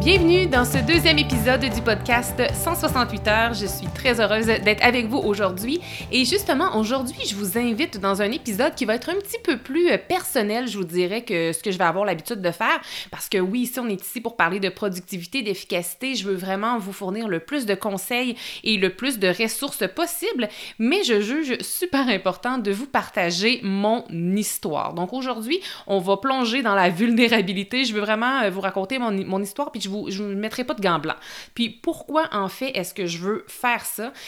Bienvenue 0.00 0.46
dans 0.46 0.64
ce 0.64 0.78
deuxième 0.78 1.18
épisode 1.18 1.60
du 1.60 1.82
podcast 1.82 2.40
168 2.54 3.28
heures. 3.28 3.54
Je 3.54 3.66
suis 3.66 3.88
très 3.98 4.20
heureuse 4.20 4.46
d'être 4.46 4.84
avec 4.84 5.06
vous 5.06 5.18
aujourd'hui. 5.18 5.80
Et 6.12 6.24
justement, 6.24 6.78
aujourd'hui, 6.78 7.18
je 7.28 7.34
vous 7.34 7.58
invite 7.58 7.98
dans 7.98 8.22
un 8.22 8.30
épisode 8.30 8.74
qui 8.76 8.84
va 8.84 8.94
être 8.94 9.10
un 9.10 9.16
petit 9.16 9.38
peu 9.42 9.58
plus 9.58 9.90
euh, 9.90 9.98
personnel, 9.98 10.68
je 10.68 10.78
vous 10.78 10.84
dirais, 10.84 11.22
que 11.22 11.52
ce 11.52 11.62
que 11.62 11.72
je 11.72 11.78
vais 11.78 11.84
avoir 11.84 12.04
l'habitude 12.04 12.40
de 12.40 12.50
faire. 12.52 12.80
Parce 13.10 13.28
que 13.28 13.38
oui, 13.38 13.62
ici, 13.62 13.80
on 13.80 13.88
est 13.88 14.00
ici 14.00 14.20
pour 14.20 14.36
parler 14.36 14.60
de 14.60 14.68
productivité, 14.68 15.42
d'efficacité. 15.42 16.14
Je 16.14 16.24
veux 16.28 16.36
vraiment 16.36 16.78
vous 16.78 16.92
fournir 16.92 17.26
le 17.26 17.40
plus 17.40 17.66
de 17.66 17.74
conseils 17.74 18.36
et 18.62 18.76
le 18.76 18.90
plus 18.90 19.18
de 19.18 19.28
ressources 19.28 19.84
possibles. 19.88 20.48
Mais 20.78 21.02
je 21.02 21.20
juge 21.20 21.58
super 21.60 22.08
important 22.08 22.58
de 22.58 22.70
vous 22.70 22.86
partager 22.86 23.60
mon 23.64 24.04
histoire. 24.36 24.94
Donc 24.94 25.12
aujourd'hui, 25.12 25.60
on 25.88 25.98
va 25.98 26.18
plonger 26.18 26.62
dans 26.62 26.76
la 26.76 26.88
vulnérabilité. 26.88 27.84
Je 27.84 27.94
veux 27.94 28.00
vraiment 28.00 28.42
euh, 28.42 28.50
vous 28.50 28.60
raconter 28.60 29.00
mon, 29.00 29.10
mon 29.10 29.42
histoire, 29.42 29.72
puis 29.72 29.80
je 29.80 29.88
vous 29.88 30.08
je 30.08 30.22
mettrai 30.22 30.62
pas 30.62 30.74
de 30.74 30.80
gants 30.80 31.00
blancs. 31.00 31.16
Puis 31.54 31.68
pourquoi 31.68 32.28
en 32.32 32.48
fait 32.48 32.70
est-ce 32.76 32.94
que 32.94 33.06
je 33.06 33.18
veux 33.18 33.44
faire 33.48 33.84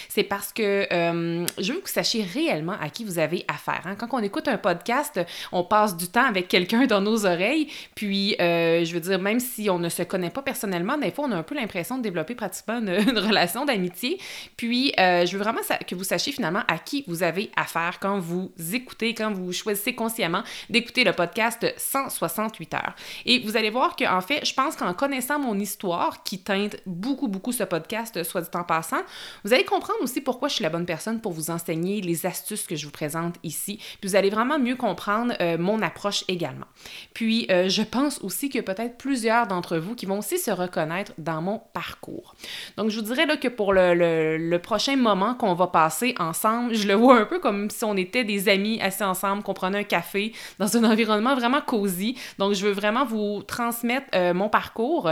C'est 0.09 0.25
parce 0.25 0.53
que 0.53 0.87
euh, 0.93 1.47
je 1.59 1.73
veux 1.73 1.81
que 1.81 1.87
vous 1.87 1.93
sachiez 1.93 2.23
réellement 2.23 2.77
à 2.81 2.89
qui 2.89 3.05
vous 3.05 3.19
avez 3.19 3.45
affaire. 3.49 3.83
Hein. 3.85 3.95
Quand 3.97 4.09
on 4.13 4.23
écoute 4.23 4.49
un 4.49 4.59
podcast, 4.59 5.21
on 5.53 5.65
passe 5.65 5.97
du 5.97 6.09
temps 6.09 6.25
avec 6.25 6.49
quelqu'un 6.49 6.87
dans 6.87 7.01
nos 7.01 7.27
oreilles. 7.27 7.69
Puis 7.95 8.37
euh, 8.41 8.85
je 8.85 8.95
veux 8.95 9.01
dire, 9.01 9.19
même 9.19 9.41
si 9.41 9.71
on 9.71 9.79
ne 9.79 9.89
se 9.89 10.03
connaît 10.03 10.31
pas 10.31 10.43
personnellement, 10.43 10.99
des 10.99 11.11
fois 11.11 11.27
on 11.29 11.33
a 11.33 11.37
un 11.37 11.43
peu 11.43 11.55
l'impression 11.55 11.99
de 11.99 12.03
développer 12.03 12.35
pratiquement 12.35 12.79
une, 12.79 13.19
relation 13.19 13.65
d'amitié. 13.65 14.19
Puis 14.57 14.93
euh, 14.99 15.27
je 15.27 15.37
veux 15.37 15.43
vraiment 15.43 15.61
que 15.87 15.95
vous 15.95 16.05
sachiez 16.05 16.33
finalement 16.33 16.63
à 16.69 16.79
qui 16.79 17.05
vous 17.07 17.23
avez 17.23 17.51
affaire 17.57 17.99
quand 18.01 18.19
vous 18.19 18.53
écoutez, 18.73 19.15
quand 19.15 19.33
vous 19.33 19.53
choisissez 19.53 19.95
consciemment 19.95 20.43
d'écouter 20.69 21.05
le 21.05 21.13
podcast 21.13 21.67
168 21.77 22.75
heures. 22.75 22.95
Et 23.27 23.41
vous 23.41 23.57
allez 23.57 23.71
voir 23.71 23.97
qu'en 23.97 24.21
fait, 24.21 24.45
je 24.45 24.55
pense 24.55 24.77
qu'en 24.77 24.95
connaissant 24.95 25.39
mon 25.39 25.59
histoire 25.59 26.23
qui 26.23 26.39
teinte 26.39 26.77
beaucoup, 26.87 27.29
beaucoup 27.29 27.53
ce 27.53 27.65
podcast, 27.65 28.23
soit 28.23 28.43
dit 28.43 28.49
en 28.55 28.65
passant. 28.65 29.01
Vous 29.45 29.50
allez 29.53 29.65
comprendre 29.65 30.01
aussi 30.03 30.21
pourquoi 30.21 30.49
je 30.49 30.55
suis 30.55 30.63
la 30.63 30.71
bonne 30.71 30.87
personne 30.87 31.21
pour 31.21 31.33
vous 31.33 31.51
enseigner 31.51 32.01
les 32.01 32.27
astuces 32.27 32.67
que 32.67 32.77
je 32.77 32.87
vous 32.87 32.93
présente 32.93 33.37
ici. 33.43 33.77
Puis 34.01 34.09
vous 34.09 34.17
allez 34.17 34.31
vraiment 34.31 34.59
mieux 34.59 34.77
comprendre 34.77 35.35
euh, 35.41 35.59
mon 35.59 35.83
approche 35.83 36.25
également. 36.29 36.67
Puis 37.15 37.47
euh, 37.51 37.69
je 37.69 37.83
pense 37.83 38.21
aussi 38.23 38.49
que 38.49 38.59
peut-être 38.61 38.99
plusieurs 38.99 39.47
d'entre 39.47 39.79
vous 39.79 39.95
qui 39.95 40.07
vont 40.07 40.19
aussi 40.19 40.39
se 40.39 40.51
reconnaître 40.51 41.13
dans 41.19 41.43
mon 41.43 41.61
parcours. 41.73 42.35
Donc 42.77 42.91
je 42.91 42.97
vous 42.97 43.05
dirais 43.07 43.27
là 43.27 43.37
que 43.37 43.49
pour 43.49 43.73
le, 43.73 44.59
prochain 44.63 44.97
moment 44.97 45.35
qu'on 45.35 45.55
va 45.55 45.69
passer 45.69 46.15
ensemble, 46.19 46.75
je 46.75 46.87
le 46.87 46.95
vois 46.95 47.19
un 47.19 47.25
peu 47.25 47.39
comme 47.39 47.71
si 47.71 47.85
on 47.85 47.97
était 47.97 48.25
des 48.25 48.49
amis 48.49 48.81
assis 48.81 49.05
ensemble, 49.05 49.43
qu'on 49.43 49.55
prenait 49.55 49.79
un 49.79 49.85
café 49.85 50.33
dans 50.59 50.77
un 50.77 50.85
environnement 50.91 51.35
vraiment 51.35 51.61
cosy. 51.61 52.17
Donc 52.39 52.53
je 52.53 52.67
veux 52.67 52.73
vraiment 52.73 53.05
vous 53.05 53.43
transmettre 53.43 54.07
euh, 54.15 54.35
mon 54.35 54.49
parcours, 54.49 55.11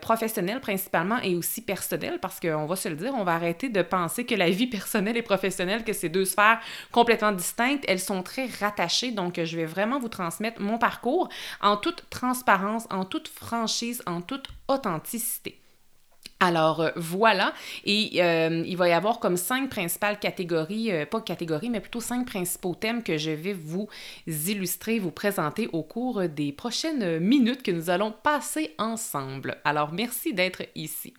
professionnelle 0.00 0.60
principalement 0.60 1.18
et 1.22 1.36
aussi 1.36 1.60
personnelle, 1.60 2.18
parce 2.20 2.40
qu'on 2.40 2.66
va 2.66 2.76
se 2.76 2.88
le 2.88 2.96
dire, 2.96 3.14
on 3.16 3.24
va 3.24 3.34
arrêter 3.34 3.51
de 3.52 3.82
penser 3.82 4.24
que 4.24 4.34
la 4.34 4.50
vie 4.50 4.66
personnelle 4.66 5.16
et 5.16 5.22
professionnelle, 5.22 5.84
que 5.84 5.92
c'est 5.92 6.08
deux 6.08 6.24
sphères 6.24 6.60
complètement 6.90 7.32
distinctes, 7.32 7.84
elles 7.88 8.00
sont 8.00 8.22
très 8.22 8.46
rattachées. 8.46 9.12
Donc, 9.12 9.40
je 9.42 9.56
vais 9.56 9.66
vraiment 9.66 9.98
vous 9.98 10.08
transmettre 10.08 10.60
mon 10.60 10.78
parcours 10.78 11.28
en 11.60 11.76
toute 11.76 12.04
transparence, 12.10 12.86
en 12.90 13.04
toute 13.04 13.28
franchise, 13.28 14.02
en 14.06 14.20
toute 14.20 14.48
authenticité. 14.68 15.62
Alors 16.42 16.80
euh, 16.80 16.90
voilà, 16.96 17.54
et 17.84 18.20
euh, 18.20 18.64
il 18.66 18.76
va 18.76 18.88
y 18.88 18.92
avoir 18.92 19.20
comme 19.20 19.36
cinq 19.36 19.70
principales 19.70 20.18
catégories, 20.18 20.90
euh, 20.90 21.06
pas 21.06 21.20
catégories, 21.20 21.70
mais 21.70 21.78
plutôt 21.78 22.00
cinq 22.00 22.26
principaux 22.26 22.74
thèmes 22.74 23.04
que 23.04 23.16
je 23.16 23.30
vais 23.30 23.52
vous 23.52 23.88
illustrer, 24.26 24.98
vous 24.98 25.12
présenter 25.12 25.68
au 25.72 25.84
cours 25.84 26.28
des 26.28 26.50
prochaines 26.50 27.20
minutes 27.20 27.62
que 27.62 27.70
nous 27.70 27.90
allons 27.90 28.10
passer 28.10 28.74
ensemble. 28.78 29.58
Alors 29.64 29.92
merci 29.92 30.34
d'être 30.34 30.62
ici. 30.74 31.14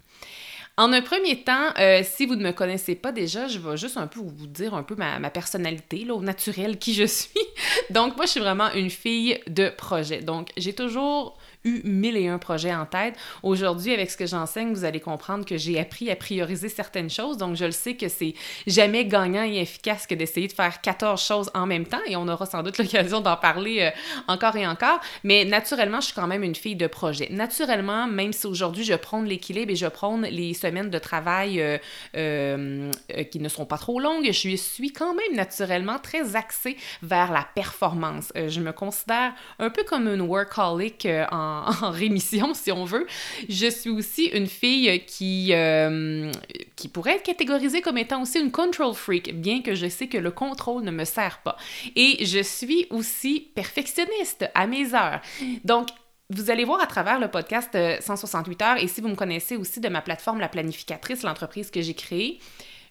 En 0.75 0.91
un 0.91 1.01
premier 1.01 1.43
temps, 1.43 1.69
si 2.03 2.25
vous 2.25 2.35
ne 2.35 2.43
me 2.43 2.51
connaissez 2.51 2.95
pas 2.95 3.11
déjà, 3.11 3.47
je 3.47 3.59
vais 3.59 3.77
juste 3.77 3.97
un 3.97 4.07
peu 4.07 4.19
vous 4.19 4.47
dire 4.47 4.73
un 4.73 4.81
peu 4.81 4.95
ma, 4.95 5.19
ma 5.19 5.29
personnalité, 5.29 6.03
là, 6.03 6.15
au 6.15 6.21
naturel, 6.21 6.79
qui 6.79 6.95
je 6.95 7.05
suis. 7.05 7.39
Donc, 7.91 8.15
moi, 8.17 8.25
je 8.25 8.31
suis 8.31 8.39
vraiment 8.39 8.71
une 8.73 8.89
fille 8.89 9.39
de 9.47 9.69
projet. 9.69 10.21
Donc, 10.21 10.49
j'ai 10.57 10.73
toujours 10.73 11.37
eu 11.65 11.81
mille 11.83 12.17
et 12.17 12.27
un 12.27 12.37
projets 12.37 12.73
en 12.73 12.85
tête. 12.85 13.15
Aujourd'hui, 13.41 13.93
avec 13.93 14.11
ce 14.11 14.17
que 14.17 14.25
j'enseigne, 14.25 14.73
vous 14.73 14.85
allez 14.85 14.99
comprendre 14.99 15.45
que 15.45 15.57
j'ai 15.57 15.79
appris 15.79 16.11
à 16.11 16.15
prioriser 16.15 16.69
certaines 16.69 17.09
choses. 17.09 17.37
Donc, 17.37 17.55
je 17.55 17.65
le 17.65 17.71
sais 17.71 17.95
que 17.95 18.09
c'est 18.09 18.33
jamais 18.67 19.05
gagnant 19.05 19.43
et 19.43 19.57
efficace 19.57 20.07
que 20.07 20.15
d'essayer 20.15 20.47
de 20.47 20.53
faire 20.53 20.81
14 20.81 21.21
choses 21.21 21.51
en 21.53 21.65
même 21.65 21.85
temps 21.85 22.01
et 22.07 22.15
on 22.15 22.27
aura 22.27 22.45
sans 22.45 22.63
doute 22.63 22.77
l'occasion 22.79 23.21
d'en 23.21 23.37
parler 23.37 23.81
euh, 23.81 23.89
encore 24.27 24.55
et 24.55 24.67
encore. 24.67 24.99
Mais 25.23 25.45
naturellement, 25.45 26.01
je 26.01 26.07
suis 26.07 26.13
quand 26.13 26.27
même 26.27 26.43
une 26.43 26.55
fille 26.55 26.75
de 26.75 26.87
projet. 26.87 27.27
Naturellement, 27.31 28.07
même 28.07 28.33
si 28.33 28.47
aujourd'hui 28.47 28.83
je 28.83 28.93
prône 28.93 29.25
l'équilibre 29.25 29.71
et 29.71 29.75
je 29.75 29.87
prône 29.87 30.23
les 30.23 30.53
semaines 30.53 30.89
de 30.89 30.99
travail 30.99 31.61
euh, 31.61 31.77
euh, 32.17 32.91
qui 33.31 33.39
ne 33.39 33.49
sont 33.49 33.65
pas 33.65 33.77
trop 33.77 33.99
longues, 33.99 34.29
je 34.31 34.55
suis 34.55 34.91
quand 34.91 35.13
même 35.13 35.35
naturellement 35.35 35.99
très 35.99 36.35
axée 36.35 36.77
vers 37.01 37.31
la 37.31 37.47
performance. 37.55 38.31
je 38.35 38.59
me 38.59 38.71
considère 38.71 39.33
un 39.59 39.69
peu 39.69 39.83
comme 39.83 40.07
une 40.07 40.21
workaholic 40.21 41.07
en 41.31 41.52
en, 41.81 41.91
rémission, 41.91 42.53
si 42.53 42.71
on 42.71 42.85
veut. 42.85 43.05
Je 43.49 43.67
suis 43.69 43.89
aussi 43.89 44.25
une 44.25 44.47
fille 44.47 45.03
qui, 45.05 45.49
euh, 45.53 46.31
qui 46.75 46.87
pourrait 46.87 47.15
être 47.15 47.23
catégorisée 47.23 47.81
comme 47.81 47.97
étant 47.97 48.21
aussi 48.21 48.39
une 48.39 48.51
control 48.51 48.93
freak, 48.93 49.39
bien 49.39 49.61
que 49.61 49.75
je 49.75 49.87
sais 49.87 50.07
que 50.07 50.17
le 50.17 50.31
contrôle 50.31 50.83
ne 50.83 50.91
me 50.91 51.05
sert 51.05 51.39
pas. 51.43 51.57
Et 51.95 52.25
je 52.25 52.41
suis 52.41 52.87
aussi 52.89 53.51
perfectionniste 53.55 54.45
à 54.55 54.67
mes 54.67 54.93
heures. 54.93 55.21
Donc, 55.63 55.89
vous 56.29 56.49
allez 56.49 56.63
voir 56.63 56.81
à 56.81 56.87
travers 56.87 57.19
le 57.19 57.27
podcast 57.27 57.77
168 58.01 58.61
heures, 58.61 58.77
et 58.77 58.87
si 58.87 59.01
vous 59.01 59.09
me 59.09 59.15
connaissez 59.15 59.55
aussi 59.55 59.79
de 59.79 59.89
ma 59.89 60.01
plateforme 60.01 60.39
La 60.39 60.49
Planificatrice, 60.49 61.23
l'entreprise 61.23 61.69
que 61.69 61.81
j'ai 61.81 61.93
créée, 61.93 62.39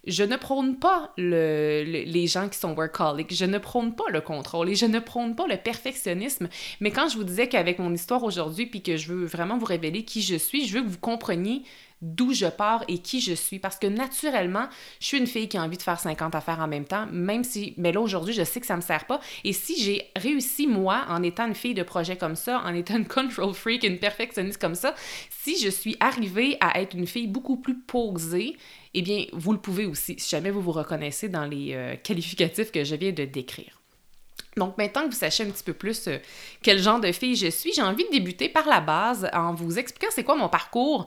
je 0.06 0.24
ne 0.24 0.36
prône 0.36 0.78
pas 0.78 1.12
le, 1.16 1.84
les 1.84 2.26
gens 2.26 2.48
qui 2.48 2.58
sont 2.58 2.74
workaholic, 2.74 3.32
je 3.34 3.44
ne 3.44 3.58
prône 3.58 3.94
pas 3.94 4.08
le 4.10 4.20
contrôle 4.20 4.68
et 4.68 4.74
je 4.74 4.86
ne 4.86 4.98
prône 4.98 5.36
pas 5.36 5.46
le 5.46 5.56
perfectionnisme. 5.56 6.48
Mais 6.80 6.90
quand 6.90 7.08
je 7.08 7.16
vous 7.16 7.24
disais 7.24 7.48
qu'avec 7.48 7.78
mon 7.78 7.92
histoire 7.92 8.24
aujourd'hui, 8.24 8.66
puis 8.66 8.82
que 8.82 8.96
je 8.96 9.12
veux 9.12 9.24
vraiment 9.24 9.58
vous 9.58 9.66
révéler 9.66 10.04
qui 10.04 10.22
je 10.22 10.36
suis, 10.36 10.66
je 10.66 10.74
veux 10.74 10.82
que 10.82 10.88
vous 10.88 10.98
compreniez 10.98 11.62
d'où 12.02 12.32
je 12.32 12.46
pars 12.46 12.84
et 12.88 12.98
qui 12.98 13.20
je 13.20 13.32
suis. 13.32 13.60
Parce 13.60 13.78
que 13.78 13.86
naturellement, 13.86 14.66
je 15.00 15.06
suis 15.06 15.18
une 15.18 15.26
fille 15.26 15.48
qui 15.48 15.56
a 15.56 15.62
envie 15.62 15.76
de 15.76 15.82
faire 15.82 16.00
50 16.00 16.34
affaires 16.34 16.58
en 16.58 16.66
même 16.66 16.84
temps, 16.84 17.06
même 17.12 17.44
si, 17.44 17.74
mais 17.78 17.92
là 17.92 18.00
aujourd'hui, 18.00 18.34
je 18.34 18.42
sais 18.42 18.60
que 18.60 18.66
ça 18.66 18.76
me 18.76 18.82
sert 18.82 19.06
pas. 19.06 19.20
Et 19.44 19.52
si 19.52 19.80
j'ai 19.80 20.10
réussi, 20.16 20.66
moi, 20.66 21.04
en 21.08 21.22
étant 21.22 21.46
une 21.46 21.54
fille 21.54 21.74
de 21.74 21.84
projet 21.84 22.16
comme 22.16 22.36
ça, 22.36 22.60
en 22.64 22.74
étant 22.74 22.96
une 22.96 23.06
control 23.06 23.54
freak, 23.54 23.84
une 23.84 23.98
perfectionniste 23.98 24.60
comme 24.60 24.74
ça, 24.74 24.94
si 25.30 25.58
je 25.58 25.68
suis 25.68 25.96
arrivée 26.00 26.56
à 26.60 26.80
être 26.80 26.96
une 26.96 27.06
fille 27.06 27.28
beaucoup 27.28 27.56
plus 27.56 27.78
posée, 27.78 28.56
eh 28.94 29.02
bien, 29.02 29.24
vous 29.32 29.52
le 29.52 29.58
pouvez 29.58 29.86
aussi, 29.86 30.16
si 30.18 30.28
jamais 30.28 30.50
vous 30.50 30.60
vous 30.60 30.72
reconnaissez 30.72 31.28
dans 31.28 31.44
les 31.44 31.74
euh, 31.74 31.96
qualificatifs 31.96 32.70
que 32.70 32.84
je 32.84 32.94
viens 32.94 33.12
de 33.12 33.24
décrire. 33.24 33.82
Donc 34.56 34.76
maintenant 34.76 35.02
que 35.04 35.08
vous 35.08 35.18
sachez 35.18 35.44
un 35.44 35.50
petit 35.50 35.64
peu 35.64 35.72
plus 35.72 36.08
euh, 36.08 36.18
quel 36.62 36.78
genre 36.78 37.00
de 37.00 37.10
fille 37.10 37.36
je 37.36 37.48
suis, 37.48 37.72
j'ai 37.72 37.82
envie 37.82 38.04
de 38.04 38.10
débuter 38.10 38.50
par 38.50 38.66
la 38.66 38.80
base 38.80 39.28
en 39.32 39.54
vous 39.54 39.78
expliquant 39.78 40.08
c'est 40.10 40.24
quoi 40.24 40.36
mon 40.36 40.50
parcours 40.50 41.06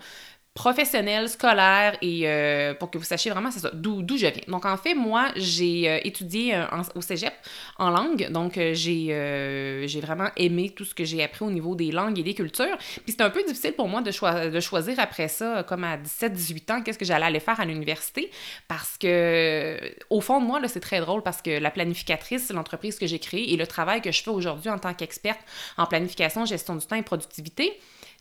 professionnelle, 0.56 1.28
scolaire 1.28 1.98
et 2.02 2.22
euh, 2.24 2.74
pour 2.74 2.90
que 2.90 2.98
vous 2.98 3.04
sachiez 3.04 3.30
vraiment 3.30 3.52
c'est 3.52 3.60
ça 3.60 3.72
d'où 3.74 4.02
je 4.18 4.26
viens. 4.26 4.32
Donc 4.48 4.66
en 4.66 4.78
fait 4.78 4.96
moi 4.96 5.28
j'ai 5.36 5.90
euh, 5.90 6.00
étudié 6.06 6.56
euh, 6.56 6.66
au 6.96 7.02
cégep 7.02 7.34
en 7.78 7.90
langue 7.90 8.32
donc 8.32 8.54
j'ai 8.56 9.84
j'ai 9.86 10.00
vraiment 10.00 10.30
aimé 10.38 10.72
tout 10.74 10.86
ce 10.86 10.96
que 10.96 11.04
j'ai 11.04 11.22
appris 11.22 11.44
au 11.44 11.52
niveau 11.52 11.76
des 11.76 11.92
langues 11.92 12.18
et 12.20 12.24
des 12.24 12.34
cultures. 12.34 12.78
Puis 12.78 13.12
c'était 13.12 13.24
un 13.24 13.30
peu 13.30 13.44
difficile 13.44 13.74
pour 13.74 13.90
moi 13.90 14.02
de, 14.02 14.50
de 14.50 14.60
choisir 14.62 14.98
après 14.98 15.28
ça 15.28 15.64
comme 15.64 15.84
à 15.84 15.98
17 15.98 16.32
18 16.32 16.72
ans 16.72 16.82
qu'est-ce 16.82 16.98
que 16.98 17.06
j'allais 17.06 17.26
aller 17.26 17.42
faire 17.42 17.60
à 17.60 17.66
l'université 17.66 18.32
parce 18.70 18.98
que 18.98 19.78
au 20.10 20.22
fond 20.22 20.40
de 20.40 20.46
moi 20.46 20.62
là 20.62 20.70
c'est 20.70 20.80
très 20.80 21.02
drôle 21.02 21.22
parce 21.22 21.42
que 21.42 21.60
la 21.60 21.70
planificatrice, 21.70 22.50
l'entreprise 22.54 22.98
que 22.98 23.08
j'ai 23.08 23.20
créée 23.20 23.52
et 23.52 23.58
le 23.58 23.68
travail 23.68 24.02
que 24.02 24.14
je 24.14 24.24
fais 24.24 24.32
aujourd'hui 24.32 24.70
en 24.70 24.80
tant 24.80 24.94
qu'experte 24.94 25.42
en 25.78 25.86
planification, 25.86 26.46
gestion 26.46 26.78
du 26.78 26.86
temps 26.86 26.96
et 26.96 27.04
productivité, 27.04 27.78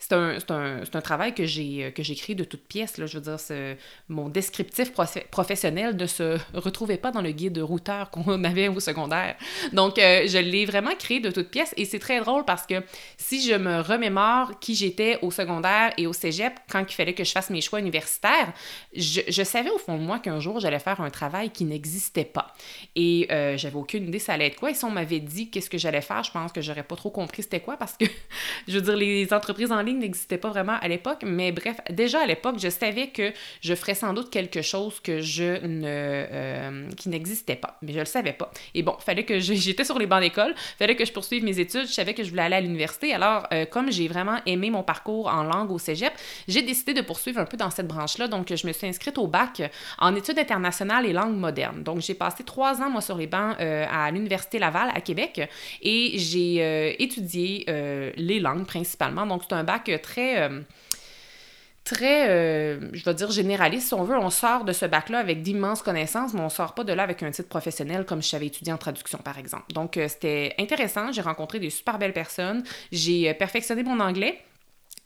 c'est 0.08 0.50
un, 0.50 1.00
travail 1.00 1.34
que 1.34 1.46
j'ai 1.46 2.14
créé 2.16 2.34
de 2.34 2.44
toutes 2.44 2.66
pièces. 2.66 2.94
Je 2.98 3.18
veux 3.18 3.20
dire, 3.20 3.38
mon 4.08 4.28
descriptif 4.28 4.92
professionnel 5.30 5.96
ne 5.96 6.06
se 6.06 6.38
retrouvait 6.54 6.98
pas 6.98 7.10
dans 7.10 7.22
le 7.22 7.30
guide 7.30 7.58
routeur 7.58 8.10
qu'on 8.10 8.44
avait 8.44 8.68
au 8.68 8.80
secondaire. 8.80 9.36
Donc, 9.72 9.98
euh, 9.98 10.26
je 10.26 10.38
l'ai 10.38 10.66
vraiment 10.66 10.94
créé 10.98 11.20
de 11.20 11.30
toutes 11.30 11.50
pièces 11.50 11.72
et 11.76 11.86
c'est 11.86 11.98
très 11.98 12.20
drôle 12.20 12.44
parce 12.44 12.66
que 12.66 12.82
si 13.16 13.48
je 13.48 13.54
me 13.54 13.80
remémore 13.80 14.58
qui 14.60 14.74
j'étais 14.74 15.18
au 15.22 15.30
secondaire 15.30 15.92
et 15.96 16.06
au 16.06 16.12
cégep 16.12 16.52
quand 16.70 16.84
il 16.86 16.94
fallait 16.94 17.14
que 17.14 17.24
je 17.24 17.32
fasse 17.32 17.48
mes 17.48 17.62
choix 17.62 17.80
universitaires, 17.80 18.52
je, 18.94 19.22
je 19.26 19.42
savais 19.42 19.70
au 19.70 19.78
fond 19.78 19.96
de 19.96 20.02
moi 20.02 20.18
qu'un 20.18 20.40
jour 20.40 20.60
j'allais 20.60 20.78
faire 20.78 21.00
un 21.00 21.10
travail 21.10 21.50
qui 21.50 21.64
n'existait 21.64 22.24
pas. 22.24 22.54
Et 22.94 23.26
euh, 23.30 23.56
j'avais 23.56 23.76
aucune 23.76 24.08
idée 24.08 24.18
ça 24.18 24.34
allait 24.34 24.48
être 24.48 24.56
quoi. 24.56 24.70
Et 24.70 24.74
si 24.74 24.84
on 24.84 24.90
m'avait 24.90 25.20
dit 25.20 25.50
qu'est-ce 25.50 25.70
que 25.70 25.78
j'allais 25.78 26.02
faire, 26.02 26.22
je 26.22 26.30
pense 26.30 26.52
que 26.52 26.60
j'aurais 26.60 26.82
pas 26.82 26.96
trop 26.96 27.10
compris 27.10 27.42
c'était 27.42 27.60
quoi 27.60 27.76
parce 27.76 27.94
que, 27.94 28.04
je 28.68 28.74
veux 28.74 28.82
dire, 28.82 28.96
les 28.96 29.32
entreprises 29.32 29.72
en 29.72 29.80
ligne 29.80 29.94
n'existait 29.99 30.38
pas 30.38 30.50
vraiment 30.50 30.76
à 30.81 30.88
l'époque, 30.88 31.25
mais 31.25 31.52
bref, 31.52 31.76
déjà 31.91 32.20
à 32.20 32.26
l'époque, 32.26 32.56
je 32.58 32.69
savais 32.69 33.08
que 33.08 33.32
je 33.61 33.75
ferais 33.75 33.94
sans 33.94 34.12
doute 34.12 34.31
quelque 34.31 34.62
chose 34.62 35.00
que 35.00 35.20
je 35.20 35.64
ne 35.64 35.85
euh, 35.87 36.88
qui 36.96 37.08
n'existait 37.08 37.56
pas, 37.56 37.79
mais 37.82 37.93
je 37.93 37.99
le 37.99 38.05
savais 38.05 38.32
pas. 38.32 38.50
Et 38.75 38.82
bon, 38.82 38.96
fallait 38.99 39.25
que 39.25 39.38
j'étais 39.41 39.85
sur 39.85 39.99
les 39.99 40.06
bancs 40.06 40.20
d'école, 40.20 40.55
fallait 40.79 40.96
que 40.96 41.05
je 41.05 41.12
poursuive 41.12 41.44
mes 41.44 41.58
études, 41.58 41.87
je 41.87 41.93
savais 41.93 42.14
que 42.14 42.23
je 42.23 42.31
voulais 42.31 42.43
aller 42.43 42.56
à 42.56 42.61
l'université. 42.61 43.12
Alors, 43.14 43.46
euh, 43.52 43.67
comme 43.67 43.91
j'ai 43.91 44.08
vraiment 44.08 44.38
aimé 44.46 44.70
mon 44.70 44.82
parcours 44.82 45.29
en 45.29 45.43
langue 45.43 45.70
au 45.70 45.79
cégep, 45.79 46.12
j'ai 46.49 46.62
décidé 46.62 46.94
de 46.94 47.00
poursuivre 47.00 47.40
un 47.40 47.44
peu 47.44 47.56
dans 47.56 47.70
cette 47.70 47.87
branche-là. 47.87 48.29
Donc, 48.29 48.55
je 48.55 48.67
me 48.67 48.73
suis 48.73 48.87
inscrite 48.87 49.19
au 49.19 49.26
bac 49.26 49.62
en 49.99 50.14
études 50.14 50.38
internationales 50.38 51.06
et 51.06 51.12
langues 51.12 51.37
modernes. 51.37 51.82
Donc, 51.82 52.00
j'ai 52.00 52.14
passé 52.14 52.44
trois 52.44 52.81
ans, 52.81 52.90
moi, 52.90 53.00
sur 53.00 53.17
les 53.17 53.26
bancs 53.26 53.56
euh, 53.61 53.87
à 53.90 54.11
l'Université 54.11 54.58
Laval 54.58 54.90
à 54.94 55.00
Québec 55.00 55.49
et 55.82 56.12
j'ai 56.19 57.02
étudié 57.02 57.64
les 58.17 58.40
langues 58.40 58.67
principalement. 58.67 59.26
Donc, 59.26 59.43
c'est 59.49 59.55
un 59.55 59.64
bac 59.64 59.74
très 59.79 60.43
euh, 60.43 60.61
très, 61.85 62.31
euh, 62.31 62.81
je 62.93 63.05
vais 63.05 63.15
dire, 63.15 63.31
généraliste, 63.31 63.88
si 63.88 63.94
on 63.94 64.05
veut. 64.05 64.17
On 64.17 64.31
sort 64.31 64.65
de 64.65 64.73
ce 64.73 64.87
bac-là 64.87 65.19
avec 65.19 65.43
d'immenses 65.43 65.82
connaissances, 65.82 66.32
mais 66.32 66.41
on 66.41 66.49
sort 66.49 66.75
pas 66.75 66.82
de 66.82 66.93
là 66.93 67.03
avec 67.03 67.23
un 67.23 67.31
titre 67.31 67.49
professionnel 67.49 68.05
comme 68.06 68.23
je 68.23 68.29
savais 68.29 68.47
étudié 68.47 68.73
en 68.73 68.79
traduction, 68.79 69.19
par 69.19 69.38
exemple. 69.38 69.73
Donc, 69.73 69.97
euh, 69.97 70.09
c'était 70.09 70.55
intéressant. 70.59 71.12
J'ai 71.12 71.21
rencontré 71.21 71.61
des 71.61 71.71
super 71.71 71.99
belles 71.99 72.15
personnes. 72.15 72.65
J'ai 72.91 73.32
perfectionné 73.35 73.82
mon 73.82 74.00
anglais. 74.00 74.43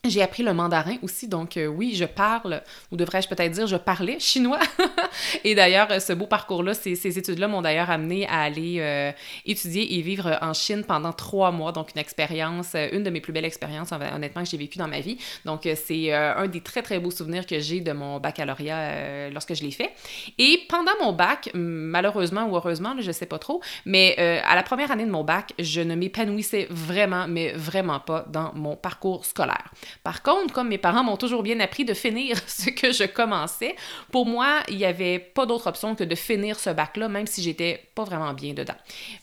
J'ai 0.06 0.22
appris 0.22 0.44
le 0.44 0.54
mandarin 0.54 0.94
aussi, 1.02 1.26
donc 1.26 1.56
euh, 1.56 1.66
oui, 1.66 1.96
je 1.96 2.04
parle, 2.04 2.62
ou 2.92 2.96
devrais-je 2.96 3.28
peut-être 3.28 3.50
dire, 3.50 3.66
je 3.66 3.76
parlais 3.76 4.20
chinois. 4.20 4.60
et 5.44 5.56
d'ailleurs, 5.56 6.00
ce 6.00 6.12
beau 6.12 6.26
parcours-là, 6.26 6.72
ces, 6.72 7.18
études-là 7.18 7.48
m'ont 7.48 7.62
d'ailleurs 7.62 7.90
amené 7.90 8.24
à 8.28 8.42
aller 8.42 8.76
euh, 8.78 9.10
étudier 9.44 9.98
et 9.98 10.00
vivre 10.00 10.38
en 10.40 10.52
Chine 10.54 10.84
pendant 10.86 11.12
trois 11.12 11.50
mois, 11.50 11.72
donc 11.72 11.90
une 11.96 12.00
expérience, 12.00 12.76
euh, 12.76 12.88
une 12.92 13.02
de 13.02 13.10
mes 13.10 13.20
plus 13.20 13.32
belles 13.32 13.44
expériences, 13.44 13.90
honnêtement, 13.90 14.44
que 14.44 14.48
j'ai 14.48 14.56
vécues 14.56 14.78
dans 14.78 14.86
ma 14.86 15.00
vie. 15.00 15.18
Donc, 15.44 15.68
c'est 15.74 16.12
un 16.14 16.46
des 16.46 16.60
très, 16.60 16.82
très 16.82 17.00
beaux 17.00 17.10
souvenirs 17.10 17.44
que 17.44 17.58
j'ai 17.58 17.80
de 17.80 17.92
mon 17.92 18.20
baccalauréat 18.20 19.30
lorsque 19.30 19.54
je 19.54 19.64
l'ai 19.64 19.72
fait. 19.72 19.90
Et 20.38 20.60
pendant 20.68 20.92
mon 21.02 21.12
bac, 21.12 21.50
malheureusement 21.54 22.46
ou 22.46 22.56
heureusement, 22.56 22.94
je 23.00 23.10
sais 23.10 23.26
pas 23.26 23.38
trop, 23.38 23.60
mais 23.84 24.16
à 24.16 24.54
la 24.54 24.62
première 24.62 24.92
année 24.92 25.04
de 25.04 25.10
mon 25.10 25.24
bac, 25.24 25.52
je 25.58 25.80
ne 25.80 25.96
m'épanouissais 25.96 26.68
vraiment, 26.70 27.26
mais 27.28 27.52
vraiment 27.52 28.00
pas 28.00 28.24
dans 28.28 28.52
mon 28.54 28.76
parcours 28.76 29.24
scolaire. 29.24 29.72
Par 30.02 30.22
contre, 30.22 30.52
comme 30.52 30.68
mes 30.68 30.78
parents 30.78 31.04
m'ont 31.04 31.16
toujours 31.16 31.42
bien 31.42 31.60
appris 31.60 31.84
de 31.84 31.94
finir 31.94 32.36
ce 32.46 32.70
que 32.70 32.92
je 32.92 33.04
commençais, 33.04 33.76
pour 34.10 34.26
moi, 34.26 34.60
il 34.68 34.76
n'y 34.76 34.84
avait 34.84 35.18
pas 35.18 35.46
d'autre 35.46 35.68
option 35.68 35.94
que 35.94 36.04
de 36.04 36.14
finir 36.14 36.58
ce 36.58 36.70
bac-là, 36.70 37.08
même 37.08 37.26
si 37.26 37.42
j'étais 37.42 37.88
pas 37.94 38.04
vraiment 38.04 38.32
bien 38.32 38.54
dedans. 38.54 38.76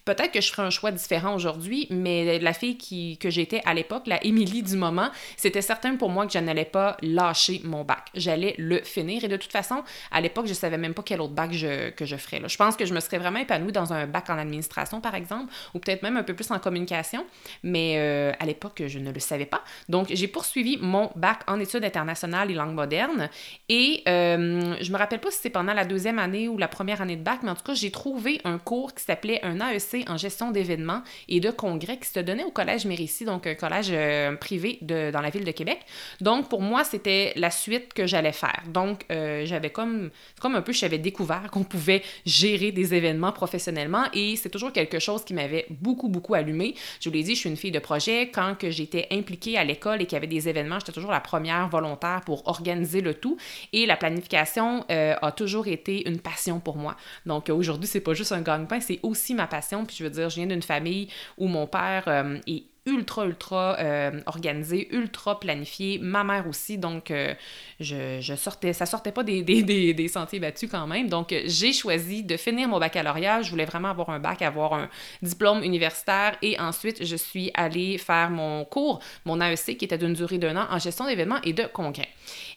Peut-être 0.05 0.31
que 0.31 0.41
je 0.41 0.51
ferais 0.51 0.63
un 0.63 0.69
choix 0.69 0.91
différent 0.91 1.35
aujourd'hui, 1.35 1.87
mais 1.89 2.39
la 2.39 2.53
fille 2.53 2.77
qui, 2.77 3.17
que 3.17 3.29
j'étais 3.29 3.61
à 3.65 3.73
l'époque, 3.73 4.03
la 4.07 4.23
Émilie 4.23 4.63
du 4.63 4.75
moment, 4.75 5.09
c'était 5.37 5.61
certain 5.61 5.95
pour 5.95 6.09
moi 6.09 6.25
que 6.25 6.33
je 6.33 6.39
n'allais 6.39 6.65
pas 6.65 6.97
lâcher 7.01 7.61
mon 7.63 7.83
bac. 7.83 8.07
J'allais 8.13 8.55
le 8.57 8.81
finir 8.81 9.23
et 9.23 9.27
de 9.27 9.37
toute 9.37 9.51
façon, 9.51 9.83
à 10.11 10.21
l'époque, 10.21 10.47
je 10.47 10.53
savais 10.53 10.77
même 10.77 10.93
pas 10.93 11.03
quel 11.03 11.21
autre 11.21 11.33
bac 11.33 11.51
que 11.51 12.05
je 12.05 12.15
ferais. 12.15 12.41
Je 12.47 12.57
pense 12.57 12.75
que 12.75 12.85
je 12.85 12.93
me 12.93 12.99
serais 12.99 13.17
vraiment 13.17 13.39
épanouie 13.39 13.71
dans 13.71 13.93
un 13.93 14.07
bac 14.07 14.29
en 14.29 14.37
administration, 14.37 15.01
par 15.01 15.15
exemple, 15.15 15.53
ou 15.73 15.79
peut-être 15.79 16.03
même 16.03 16.17
un 16.17 16.23
peu 16.23 16.33
plus 16.33 16.49
en 16.51 16.59
communication, 16.59 17.25
mais 17.63 17.95
euh, 17.97 18.31
à 18.39 18.45
l'époque, 18.45 18.83
je 18.87 18.99
ne 18.99 19.11
le 19.11 19.19
savais 19.19 19.45
pas. 19.45 19.63
Donc, 19.89 20.07
j'ai 20.09 20.27
poursuivi 20.27 20.54
suivi 20.55 20.77
mon 20.79 21.11
bac 21.17 21.41
en 21.47 21.59
études 21.59 21.83
internationales 21.83 22.49
et 22.49 22.53
langues 22.53 22.75
modernes. 22.75 23.29
Et 23.67 24.03
euh, 24.07 24.73
je 24.79 24.89
me 24.89 24.97
rappelle 24.97 25.19
pas 25.19 25.29
si 25.29 25.39
c'est 25.41 25.49
pendant 25.49 25.73
la 25.73 25.83
deuxième 25.83 26.17
année 26.17 26.47
ou 26.47 26.57
la 26.57 26.69
première 26.69 27.01
année 27.01 27.17
de 27.17 27.23
bac, 27.23 27.39
mais 27.43 27.49
en 27.49 27.55
tout 27.55 27.63
cas, 27.63 27.73
j'ai 27.73 27.91
trouvé 27.91 28.39
un 28.45 28.57
cours 28.57 28.93
qui 28.93 29.03
s'appelait 29.03 29.43
un 29.43 29.59
AEC 29.59 30.09
en 30.09 30.15
gestion 30.15 30.51
d'événements 30.51 31.01
et 31.27 31.41
de 31.41 31.51
congrès 31.51 31.97
qui 31.97 32.07
se 32.07 32.21
donnait 32.21 32.45
au 32.45 32.51
Collège 32.51 32.85
Mérissi, 32.85 33.25
donc 33.25 33.47
un 33.47 33.55
collège 33.55 33.89
euh, 33.91 34.37
privé 34.37 34.77
de, 34.81 35.11
dans 35.11 35.19
la 35.19 35.29
ville 35.29 35.43
de 35.43 35.51
Québec. 35.51 35.79
Donc, 36.21 36.47
pour 36.47 36.61
moi, 36.61 36.85
c'était 36.85 37.33
la 37.35 37.51
suite 37.51 37.93
que 37.93 38.07
j'allais 38.07 38.31
faire. 38.31 38.63
Donc, 38.67 39.03
euh, 39.11 39.45
j'avais 39.45 39.71
comme, 39.71 40.09
comme 40.39 40.55
un 40.55 40.61
peu, 40.61 40.71
j'avais 40.71 40.99
découvert 40.99 41.51
qu'on 41.51 41.65
pouvait 41.65 42.01
gérer 42.25 42.71
des 42.71 42.93
événements 42.93 43.33
professionnellement 43.33 44.05
et 44.13 44.37
c'est 44.37 44.49
toujours 44.49 44.71
quelque 44.71 44.99
chose 44.99 45.25
qui 45.25 45.33
m'avait 45.33 45.65
beaucoup, 45.69 46.07
beaucoup 46.07 46.33
allumé. 46.33 46.75
Je 47.01 47.09
vous 47.09 47.13
l'ai 47.13 47.23
dit, 47.23 47.35
je 47.35 47.41
suis 47.41 47.49
une 47.49 47.57
fille 47.57 47.71
de 47.71 47.79
projet. 47.79 48.29
Quand 48.33 48.55
que 48.57 48.69
j'étais 48.69 49.07
impliquée 49.11 49.57
à 49.57 49.65
l'école 49.65 50.01
et 50.01 50.05
qu'il 50.05 50.13
y 50.13 50.15
avait 50.15 50.27
des 50.27 50.44
événements, 50.47 50.79
j'étais 50.79 50.91
toujours 50.91 51.11
la 51.11 51.19
première 51.19 51.67
volontaire 51.69 52.21
pour 52.25 52.47
organiser 52.47 53.01
le 53.01 53.13
tout. 53.13 53.37
Et 53.73 53.85
la 53.85 53.97
planification 53.97 54.85
euh, 54.91 55.15
a 55.21 55.31
toujours 55.31 55.67
été 55.67 56.07
une 56.07 56.19
passion 56.19 56.59
pour 56.59 56.77
moi. 56.77 56.95
Donc 57.25 57.49
aujourd'hui, 57.49 57.87
c'est 57.87 58.01
pas 58.01 58.13
juste 58.13 58.31
un 58.31 58.41
gagne-pain, 58.41 58.79
c'est 58.79 58.99
aussi 59.03 59.33
ma 59.33 59.47
passion. 59.47 59.85
Puis 59.85 59.97
je 59.97 60.03
veux 60.03 60.09
dire, 60.09 60.29
je 60.29 60.35
viens 60.35 60.47
d'une 60.47 60.61
famille 60.61 61.09
où 61.37 61.47
mon 61.47 61.67
père 61.67 62.03
euh, 62.07 62.37
est 62.47 62.63
ultra, 62.85 63.25
ultra 63.25 63.77
euh, 63.79 64.21
organisé, 64.27 64.93
ultra 64.93 65.39
planifié. 65.39 65.99
Ma 65.99 66.23
mère 66.23 66.47
aussi, 66.47 66.77
donc 66.77 67.09
euh, 67.09 67.33
je, 67.79 68.35
sortais, 68.35 68.73
ça 68.73 68.85
sortait 68.85 69.11
pas 69.11 69.23
des, 69.23 70.07
sentiers 70.07 70.39
battus 70.39 70.69
quand 70.69 70.85
même. 70.87 71.09
Donc 71.09 71.33
j'ai 71.45 71.73
choisi 71.73 72.23
de 72.23 72.37
finir 72.37 72.67
mon 72.67 72.79
baccalauréat. 72.79 73.41
Je 73.41 73.49
voulais 73.49 73.65
vraiment 73.65 73.89
avoir 73.89 74.09
un 74.09 74.19
bac, 74.19 74.41
avoir 74.41 74.73
un 74.73 74.89
diplôme 75.21 75.63
universitaire 75.63 76.37
et 76.41 76.59
ensuite 76.59 77.03
je 77.03 77.15
suis 77.15 77.51
allée 77.55 77.97
faire 77.97 78.29
mon 78.29 78.65
cours, 78.65 78.99
mon 79.25 79.41
AEC 79.41 79.77
qui 79.77 79.85
était 79.85 79.97
d'une 79.97 80.13
durée 80.13 80.37
d'un 80.37 80.55
an 80.55 80.67
en 80.69 80.79
gestion 80.79 81.05
d'événements 81.05 81.41
et 81.43 81.53
de 81.53 81.63
congrès. 81.63 82.09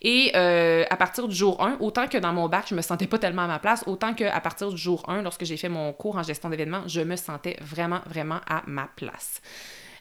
Et 0.03 0.33
euh, 0.35 0.85
à 0.91 0.97
partir 0.97 1.27
du 1.27 1.35
jour 1.35 1.63
1, 1.63 1.79
autant 1.81 2.07
que 2.07 2.19
dans 2.19 2.33
mon 2.33 2.49
bac, 2.49 2.67
je 2.69 2.75
me 2.75 2.83
sentais 2.83 3.07
pas 3.07 3.19
tellement 3.19 3.43
à 3.43 3.47
ma 3.47 3.59
place, 3.59 3.83
autant 3.87 4.15
qu'à 4.15 4.41
partir 4.41 4.71
du 4.71 4.77
jour 4.77 5.09
1, 5.09 5.23
lorsque 5.23 5.45
j'ai 5.45 5.57
fait 5.57 5.69
mon 5.69 5.93
cours 5.93 6.17
en 6.17 6.23
gestion 6.23 6.51
d'événements, 6.51 6.83
je 6.87 7.01
me 7.01 7.17
sentais 7.17 7.57
vraiment, 7.61 8.01
vraiment 8.07 8.41
à 8.47 8.63
ma 8.67 8.89
place. 8.95 9.41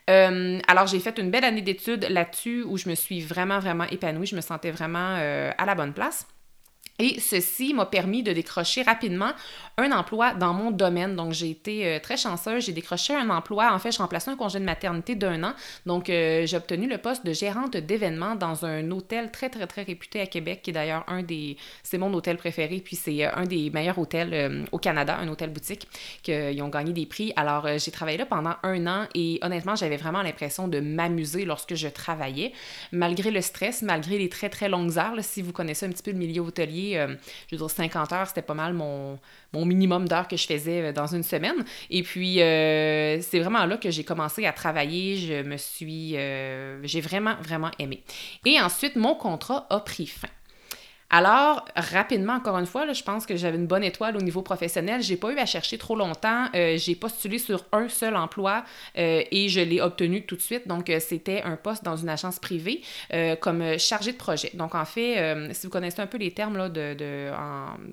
Euh, 0.09 0.59
alors, 0.67 0.87
j'ai 0.87 0.99
fait 0.99 1.17
une 1.19 1.31
belle 1.31 1.43
année 1.43 1.61
d'études 1.61 2.07
là-dessus 2.09 2.63
où 2.63 2.77
je 2.77 2.89
me 2.89 2.95
suis 2.95 3.21
vraiment, 3.21 3.59
vraiment 3.59 3.83
épanouie. 3.85 4.27
Je 4.27 4.35
me 4.35 4.41
sentais 4.41 4.71
vraiment 4.71 5.15
euh, 5.17 5.51
à 5.57 5.65
la 5.65 5.75
bonne 5.75 5.93
place. 5.93 6.25
Et 6.99 7.19
ceci 7.19 7.75
m'a 7.75 7.85
permis 7.85 8.23
de 8.23 8.33
décrocher 8.33 8.81
rapidement 8.81 9.31
un 9.77 9.91
emploi 9.91 10.33
dans 10.33 10.53
mon 10.53 10.71
domaine. 10.71 11.15
Donc, 11.15 11.31
j'ai 11.31 11.51
été 11.51 11.85
euh, 11.85 11.99
très 11.99 12.17
chanceuse. 12.17 12.65
J'ai 12.65 12.71
décroché 12.71 13.13
un 13.13 13.29
emploi. 13.29 13.71
En 13.71 13.77
fait, 13.77 13.91
je 13.91 13.99
remplaçais 13.99 14.31
un 14.31 14.35
congé 14.35 14.59
de 14.59 14.65
maternité 14.65 15.13
d'un 15.13 15.43
an. 15.43 15.53
Donc, 15.85 16.09
euh, 16.09 16.47
j'ai 16.47 16.57
obtenu 16.57 16.87
le 16.87 16.97
poste 16.97 17.23
de 17.23 17.33
gérante 17.33 17.77
d'événements 17.77 18.33
dans 18.33 18.65
un 18.65 18.89
hôtel 18.89 19.29
très, 19.29 19.49
très, 19.49 19.67
très 19.67 19.83
réputé 19.83 20.21
à 20.21 20.25
Québec, 20.25 20.61
qui 20.63 20.71
est 20.71 20.73
d'ailleurs 20.73 21.03
un 21.07 21.21
des... 21.21 21.57
C'est 21.83 21.99
mon 21.99 22.11
hôtel 22.15 22.37
préféré, 22.37 22.81
puis 22.83 22.95
c'est 22.95 23.25
euh, 23.25 23.29
un 23.35 23.43
des 23.43 23.69
meilleurs 23.69 23.99
hôtels 23.99 24.65
au 24.71 24.79
Canada, 24.79 25.17
un 25.21 25.27
hôtel 25.27 25.51
boutique, 25.51 25.87
qu'ils 26.23 26.59
ont 26.63 26.69
gagné 26.69 26.93
des 26.93 27.05
prix. 27.05 27.31
Alors, 27.35 27.67
j'ai 27.77 27.91
travaillé 27.91 28.17
là 28.17 28.25
pendant 28.25 28.55
un 28.63 28.87
an 28.87 29.05
et 29.13 29.37
honnêtement, 29.43 29.75
j'avais 29.75 29.97
vraiment 29.97 30.23
l'impression 30.23 30.67
de 30.67 30.79
m'amuser 30.79 31.45
lorsque 31.45 31.75
je 31.75 31.87
travaillais, 31.87 32.53
malgré 32.91 33.29
le 33.29 33.41
stress, 33.41 33.83
malgré 33.83 34.17
les 34.17 34.29
très, 34.29 34.49
très 34.49 34.69
longues 34.69 34.97
heures. 34.97 35.13
si 35.21 35.41
vous 35.41 35.51
connaissez 35.51 35.85
un 35.85 35.89
petit 35.89 36.03
peu 36.03 36.11
le 36.11 36.17
milieu 36.17 36.41
hôtelier, 36.41 36.86
euh, 36.95 37.15
je 37.47 37.55
veux 37.55 37.57
dire, 37.57 37.69
50 37.69 38.13
heures, 38.13 38.27
c'était 38.27 38.41
pas 38.41 38.53
mal 38.53 38.73
mon, 38.73 39.19
minimum 39.53 40.07
d'heures 40.07 40.27
que 40.27 40.37
je 40.37 40.45
faisais 40.45 40.81
euh, 40.81 40.93
dans 40.93 41.07
une 41.07 41.23
semaine. 41.23 41.65
Et 41.89 42.03
puis, 42.03 42.41
euh, 42.41 43.19
c'est 43.21 43.39
vraiment 43.39 43.65
là 43.65 43.77
que 43.77 43.89
j'ai 43.89 44.03
commencé 44.03 44.45
à 44.45 44.53
travailler. 44.53 45.17
Je 45.17 45.43
me 45.43 45.57
suis. 45.57 46.11
j'ai 46.11 47.01
vraiment, 47.01 47.35
vraiment 47.41 47.71
aimé. 47.79 48.03
Et 48.45 48.59
ensuite, 48.61 48.95
mon 48.95 49.15
contrat 49.15 49.65
a 49.69 49.79
pris 49.79 50.07
fin. 50.07 50.29
Alors, 51.09 51.63
rapidement, 51.73 52.33
encore 52.33 52.57
une 52.57 52.65
fois, 52.65 52.85
là, 52.85 52.91
je 52.91 53.01
pense 53.01 53.25
que 53.25 53.37
j'avais 53.37 53.57
une 53.57 53.65
bonne 53.65 53.83
étoile 53.83 54.17
au 54.17 54.21
niveau 54.21 54.41
professionnel. 54.41 55.01
J'ai 55.01 55.15
pas 55.15 55.31
eu 55.31 55.37
à 55.37 55.45
chercher 55.45 55.77
trop 55.77 55.95
longtemps. 55.95 56.47
Euh, 56.53 56.77
j'ai 56.77 56.95
postulé 56.95 57.39
sur 57.39 57.63
un 57.71 57.87
seul 57.87 58.17
emploi 58.17 58.65
euh, 58.97 59.23
et 59.31 59.47
je 59.47 59.61
l'ai 59.61 59.79
obtenu 59.79 60.25
tout 60.25 60.35
de 60.35 60.41
suite. 60.41 60.67
Donc, 60.67 60.89
euh, 60.89 60.99
c'était 60.99 61.43
un 61.43 61.55
poste 61.55 61.85
dans 61.85 61.95
une 61.95 62.09
agence 62.09 62.39
privée 62.39 62.81
comme 63.39 63.77
chargé 63.77 64.11
de 64.11 64.17
projet. 64.17 64.51
Donc, 64.53 64.75
en 64.75 64.83
fait, 64.83 65.53
si 65.53 65.65
vous 65.65 65.71
connaissez 65.71 66.01
un 66.01 66.07
peu 66.07 66.17
les 66.17 66.31
termes 66.31 66.57
là, 66.57 66.69
de 66.69 67.31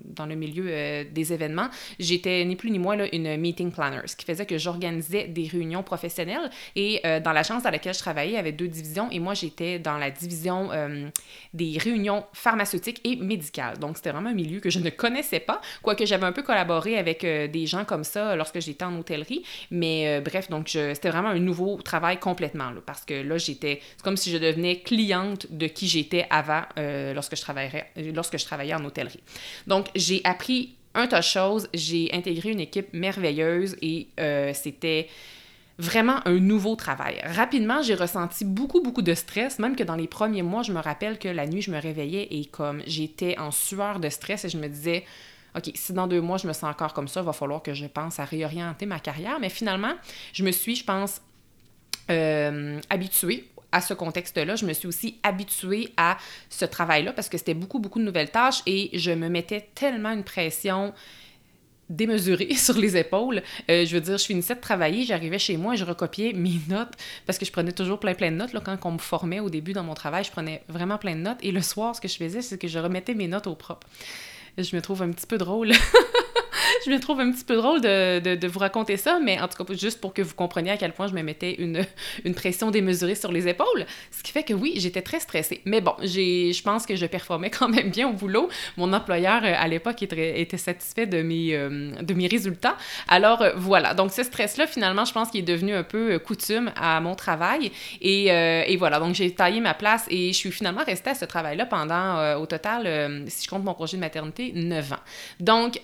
dans 0.04 0.26
le 0.26 0.35
milieu 0.35 1.04
des 1.04 1.33
événements, 1.33 1.68
j'étais 1.99 2.44
ni 2.44 2.56
plus 2.56 2.71
ni 2.71 2.78
moins 2.78 2.97
là, 2.97 3.06
une 3.12 3.37
meeting 3.37 3.71
planner, 3.71 4.00
ce 4.06 4.16
qui 4.16 4.25
faisait 4.25 4.47
que 4.47 4.59
j'organisais 4.59 5.28
des 5.28 5.47
réunions 5.47 5.83
professionnelles. 5.83 6.50
Et 6.75 7.00
dans 7.23 7.33
l'agence 7.33 7.62
dans 7.62 7.71
laquelle 7.71 7.94
je 7.94 7.99
travaillais, 8.00 8.33
il 8.33 8.35
y 8.35 8.38
avait 8.38 8.52
deux 8.52 8.68
divisions 8.68 9.09
et 9.11 9.21
moi, 9.21 9.35
j'étais 9.35 9.78
dans 9.78 9.99
la 9.99 10.11
division 10.11 10.71
des 11.52 11.78
réunions 11.78 12.25
pharmaceutiques 12.33 13.04
et 13.05 13.17
médicale. 13.17 13.79
Donc, 13.79 13.97
c'était 13.97 14.11
vraiment 14.11 14.31
un 14.31 14.35
milieu 14.35 14.61
que 14.61 14.71
je 14.71 14.79
ne 14.79 14.91
connaissais 14.91 15.41
pas, 15.41 15.61
quoique 15.83 16.05
j'avais 16.07 16.25
un 16.25 16.33
peu 16.33 16.43
collaboré 16.43 16.99
avec 16.99 17.23
euh, 17.23 17.47
des 17.47 17.67
gens 17.67 17.85
comme 17.85 18.03
ça 18.03 18.35
lorsque 18.35 18.61
j'étais 18.61 18.85
en 18.85 18.99
hôtellerie. 18.99 19.45
Mais 19.71 20.09
euh, 20.09 20.21
bref, 20.21 20.49
donc, 20.49 20.69
c'était 20.69 21.11
vraiment 21.11 21.29
un 21.29 21.39
nouveau 21.39 21.81
travail 21.83 22.19
complètement, 22.19 22.73
parce 22.87 23.05
que 23.05 23.15
là, 23.15 23.39
j'étais... 23.39 23.81
C'est 23.97 24.03
comme 24.03 24.17
si 24.17 24.31
je 24.31 24.39
devenais 24.39 24.81
cliente 24.81 25.47
de 25.51 25.67
qui 25.67 25.87
j'étais 25.87 26.27
avant 26.31 26.63
euh, 26.79 27.13
lorsque, 27.13 27.37
je 27.37 27.43
travaillais, 27.43 27.87
lorsque 28.15 28.39
je 28.39 28.45
travaillais 28.45 28.75
en 28.75 28.85
hôtellerie. 28.85 29.23
Donc, 29.67 29.89
j'ai 29.95 30.23
appris 30.25 30.75
un 30.95 31.07
tas 31.07 31.19
de 31.19 31.25
choses. 31.25 31.69
J'ai 31.75 32.09
intégré 32.13 32.51
une 32.51 32.61
équipe 32.61 32.93
merveilleuse 32.93 33.77
et 33.83 34.09
c'était 34.55 35.09
vraiment 35.78 36.26
un 36.26 36.38
nouveau 36.38 36.76
travail. 36.76 37.21
Rapidement, 37.25 37.83
j'ai 37.83 37.95
ressenti 37.95 38.45
beaucoup, 38.45 38.81
beaucoup 38.81 39.02
de 39.02 39.14
stress, 39.14 39.59
même 39.59 39.75
que 39.75 39.83
dans 39.83 39.97
les 39.97 40.07
premiers 40.07 40.43
mois, 40.43 40.62
je 40.62 40.73
me 40.73 40.81
rappelle 40.81 41.19
que 41.19 41.28
la 41.28 41.47
nuit, 41.47 41.62
je 41.62 41.71
me 41.71 41.81
réveillais 41.81 42.28
et 42.31 42.45
comme 42.45 42.83
j'étais 42.87 43.38
en 43.38 43.50
sueur 43.50 43.99
de 44.00 44.09
stress 44.09 44.45
et 44.45 44.49
je 44.49 44.59
me 44.59 44.69
disais, 44.69 45.04
OK, 45.57 45.71
si 45.75 45.93
dans 45.93 46.07
deux 46.07 46.21
mois, 46.21 46.37
je 46.38 46.47
me 46.47 46.52
sens 46.52 46.64
encore 46.71 46.95
comme 46.95 47.09
ça, 47.09 47.21
il 47.21 47.26
va 47.26 47.33
falloir 47.33 47.62
que 47.62 47.75
je 47.75 47.87
pense 47.87 48.19
à 48.19 48.25
réorienter 48.25 48.87
ma 48.87 49.00
carrière. 49.00 49.38
Mais 49.40 49.49
finalement, 49.49 49.95
je 50.33 50.45
me 50.45 50.52
suis, 50.52 50.76
je 50.76 50.85
pense, 50.85 51.21
euh, 52.11 52.81
habituée 52.90 53.49
à 53.73 53.81
ce 53.81 53.95
contexte-là. 53.95 54.57
Je 54.57 54.66
me 54.66 54.73
suis 54.73 54.87
aussi 54.87 55.19
habituée 55.23 55.93
à 55.97 56.16
ce 56.49 56.64
travail-là 56.64 57.12
parce 57.12 57.28
que 57.28 57.38
c'était 57.38 57.54
beaucoup, 57.54 57.81
beaucoup 57.81 57.99
de 57.99 58.04
nouvelles 58.04 58.31
tâches 58.31 58.62
et 58.66 58.90
je 58.97 59.11
me 59.11 59.28
mettais 59.28 59.69
tellement 59.75 60.11
une 60.11 60.23
pression 60.23 60.95
démesuré 61.91 62.55
sur 62.55 62.76
les 62.76 62.97
épaules. 62.97 63.43
Euh, 63.71 63.85
je 63.85 63.95
veux 63.95 64.00
dire, 64.00 64.19
je 64.19 64.25
finissais 64.25 64.55
de 64.55 64.61
travailler, 64.61 65.05
j'arrivais 65.05 65.38
chez 65.38 65.57
moi 65.57 65.75
et 65.75 65.76
je 65.76 65.85
recopiais 65.85 66.33
mes 66.35 66.61
notes 66.69 66.93
parce 67.26 67.38
que 67.38 67.45
je 67.45 67.53
prenais 67.53 67.73
toujours 67.73 68.00
plein 68.00 68.14
plein 68.14 68.31
de 68.31 68.37
notes. 68.37 68.53
Là, 68.53 68.61
quand 68.61 68.79
on 68.85 68.93
me 68.93 68.99
formait 68.99 69.41
au 69.41 69.50
début 69.50 69.73
dans 69.73 69.85
mon 69.85 69.95
travail, 69.95 70.25
je 70.25 70.31
prenais 70.31 70.62
vraiment 70.69 70.99
plein 70.99 71.14
de 71.14 71.21
notes. 71.21 71.38
Et 71.43 71.53
le 71.53 71.62
soir, 71.62 71.95
ce 71.97 72.00
que 72.00 72.09
je 72.09 72.17
faisais, 72.17 72.43
c'est 72.43 72.59
que 72.59 72.69
je 72.69 72.79
remettais 72.79 73.14
mes 73.14 73.29
notes 73.29 73.47
au 73.47 73.55
propre. 73.55 73.87
Je 74.57 74.75
me 74.76 74.81
trouve 74.81 75.03
un 75.03 75.11
petit 75.11 75.26
peu 75.26 75.38
drôle. 75.38 75.73
je 76.85 76.91
me 76.91 77.00
trouve 77.00 77.21
un 77.21 77.31
petit 77.31 77.45
peu 77.45 77.57
drôle 77.57 77.81
de, 77.81 78.35
de, 78.35 78.49
vous 78.49 78.59
raconter 78.59 78.97
ça, 78.97 79.19
mais 79.23 79.41
en 79.41 79.49
tout 79.49 79.62
cas, 79.62 79.75
juste 79.75 80.00
pour 80.00 80.12
que 80.12 80.23
vous 80.23 80.35
compreniez 80.35 80.73
à 80.73 80.76
quel 80.76 80.93
point 80.93 81.07
je 81.07 81.14
me 81.14 81.23
mettais 81.23 81.55
une, 81.55 81.85
une 82.25 82.35
pression 82.35 82.71
démesurée 82.71 83.14
sur 83.14 83.33
les 83.33 83.49
épaules. 83.49 83.87
Ce 84.11 84.23
qui 84.23 84.33
fait 84.33 84.43
que 84.43 84.55
oui, 84.55 84.75
j'étais 84.76 85.03
très 85.03 85.21
stressée. 85.21 85.61
Mais 85.64 85.81
bon, 85.81 85.95
je 86.03 86.62
pense 86.62 86.87
que 86.87 86.97
je 86.97 87.07
performais 87.07 87.50
quand 87.50 87.69
même 87.69 87.91
bien 87.91 88.09
au 88.09 88.12
boulot. 88.12 88.49
Mon 88.76 88.93
employeur, 88.93 89.45
euh, 89.45 89.53
à 89.57 89.69
l'époque, 89.69 90.03
était, 90.03 90.57
satisfait 90.57 91.07
de 91.07 91.23
mes, 91.23 91.55
euh, 91.55 91.91
de 92.00 92.14
mes 92.14 92.26
résultats. 92.26 92.76
Alors, 93.09 93.43
euh, 93.43 93.53
voilà. 93.57 93.95
Donc, 93.95 94.12
ce 94.12 94.23
stress-là, 94.23 94.67
finalement, 94.67 95.05
je 95.05 95.12
pense 95.12 95.31
qu'il 95.31 95.41
est 95.41 95.53
devenu 95.55 95.75
un 95.75 95.83
peu 95.83 96.19
coutume 96.19 96.73
à 96.76 97.00
mon 97.00 97.14
travail. 97.14 97.73
Et, 98.00 98.26
et 98.26 98.76
voilà. 98.76 98.99
Donc, 98.99 99.14
j'ai 99.14 99.31
taillé 99.35 99.61
ma 99.61 99.75
place 99.75 100.07
et 100.11 100.33
je 100.33 100.38
suis 100.38 100.53
finalement 100.53 100.85
restée 100.85 101.11
à 101.11 101.14
ce 101.14 101.25
travail-là 101.25 101.67
pendant, 101.67 102.37
au 102.37 102.47
total, 102.47 103.25
si 103.29 103.45
je 103.45 103.50
compte 103.50 103.64
mon 103.64 103.75
projet 103.75 103.97
de 103.97 104.00
maternité, 104.03 104.53
9 104.55 104.93
ans. 104.93 104.97
Donc, 105.41 105.81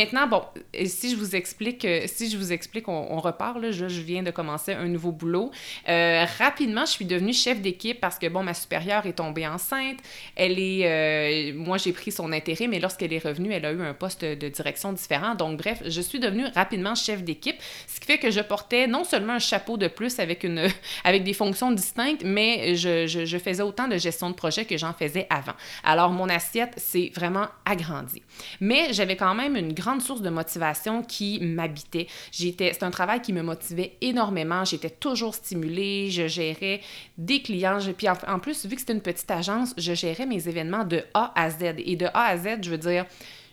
maintenant, 0.00 0.26
bon, 0.26 0.42
si 0.86 1.10
je 1.10 1.16
vous 1.16 1.36
explique, 1.36 1.84
euh, 1.84 2.04
si 2.06 2.30
je 2.30 2.38
vous 2.38 2.52
explique, 2.52 2.88
on, 2.88 3.20
repart, 3.20 3.58
là, 3.58 3.70
je, 3.70 3.84
viens 3.84 4.22
de 4.22 4.30
commencer 4.30 4.72
un 4.72 4.88
nouveau 4.88 5.12
boulot. 5.12 5.50
Euh, 5.88 6.24
rapidement, 6.38 6.86
je 6.86 6.92
suis 6.92 7.04
devenue 7.04 7.34
chef 7.34 7.60
d'équipe 7.60 8.00
parce 8.00 8.18
que, 8.18 8.26
bon, 8.26 8.42
ma 8.42 8.54
supérieure 8.54 9.04
est 9.06 9.12
tombée 9.12 9.46
enceinte. 9.46 9.98
Elle 10.36 10.58
est, 10.58 10.86
euh, 10.86 11.52
moi, 11.54 11.76
j'ai 11.76 11.92
pris 11.92 12.12
son 12.12 12.32
intérêt, 12.32 12.66
mais 12.66 12.80
lorsqu'elle 12.80 13.12
est 13.12 13.24
revenue, 13.24 13.52
elle 13.52 13.66
a 13.66 13.72
eu 13.72 13.82
un 13.82 13.92
poste 13.92 14.24
de 14.24 14.48
direction 14.48 14.92
différent. 14.92 15.34
Donc, 15.34 15.58
bref, 15.58 15.82
je 15.86 16.00
suis 16.00 16.18
devenue 16.18 16.46
rapidement 16.54 16.94
chef 16.94 17.22
d'équipe, 17.22 17.56
ce 17.86 18.00
qui 18.00 18.06
fait 18.06 18.18
que 18.18 18.30
je 18.30 18.40
portais 18.40 18.86
non 18.86 19.04
seulement 19.04 19.34
un 19.34 19.38
chapeau 19.38 19.76
de 19.76 19.88
plus 19.88 20.18
avec, 20.18 20.44
une, 20.44 20.66
avec 21.04 21.24
des 21.24 21.34
fonctions 21.34 21.72
distinctes, 21.72 22.22
mais 22.24 22.74
je, 22.74 23.06
je, 23.06 23.26
je 23.26 23.38
faisais 23.38 23.62
autant 23.62 23.88
de 23.88 23.98
gestion 23.98 24.30
de 24.30 24.34
projet 24.34 24.64
que 24.64 24.78
j'en 24.78 24.94
faisais 24.94 25.26
avant. 25.28 25.54
Alors, 25.84 26.10
mon 26.10 26.28
assiette 26.30 26.78
s'est 26.78 27.12
vraiment 27.14 27.48
agrandie. 27.66 28.22
Mais 28.60 28.92
j'avais 28.92 29.16
quand 29.16 29.34
même 29.34 29.56
une 29.56 29.74
grande 29.74 29.89
source 29.98 30.22
de 30.22 30.30
motivation 30.30 31.02
qui 31.02 31.40
m'habitait. 31.40 32.06
J'étais, 32.30 32.72
c'est 32.72 32.84
un 32.84 32.92
travail 32.92 33.20
qui 33.20 33.32
me 33.32 33.42
motivait 33.42 33.96
énormément. 34.00 34.64
J'étais 34.64 34.90
toujours 34.90 35.34
stimulée. 35.34 36.10
Je 36.10 36.28
gérais 36.28 36.80
des 37.18 37.42
clients. 37.42 37.78
puis 37.96 38.08
en, 38.08 38.16
en 38.28 38.38
plus, 38.38 38.66
vu 38.66 38.76
que 38.76 38.80
c'était 38.80 38.92
une 38.92 39.00
petite 39.00 39.30
agence, 39.30 39.74
je 39.76 39.94
gérais 39.94 40.26
mes 40.26 40.48
événements 40.48 40.84
de 40.84 41.02
A 41.14 41.32
à 41.34 41.50
Z. 41.50 41.74
Et 41.78 41.96
de 41.96 42.06
A 42.06 42.26
à 42.26 42.36
Z, 42.36 42.58
je 42.62 42.70
veux 42.70 42.78
dire, 42.78 43.06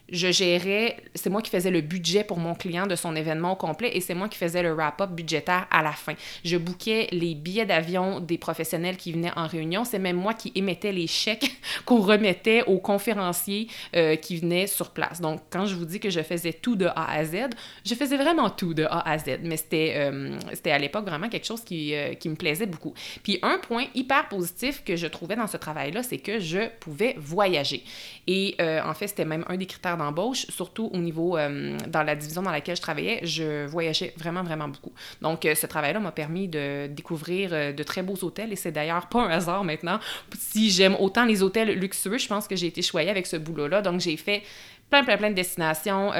je 0.10 0.32
gérais, 0.32 0.98
c'est 1.16 1.30
moi 1.30 1.42
qui 1.42 1.50
faisais 1.50 1.72
le 1.72 1.82
budget 1.82 2.24
pour 2.24 2.38
mon 2.38 2.56
client 2.56 2.88
de 2.88 2.96
son 2.96 3.16
événement 3.16 3.54
au 3.54 3.56
complet 3.56 3.92
et 3.94 4.02
c'est 4.02 4.14
moi 4.14 4.30
qui 4.30 4.38
faisais 4.38 4.64
le 4.64 4.74
wrap-up 4.74 5.12
budgétaire 5.12 5.68
à 5.70 5.84
la 5.84 5.92
fin. 5.92 6.14
Je 6.46 6.56
bouquais 6.58 7.08
les 7.12 7.36
billets 7.36 7.66
d'avion 7.66 8.20
des 8.22 8.38
professionnels 8.38 8.96
qui 8.96 9.12
venaient 9.12 9.32
en 9.36 9.48
réunion. 9.48 9.84
C'est 9.84 10.00
même 10.00 10.16
moi 10.16 10.34
qui 10.34 10.52
émettais 10.56 10.92
les 10.92 11.08
chèques 11.08 11.52
qu'on 11.86 12.00
remettait 12.00 12.64
aux 12.64 12.80
conférenciers 12.80 13.68
euh, 13.96 14.16
qui 14.16 14.38
venaient 14.38 14.68
sur 14.68 14.92
place. 14.92 15.20
Donc, 15.20 15.42
quand 15.50 15.66
je 15.66 15.76
vous 15.76 15.86
dis 15.86 16.00
que 16.00 16.10
je 16.10 16.22
faisais 16.22 16.54
tout 16.54 16.76
de 16.76 16.86
A 16.86 17.12
à 17.12 17.26
Z, 17.26 17.50
je 17.86 17.96
faisais 17.96 18.18
vraiment 18.18 18.50
tout 18.50 18.74
de 18.74 18.84
A 18.84 19.10
à 19.10 19.18
Z. 19.18 19.40
Mais 19.44 19.58
c'était, 19.58 19.94
euh, 19.98 20.38
à 20.66 20.80
l'époque 20.80 21.06
vraiment 21.06 21.30
quelque 21.30 21.46
chose 21.46 21.64
qui, 21.64 21.94
euh, 21.94 22.14
qui 22.14 22.30
me 22.30 22.36
plaisait 22.36 22.66
beaucoup. 22.66 22.94
Puis, 23.24 23.40
un 23.42 23.58
point 23.58 23.86
hyper 23.94 24.30
positif 24.30 24.84
que 24.86 24.96
je 24.96 25.08
trouvais 25.08 25.36
dans 25.36 25.48
ce 25.48 25.58
travail-là, 25.58 26.04
c'est 26.04 26.18
que 26.18 26.40
je 26.40 26.70
pouvais 26.80 27.16
voyager. 27.18 27.84
Et 28.28 28.56
en 28.60 28.94
fait, 28.94 29.08
c'était 29.08 29.26
même 29.26 29.46
un 29.48 29.58
des 29.58 29.66
critères 29.66 29.97
d'embauche, 29.98 30.46
surtout 30.50 30.90
au 30.94 30.98
niveau, 30.98 31.38
euh, 31.38 31.78
dans 31.88 32.04
la 32.04 32.16
division 32.16 32.42
dans 32.42 32.52
laquelle 32.52 32.76
je 32.76 32.82
travaillais, 32.82 33.20
je 33.24 33.66
voyageais 33.66 34.14
vraiment, 34.18 34.44
vraiment 34.44 34.68
beaucoup. 34.68 34.92
Donc, 35.22 35.46
euh, 35.46 35.56
ce 35.56 35.66
travail-là 35.66 36.00
m'a 36.00 36.12
permis 36.12 36.48
de 36.48 36.88
découvrir 36.88 37.50
euh, 37.52 37.74
de 37.74 37.84
très 37.84 38.04
beaux 38.04 38.18
hôtels 38.24 38.52
et 38.52 38.56
c'est 38.56 38.72
d'ailleurs 38.72 39.08
pas 39.08 39.22
un 39.22 39.30
hasard 39.30 39.64
maintenant. 39.64 40.00
Si 40.38 40.72
j'aime 40.72 40.96
autant 41.00 41.26
les 41.26 41.44
hôtels 41.44 41.78
luxueux, 41.78 42.18
je 42.18 42.28
pense 42.28 42.48
que 42.48 42.56
j'ai 42.56 42.68
été 42.68 42.82
choyée 42.82 43.10
avec 43.10 43.28
ce 43.28 43.38
boulot-là. 43.38 43.82
Donc, 43.82 44.00
j'ai 44.00 44.18
fait 44.18 44.44
plein, 44.90 45.04
plein, 45.04 45.18
plein 45.18 45.30
de 45.30 45.36
destinations. 45.36 46.12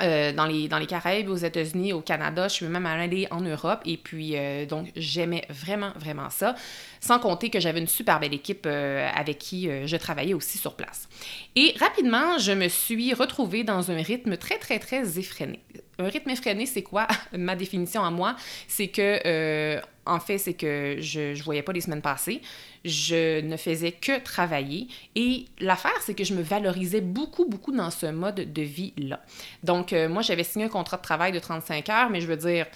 Dans, 0.00 0.46
les, 0.46 0.68
dans 0.68 0.78
les 0.78 0.86
Caraïbes, 0.86 1.28
aux 1.28 1.34
États-Unis, 1.34 1.92
au 1.92 2.00
Canada. 2.00 2.46
Je 2.46 2.54
suis 2.54 2.66
même 2.66 2.86
allée 2.86 3.26
en 3.32 3.40
Europe 3.40 3.80
et 3.84 3.96
puis 3.96 4.36
donc 4.68 4.92
j'aimais 4.94 5.44
vraiment, 5.50 5.90
vraiment 5.96 6.30
ça. 6.30 6.54
Sans 7.00 7.18
compter 7.18 7.50
que 7.50 7.60
j'avais 7.60 7.80
une 7.80 7.88
super 7.88 8.20
belle 8.20 8.34
équipe 8.34 8.66
euh, 8.66 9.08
avec 9.14 9.38
qui 9.38 9.68
je 9.86 9.96
travaillais 9.96 10.34
aussi 10.34 10.58
sur 10.58 10.74
place. 10.74 11.08
Et 11.56 11.74
rapidement, 11.78 12.38
je 12.38 12.52
me 12.52 12.68
suis 12.68 13.14
retrouvée 13.14 13.64
dans 13.64 13.90
un 13.90 14.02
rythme 14.02 14.36
très, 14.36 14.58
très, 14.58 14.78
très 14.78 15.18
effréné. 15.18 15.60
Un 15.98 16.08
rythme 16.08 16.30
effréné, 16.30 16.66
c'est 16.66 16.82
quoi? 16.82 17.08
Ma 17.32 17.56
définition 17.56 18.04
à 18.04 18.10
moi, 18.10 18.36
c'est 18.66 18.88
que 18.88 19.80
en 20.08 20.20
fait, 20.20 20.38
c'est 20.38 20.54
que 20.54 20.96
je 21.00 21.36
ne 21.36 21.42
voyais 21.42 21.62
pas 21.62 21.72
les 21.72 21.82
semaines 21.82 22.02
passées. 22.02 22.40
Je 22.84 23.40
ne 23.40 23.56
faisais 23.56 23.92
que 23.92 24.18
travailler. 24.20 24.88
Et 25.14 25.46
l'affaire, 25.60 26.00
c'est 26.00 26.14
que 26.14 26.24
je 26.24 26.34
me 26.34 26.42
valorisais 26.42 27.00
beaucoup, 27.00 27.44
beaucoup 27.44 27.72
dans 27.72 27.90
ce 27.90 28.06
mode 28.06 28.52
de 28.52 28.62
vie-là. 28.62 29.20
Donc, 29.62 29.92
euh, 29.92 30.08
moi, 30.08 30.22
j'avais 30.22 30.44
signé 30.44 30.64
un 30.64 30.70
contrat 30.70 30.96
de 30.96 31.02
travail 31.02 31.32
de 31.32 31.38
35 31.38 31.88
heures, 31.90 32.10
mais 32.10 32.20
je 32.20 32.26
veux 32.26 32.36
dire, 32.36 32.66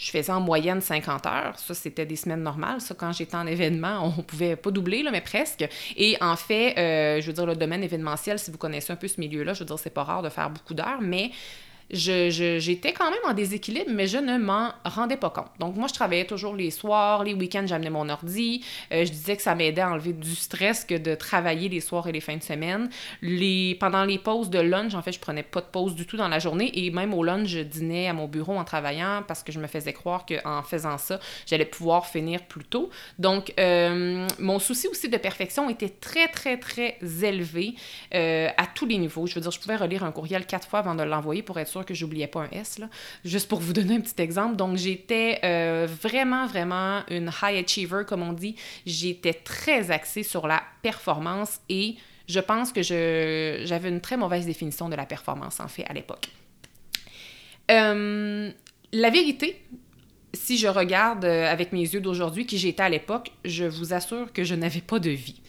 je 0.00 0.10
faisais 0.10 0.32
en 0.32 0.40
moyenne 0.40 0.80
50 0.80 1.26
heures. 1.26 1.58
Ça, 1.58 1.74
c'était 1.74 2.06
des 2.06 2.16
semaines 2.16 2.42
normales. 2.42 2.80
Ça, 2.80 2.94
quand 2.94 3.12
j'étais 3.12 3.36
en 3.36 3.46
événement, 3.46 4.14
on 4.18 4.22
pouvait 4.22 4.56
pas 4.56 4.70
doubler, 4.70 5.02
là, 5.02 5.10
mais 5.10 5.20
presque. 5.20 5.68
Et 5.94 6.16
en 6.22 6.36
fait, 6.36 6.78
euh, 6.78 7.20
je 7.20 7.26
veux 7.26 7.34
dire, 7.34 7.44
le 7.44 7.54
domaine 7.54 7.82
événementiel, 7.82 8.38
si 8.38 8.50
vous 8.50 8.56
connaissez 8.56 8.92
un 8.92 8.96
peu 8.96 9.08
ce 9.08 9.20
milieu-là, 9.20 9.52
je 9.52 9.60
veux 9.60 9.66
dire, 9.66 9.78
c'est 9.78 9.90
pas 9.90 10.04
rare 10.04 10.22
de 10.22 10.30
faire 10.30 10.48
beaucoup 10.48 10.72
d'heures, 10.72 11.02
mais 11.02 11.30
j'étais 11.92 12.92
quand 12.92 13.10
même 13.10 13.20
en 13.26 13.32
déséquilibre, 13.32 13.90
mais 13.92 14.06
je 14.06 14.18
ne 14.18 14.38
m'en 14.38 14.72
rendais 14.84 15.16
pas 15.16 15.30
compte. 15.30 15.50
Donc, 15.58 15.76
moi, 15.76 15.88
je 15.88 15.94
travaillais 15.94 16.24
toujours 16.24 16.54
les 16.54 16.70
soirs, 16.70 17.24
les 17.24 17.34
week-ends, 17.34 17.64
j'amenais 17.66 17.90
mon 17.90 18.08
ordi. 18.08 18.64
Euh, 18.92 19.04
je 19.04 19.10
disais 19.10 19.36
que 19.36 19.42
ça 19.42 19.54
m'aidait 19.54 19.80
à 19.80 19.90
enlever 19.90 20.12
du 20.12 20.34
stress 20.34 20.84
que 20.84 20.94
de 20.94 21.14
travailler 21.14 21.68
les 21.68 21.80
soirs 21.80 22.06
et 22.06 22.12
les 22.12 22.20
fins 22.20 22.36
de 22.36 22.42
semaine. 22.42 22.88
Les, 23.22 23.76
pendant 23.80 24.04
les 24.04 24.18
pauses 24.18 24.50
de 24.50 24.58
lunch, 24.58 24.94
en 24.94 25.02
fait, 25.02 25.12
je 25.12 25.20
prenais 25.20 25.42
pas 25.42 25.60
de 25.60 25.66
pause 25.66 25.94
du 25.94 26.06
tout 26.06 26.16
dans 26.16 26.28
la 26.28 26.38
journée 26.38 26.70
et 26.74 26.90
même 26.90 27.14
au 27.14 27.24
lunch, 27.24 27.48
je 27.48 27.60
dînais 27.60 28.08
à 28.08 28.12
mon 28.12 28.28
bureau 28.28 28.56
en 28.56 28.64
travaillant 28.64 29.22
parce 29.26 29.42
que 29.42 29.52
je 29.52 29.58
me 29.58 29.66
faisais 29.66 29.92
croire 29.92 30.26
qu'en 30.26 30.62
faisant 30.62 30.98
ça, 30.98 31.18
j'allais 31.46 31.64
pouvoir 31.64 32.06
finir 32.06 32.44
plus 32.44 32.64
tôt. 32.64 32.90
Donc, 33.18 33.52
euh, 33.58 34.26
mon 34.38 34.58
souci 34.58 34.88
aussi 34.88 35.08
de 35.08 35.16
perfection 35.16 35.68
était 35.68 35.88
très, 35.88 36.28
très, 36.28 36.58
très 36.58 36.98
élevé 37.22 37.74
euh, 38.14 38.48
à 38.56 38.66
tous 38.66 38.86
les 38.86 38.98
niveaux. 38.98 39.26
Je 39.26 39.34
veux 39.34 39.40
dire, 39.40 39.50
je 39.50 39.60
pouvais 39.60 39.76
relire 39.76 40.04
un 40.04 40.12
courriel 40.12 40.46
quatre 40.46 40.68
fois 40.68 40.80
avant 40.80 40.94
de 40.94 41.02
l'envoyer 41.02 41.42
pour 41.42 41.58
être 41.58 41.68
sûr 41.68 41.79
que 41.84 41.94
j'oubliais 41.94 42.26
pas 42.26 42.42
un 42.42 42.50
S, 42.50 42.78
là. 42.78 42.88
juste 43.24 43.48
pour 43.48 43.60
vous 43.60 43.72
donner 43.72 43.96
un 43.96 44.00
petit 44.00 44.20
exemple. 44.20 44.56
Donc, 44.56 44.76
j'étais 44.76 45.40
euh, 45.44 45.86
vraiment, 46.02 46.46
vraiment 46.46 47.02
une 47.08 47.30
high 47.42 47.64
achiever, 47.64 48.02
comme 48.06 48.22
on 48.22 48.32
dit. 48.32 48.56
J'étais 48.86 49.34
très 49.34 49.90
axée 49.90 50.22
sur 50.22 50.46
la 50.46 50.62
performance 50.82 51.60
et 51.68 51.96
Je 52.28 52.38
pense 52.38 52.70
que 52.72 52.80
j'avais 52.82 53.88
une 53.88 54.00
très 54.00 54.16
mauvaise 54.16 54.46
définition 54.46 54.88
de 54.88 54.94
la 54.94 55.04
performance, 55.04 55.58
en 55.58 55.66
fait, 55.66 55.84
à 55.88 55.92
l'époque. 55.92 56.28
Euh, 57.70 58.50
la 58.92 59.10
vérité, 59.10 59.60
si 60.32 60.58
je 60.58 60.68
regarde 60.68 61.24
euh, 61.24 61.50
avec 61.50 61.72
mes 61.72 61.80
yeux 61.80 62.00
d'aujourd'hui 62.00 62.46
qui 62.46 62.58
j'étais 62.58 62.82
à 62.82 62.88
l'époque, 62.88 63.32
je 63.44 63.64
vous 63.64 63.92
assure 63.92 64.32
que 64.32 64.44
je 64.44 64.54
n'avais 64.54 64.80
pas 64.80 64.98
de 64.98 65.10
vie. 65.10 65.40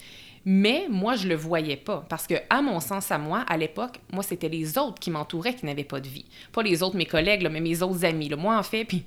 Mais 0.44 0.88
moi, 0.90 1.16
je 1.16 1.28
le 1.28 1.36
voyais 1.36 1.78
pas 1.78 2.04
parce 2.10 2.26
que, 2.26 2.34
à 2.50 2.64
mon 2.64 2.80
sens, 2.80 3.12
à 3.12 3.20
moi, 3.20 3.46
à 3.48 3.58
l'époque, 3.58 4.00
moi, 4.12 4.24
c'était 4.24 4.50
les 4.50 4.78
autres 4.78 5.00
qui 5.00 5.12
m'entouraient 5.12 5.54
qui 5.54 5.66
n'avaient 5.68 5.84
pas 5.84 6.00
de 6.00 6.08
vie. 6.08 6.26
Pas 6.52 6.64
les 6.64 6.82
autres, 6.82 6.96
mes 6.96 7.06
collègues, 7.06 7.48
mais 7.52 7.62
mes 7.62 7.84
autres 7.84 8.04
amis. 8.06 8.30
Moi, 8.30 8.58
en 8.58 8.64
fait, 8.64 8.86
puis 8.86 9.04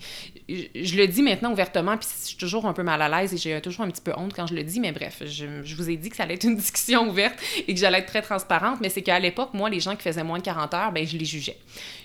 je, 0.49 0.97
le 0.97 1.07
dis 1.09 1.23
maintenant 1.23 1.53
ouvertement, 1.53 1.97
puis 1.97 2.09
je 2.09 2.26
suis 2.29 2.37
toujours 2.37 2.67
un 2.67 2.73
peu 2.73 2.85
mal 2.85 3.03
à 3.03 3.09
l'aise 3.09 3.35
et 3.35 3.37
j'ai 3.37 3.61
toujours 3.61 3.85
un 3.85 3.91
petit 3.91 4.03
peu 4.03 4.12
honte 4.17 4.33
quand 4.33 4.47
je 4.47 4.55
le 4.55 4.62
dis, 4.62 4.79
mais 4.79 4.93
bref, 4.93 5.23
je, 5.26 5.75
vous 5.75 5.91
ai 5.91 5.97
dit 5.97 6.09
que 6.09 6.17
ça 6.17 6.23
allait 6.23 6.35
être 6.35 6.45
une 6.45 6.57
discussion 6.64 7.09
ouverte 7.09 7.37
et 7.67 7.75
que 7.75 7.81
j'allais 7.81 7.99
être 7.99 8.07
très 8.07 8.23
transparente, 8.23 8.79
mais 8.81 8.88
c'est 8.88 9.03
qu'à 9.03 9.19
l'époque, 9.19 9.55
moi, 9.55 9.69
les 9.69 9.81
gens 9.81 9.97
qui 9.97 10.03
faisaient 10.03 10.25
moins 10.25 10.38
de 10.38 10.45
40 10.45 10.75
heures, 10.75 10.93
ben 10.93 11.05
je 11.05 11.17
les 11.17 11.25
jugeais. 11.25 11.59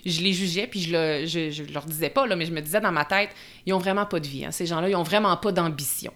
Je 0.04 0.22
les 0.22 0.32
jugeais, 0.32 0.66
puis 0.66 0.80
je, 0.80 0.90
le, 0.90 1.72
leur 1.72 1.84
disais 1.84 2.10
pas, 2.10 2.26
là, 2.26 2.34
mais 2.34 2.46
je 2.46 2.52
me 2.52 2.60
disais 2.60 2.80
dans 2.80 2.92
ma 2.92 3.04
tête, 3.04 3.30
ils 3.64 3.72
ont 3.72 3.78
vraiment 3.78 4.06
pas 4.06 4.18
de 4.18 4.26
vie. 4.26 4.44
Hein. 4.44 4.50
Ces 4.50 4.66
gens-là, 4.66 4.88
ils 4.88 4.96
ont 4.96 5.04
vraiment 5.04 5.36
pas 5.36 5.52
d'ambition 5.52 6.12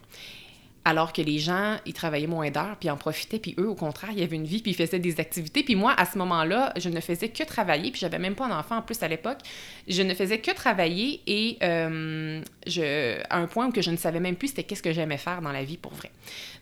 alors 0.85 1.13
que 1.13 1.23
les 1.23 1.39
gens, 1.39 1.77
ils 1.87 1.95
travaillaient 1.95 2.27
moins 2.27 2.51
d'heures, 2.51 2.77
puis 2.79 2.91
en 2.91 2.97
profitaient, 2.97 3.39
puis 3.39 3.55
eux, 3.59 3.69
au 3.69 3.75
contraire, 3.75 4.11
il 4.13 4.21
y 4.21 4.23
avait 4.23 4.37
une 4.37 4.45
vie, 4.45 4.61
puis 4.61 4.73
ils 4.73 4.77
faisaient 4.77 4.99
des 4.99 5.19
activités. 5.19 5.63
Puis 5.63 5.77
moi, 5.77 5.95
à 5.97 6.05
ce 6.05 6.19
moment-là, 6.19 6.73
je 6.77 6.89
ne 6.91 7.01
faisais 7.01 7.29
que 7.29 7.43
travailler, 7.43 7.91
puis 7.91 8.01
j'avais 8.01 8.19
même 8.19 8.35
pas 8.35 8.49
d'enfant 8.49 8.77
en 8.77 8.83
plus 8.83 9.03
à 9.03 9.09
l'époque. 9.09 9.39
Je 9.89 10.03
ne 10.03 10.15
faisais 10.15 10.39
que 10.39 10.51
travailler 10.51 11.21
et 11.27 11.57
euh, 11.63 12.41
je, 12.67 13.19
à 13.31 13.39
un 13.39 13.47
point 13.47 13.69
où 13.69 13.73
je 13.81 13.91
ne 13.91 13.97
savais 13.97 14.21
même 14.21 14.37
plus 14.37 14.49
c'était 14.49 14.65
qu'est-ce 14.65 14.83
que 14.83 14.93
j'aimais 14.93 15.17
faire 15.17 15.41
dans 15.41 15.53
la 15.53 15.65
vie 15.65 15.77
pour 15.77 15.93
vrai. 15.95 16.11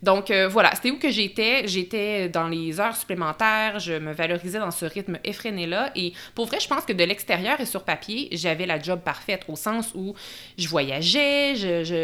Donc 0.02 0.31
euh, 0.31 0.49
voilà, 0.49 0.75
c'était 0.75 0.91
où 0.91 0.99
que 0.99 1.11
j'étais. 1.11 1.67
J'étais 1.67 2.29
dans 2.29 2.49
les 2.49 2.81
heures 2.81 2.97
supplémentaires, 2.97 3.79
je 3.79 3.95
me 3.95 4.12
valorisais 4.12 4.59
dans 4.59 4.71
ce 4.71 4.85
rythme 4.85 5.19
effréné-là. 5.25 5.91
Et 5.95 6.12
pour 6.35 6.47
vrai, 6.47 6.59
je 6.61 6.69
pense 6.69 6.85
que 6.85 6.93
de 6.93 7.05
l'extérieur 7.05 7.61
et 7.61 7.67
sur 7.67 7.85
papier, 7.85 8.29
j'avais 8.33 8.67
la 8.67 8.81
job 8.81 9.00
parfaite 9.05 9.45
au 9.49 9.57
sens 9.57 9.93
où 9.95 10.14
je 10.59 10.69
voyageais, 10.69 11.55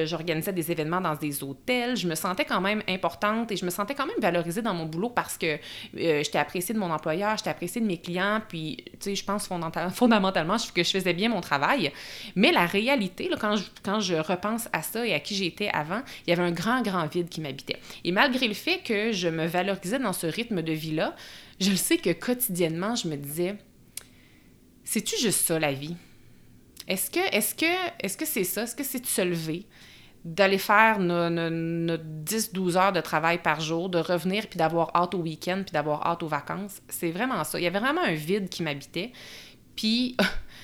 j'organisais 0.06 0.52
des 0.52 0.70
événements 0.70 1.00
dans 1.00 1.14
des 1.14 1.42
hôtels, 1.42 1.96
je 1.96 2.07
me 2.08 2.14
sentais 2.14 2.44
quand 2.44 2.60
même 2.60 2.82
importante 2.88 3.52
et 3.52 3.56
je 3.56 3.64
me 3.64 3.70
sentais 3.70 3.94
quand 3.94 4.06
même 4.06 4.20
valorisée 4.20 4.62
dans 4.62 4.74
mon 4.74 4.86
boulot 4.86 5.10
parce 5.10 5.36
que 5.36 5.46
euh, 5.46 5.58
j'étais 5.94 6.38
appréciée 6.38 6.74
de 6.74 6.78
mon 6.78 6.90
employeur, 6.90 7.36
j'étais 7.36 7.50
appréciée 7.50 7.80
de 7.80 7.86
mes 7.86 7.98
clients, 7.98 8.40
puis, 8.48 8.78
tu 8.92 8.96
sais, 9.00 9.14
je 9.14 9.24
pense 9.24 9.48
fondamentalement 9.94 10.56
que 10.74 10.82
je 10.82 10.90
faisais 10.90 11.12
bien 11.12 11.28
mon 11.28 11.40
travail. 11.40 11.92
Mais 12.34 12.52
la 12.52 12.66
réalité, 12.66 13.30
quand, 13.40 13.56
je, 13.56 13.64
je 14.00 14.14
repense 14.14 14.68
à 14.72 14.82
ça 14.82 15.06
et 15.06 15.14
à 15.14 15.20
qui 15.20 15.34
j'étais 15.34 15.68
avant, 15.68 16.02
il 16.26 16.30
y 16.30 16.32
avait 16.32 16.42
un 16.42 16.52
grand, 16.52 16.82
grand 16.82 17.06
vide 17.06 17.28
qui 17.28 17.40
m'habitait. 17.40 17.78
Et 18.04 18.12
malgré 18.12 18.48
le 18.48 18.54
fait 18.54 18.78
que 18.78 19.12
je 19.12 19.28
me 19.28 19.46
valorisais 19.46 19.98
dans 19.98 20.12
ce 20.12 20.26
rythme 20.26 20.62
de 20.62 20.72
vie-là, 20.72 21.14
je 21.60 21.70
le 21.70 21.76
sais 21.76 21.98
que 21.98 22.10
quotidiennement, 22.10 22.94
je 22.94 23.08
me 23.08 23.16
disais, 23.16 23.56
c'est-tu 24.84 25.16
juste 25.20 25.46
ça 25.46 25.58
la 25.58 25.72
vie? 25.72 25.96
Est-ce 26.86 27.10
que 27.10 27.20
est-ce 27.34 27.54
est-ce 28.00 28.16
que 28.16 28.24
c'est 28.24 28.44
ça? 28.44 28.62
Est-ce 28.62 28.74
que 28.74 28.84
c'est 28.84 29.00
de 29.00 29.06
se 29.06 29.20
lever, 29.20 29.66
d'aller 30.24 30.58
faire 30.58 30.98
nos, 30.98 31.96
10-12 31.96 32.76
heures 32.76 32.92
de 32.92 33.00
travail 33.00 33.38
par 33.38 33.60
jour, 33.60 33.88
de 33.88 33.98
revenir 33.98 34.46
puis 34.46 34.58
d'avoir 34.58 34.90
hâte 34.94 35.14
au 35.14 35.18
week-end 35.18 35.62
puis 35.64 35.72
d'avoir 35.72 36.06
hâte 36.06 36.22
aux 36.22 36.28
vacances. 36.28 36.80
C'est 36.88 37.10
vraiment 37.10 37.42
ça. 37.44 37.58
Il 37.58 37.64
y 37.64 37.66
avait 37.66 37.80
vraiment 37.80 38.02
un 38.02 38.14
vide 38.14 38.48
qui 38.48 38.62
m'habitait. 38.62 39.12
Puis 39.76 40.16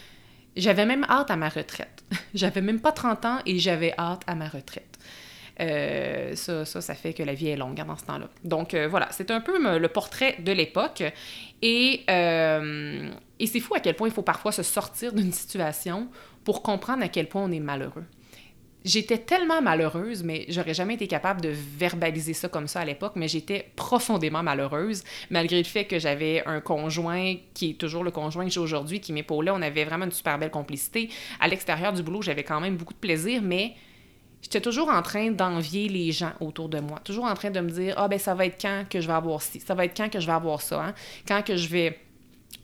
j'avais 0.57 0.87
même 0.87 1.05
hâte 1.09 1.31
à 1.31 1.37
ma 1.37 1.49
retraite. 1.49 2.05
j'avais 2.35 2.61
même 2.61 2.81
pas 2.81 2.93
30 2.93 3.25
ans 3.25 3.39
et 3.47 3.59
j'avais 3.59 3.95
hâte 3.99 4.23
à 4.27 4.35
ma 4.35 4.49
retraite. 4.49 4.99
Euh, 5.61 6.35
ça, 6.35 6.65
ça, 6.65 6.81
ça, 6.81 6.95
fait 6.95 7.13
que 7.13 7.23
la 7.23 7.35
vie 7.35 7.49
est 7.49 7.57
longue 7.57 7.81
hein, 7.81 7.85
dans 7.85 7.97
ce 7.97 8.05
temps-là. 8.07 8.29
Donc 8.43 8.75
euh, 8.75 8.89
voilà, 8.89 9.09
c'est 9.13 9.31
un 9.31 9.41
peu 9.41 9.79
le 9.79 9.89
portrait 9.89 10.37
de 10.41 10.51
l'époque. 10.51 11.05
Et, 11.63 12.03
euh, 12.11 13.11
et 13.39 13.47
c'est 13.47 13.61
fou 13.61 13.75
à 13.75 13.81
quel 13.81 13.95
point 13.95 14.09
il 14.09 14.15
faut 14.15 14.23
parfois 14.23 14.53
se 14.53 14.63
sortir 14.63 15.13
d'une 15.13 15.33
situation 15.33 16.09
pour 16.43 16.63
comprendre 16.63 17.03
à 17.03 17.09
quel 17.09 17.29
point 17.29 17.43
on 17.43 17.53
est 17.53 17.61
malheureux. 17.61 18.05
J'étais 18.85 19.17
tellement 19.17 19.63
malheureuse, 19.63 20.23
mais 20.23 20.45
j'aurais 20.51 20.75
jamais 20.75 20.95
été 20.95 21.07
capable 21.07 21.41
de 21.41 21.49
verbaliser 21.49 22.35
ça 22.35 22.51
comme 22.51 22.69
ça 22.69 22.81
à 22.81 22.85
l'époque, 22.85 23.15
mais 23.17 23.29
j'étais 23.29 23.71
profondément 23.77 24.43
malheureuse, 24.43 25.05
malgré 25.31 25.57
le 25.57 25.65
fait 25.65 25.87
que 25.87 25.99
j'avais 25.99 26.43
un 26.45 26.61
conjoint 26.61 27.35
qui 27.55 27.71
est 27.71 27.75
toujours 27.75 28.05
le 28.05 28.11
conjoint 28.11 28.45
que 28.45 28.51
j'ai 28.51 28.61
aujourd'hui, 28.61 29.01
qui 29.01 29.15
m'épaulait. 29.15 29.51
On 29.51 29.63
avait 29.63 29.87
vraiment 29.87 30.05
une 30.05 30.13
super 30.13 30.39
belle 30.39 30.51
complicité. 30.51 31.09
À 31.41 31.49
l'extérieur 31.49 31.95
du 31.95 32.03
boulot, 32.03 32.21
j'avais 32.21 32.45
quand 32.45 32.61
même 32.61 32.77
beaucoup 32.77 32.93
de 32.93 32.99
plaisir, 32.99 33.41
mais 33.41 33.75
j'étais 34.43 34.61
toujours 34.61 34.91
en 34.91 35.01
train 35.01 35.31
d'envier 35.31 35.89
les 35.89 36.13
gens 36.13 36.33
autour 36.41 36.69
de 36.69 36.79
moi. 36.79 36.99
Toujours 37.05 37.25
en 37.25 37.35
train 37.35 37.51
de 37.51 37.61
me 37.61 37.71
dire, 37.71 37.95
ah 37.97 38.07
ben 38.07 38.19
ça 38.19 38.35
va 38.35 38.45
être 38.45 38.61
quand 38.61 38.85
que 38.91 39.01
je 39.01 39.07
vais 39.07 39.15
avoir 39.15 39.41
ci, 39.41 39.61
ça 39.61 39.75
va 39.75 39.87
être 39.87 39.97
quand 39.97 40.11
que 40.11 40.21
je 40.21 40.27
vais 40.27 40.33
avoir 40.33 40.61
ça, 40.61 40.85
hein? 40.85 40.95
quand 41.27 41.43
que 41.43 41.57
je 41.57 41.69
vais 41.69 42.01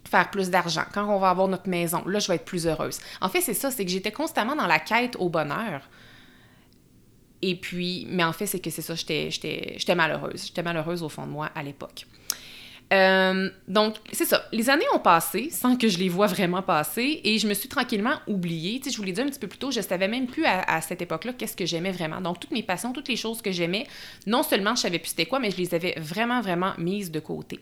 faire 0.05 0.31
plus 0.31 0.51
d'argent, 0.51 0.85
quand 0.93 1.09
on 1.09 1.19
va 1.19 1.31
avoir 1.31 1.49
notre 1.49 1.69
maison, 1.71 2.03
là 2.07 2.19
je 2.19 2.29
vais 2.29 2.35
être 2.35 2.45
plus 2.45 2.67
heureuse. 2.67 2.99
En 3.23 3.31
fait, 3.31 3.41
c'est 3.41 3.55
ça, 3.55 3.71
c'est 3.71 3.87
que 3.87 3.91
j'étais 3.91 4.13
constamment 4.13 4.55
dans 4.55 4.67
la 4.67 4.81
quête 4.81 5.17
au 5.19 5.31
bonheur 5.31 5.81
et 7.43 7.55
puis, 7.55 8.07
mais 8.09 8.25
en 8.25 8.33
fait, 8.33 8.47
c'est 8.47 8.61
que 8.61 8.71
c'est 8.71 8.83
ça, 8.83 8.95
j'étais 8.95 9.95
malheureuse. 9.95 10.47
J'étais 10.47 10.63
malheureuse 10.63 11.03
au 11.03 11.09
fond 11.09 11.27
de 11.27 11.33
moi 11.33 11.51
à 11.55 11.63
l'époque. 11.63 12.07
Euh, 12.93 13.49
donc, 13.69 13.95
c'est 14.13 14.25
ça. 14.25 14.45
Les 14.53 14.69
années 14.69 14.85
ont 14.93 14.99
passé 14.99 15.49
sans 15.51 15.77
que 15.77 15.89
je 15.89 15.99
les 15.99 16.09
vois 16.09 16.27
vraiment 16.27 16.61
passer 16.61 17.21
et 17.23 17.39
je 17.39 17.47
me 17.47 17.55
suis 17.55 17.69
tranquillement 17.69 18.17
oubliée. 18.27 18.81
Tu 18.81 18.87
sais, 18.87 18.91
je 18.91 18.97
vous 18.97 19.05
l'ai 19.05 19.13
dit 19.13 19.21
un 19.21 19.29
petit 19.29 19.39
peu 19.39 19.47
plus 19.47 19.59
tôt, 19.59 19.71
je 19.71 19.81
savais 19.81 20.09
même 20.09 20.27
plus 20.27 20.45
à, 20.45 20.81
cette 20.81 21.01
époque-là 21.01 21.33
qu'est-ce 21.35 21.57
que 21.57 21.67
j'aimais 21.67 21.93
vraiment. 21.93 22.21
Donc, 22.21 22.41
toutes 22.41 22.51
mes 22.51 22.65
passions, 22.65 22.93
toutes 22.93 23.09
les 23.09 23.17
choses 23.17 23.43
que 23.43 23.53
j'aimais, 23.53 23.87
non 24.27 24.43
seulement 24.43 24.75
je 24.75 24.83
savais 24.83 24.99
plus 24.99 25.11
c'était 25.11 25.27
quoi, 25.27 25.39
mais 25.39 25.51
je 25.51 25.57
les 25.57 25.75
avais 25.75 25.95
vraiment, 25.99 26.41
vraiment 26.41 26.73
mises 26.79 27.11
de 27.11 27.21
côté. 27.21 27.61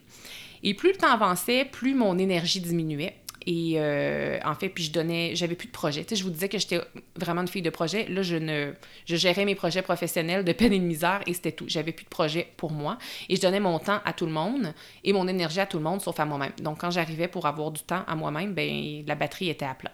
Et 0.63 0.73
plus 0.73 0.91
le 0.91 0.97
temps 0.97 1.11
avançait, 1.11 1.63
plus 1.63 1.93
mon 1.93 2.17
énergie 2.17 2.59
diminuait. 2.59 3.15
Et 3.51 3.77
euh, 3.77 4.37
en 4.45 4.53
fait, 4.53 4.69
puis 4.69 4.83
je 4.83 4.91
donnais, 4.91 5.31
j'avais 5.33 5.55
plus 5.55 5.65
de 5.65 5.71
projet. 5.71 6.05
Je 6.07 6.23
vous 6.23 6.29
disais 6.29 6.49
que 6.49 6.59
j'étais 6.59 6.79
vraiment 7.15 7.41
une 7.41 7.47
fille 7.47 7.63
de 7.63 7.71
projet. 7.71 8.07
Là, 8.07 8.21
je 8.21 8.35
ne, 8.35 8.73
je 9.07 9.15
gérais 9.15 9.43
mes 9.43 9.55
projets 9.55 9.81
professionnels 9.81 10.45
de 10.45 10.51
peine 10.51 10.71
et 10.71 10.77
de 10.77 10.83
misère 10.83 11.23
et 11.25 11.33
c'était 11.33 11.53
tout. 11.53 11.65
J'avais 11.67 11.91
plus 11.91 12.03
de 12.03 12.09
projet 12.09 12.47
pour 12.57 12.71
moi 12.71 12.99
et 13.27 13.35
je 13.35 13.41
donnais 13.41 13.59
mon 13.59 13.79
temps 13.79 14.01
à 14.05 14.13
tout 14.13 14.27
le 14.27 14.31
monde 14.31 14.71
et 15.03 15.13
mon 15.13 15.27
énergie 15.27 15.59
à 15.59 15.65
tout 15.65 15.79
le 15.79 15.83
monde 15.83 15.99
sauf 15.99 16.19
à 16.19 16.25
moi-même. 16.25 16.53
Donc, 16.61 16.81
quand 16.81 16.91
j'arrivais 16.91 17.27
pour 17.27 17.47
avoir 17.47 17.71
du 17.71 17.81
temps 17.81 18.03
à 18.05 18.15
moi-même, 18.15 18.53
ben 18.53 19.03
la 19.07 19.15
batterie 19.15 19.49
était 19.49 19.65
à 19.65 19.73
plat. 19.73 19.93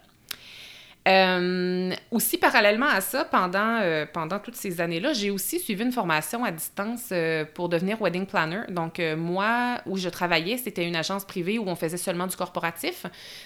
Euh, 1.07 1.93
aussi, 2.09 2.37
parallèlement 2.37 2.87
à 2.87 2.99
ça, 2.99 3.25
pendant, 3.25 3.79
euh, 3.79 4.07
pendant 4.11 4.39
toutes 4.39 4.55
ces 4.55 4.81
années-là, 4.81 5.13
j'ai 5.13 5.29
aussi 5.29 5.59
suivi 5.59 5.83
une 5.83 5.91
formation 5.91 6.43
à 6.43 6.49
distance 6.49 7.09
euh, 7.11 7.45
pour 7.53 7.69
devenir 7.69 8.01
wedding 8.01 8.25
planner. 8.25 8.61
Donc, 8.69 8.99
moi, 9.15 9.81
où 9.85 9.97
je 9.97 10.09
travaillais, 10.09 10.57
c'était 10.57 10.87
une 10.87 10.95
agence 10.95 11.23
privée 11.23 11.59
où 11.59 11.67
on 11.67 11.75
faisait 11.75 11.97
seulement 11.97 12.25
du 12.25 12.35
corporatif. 12.35 13.05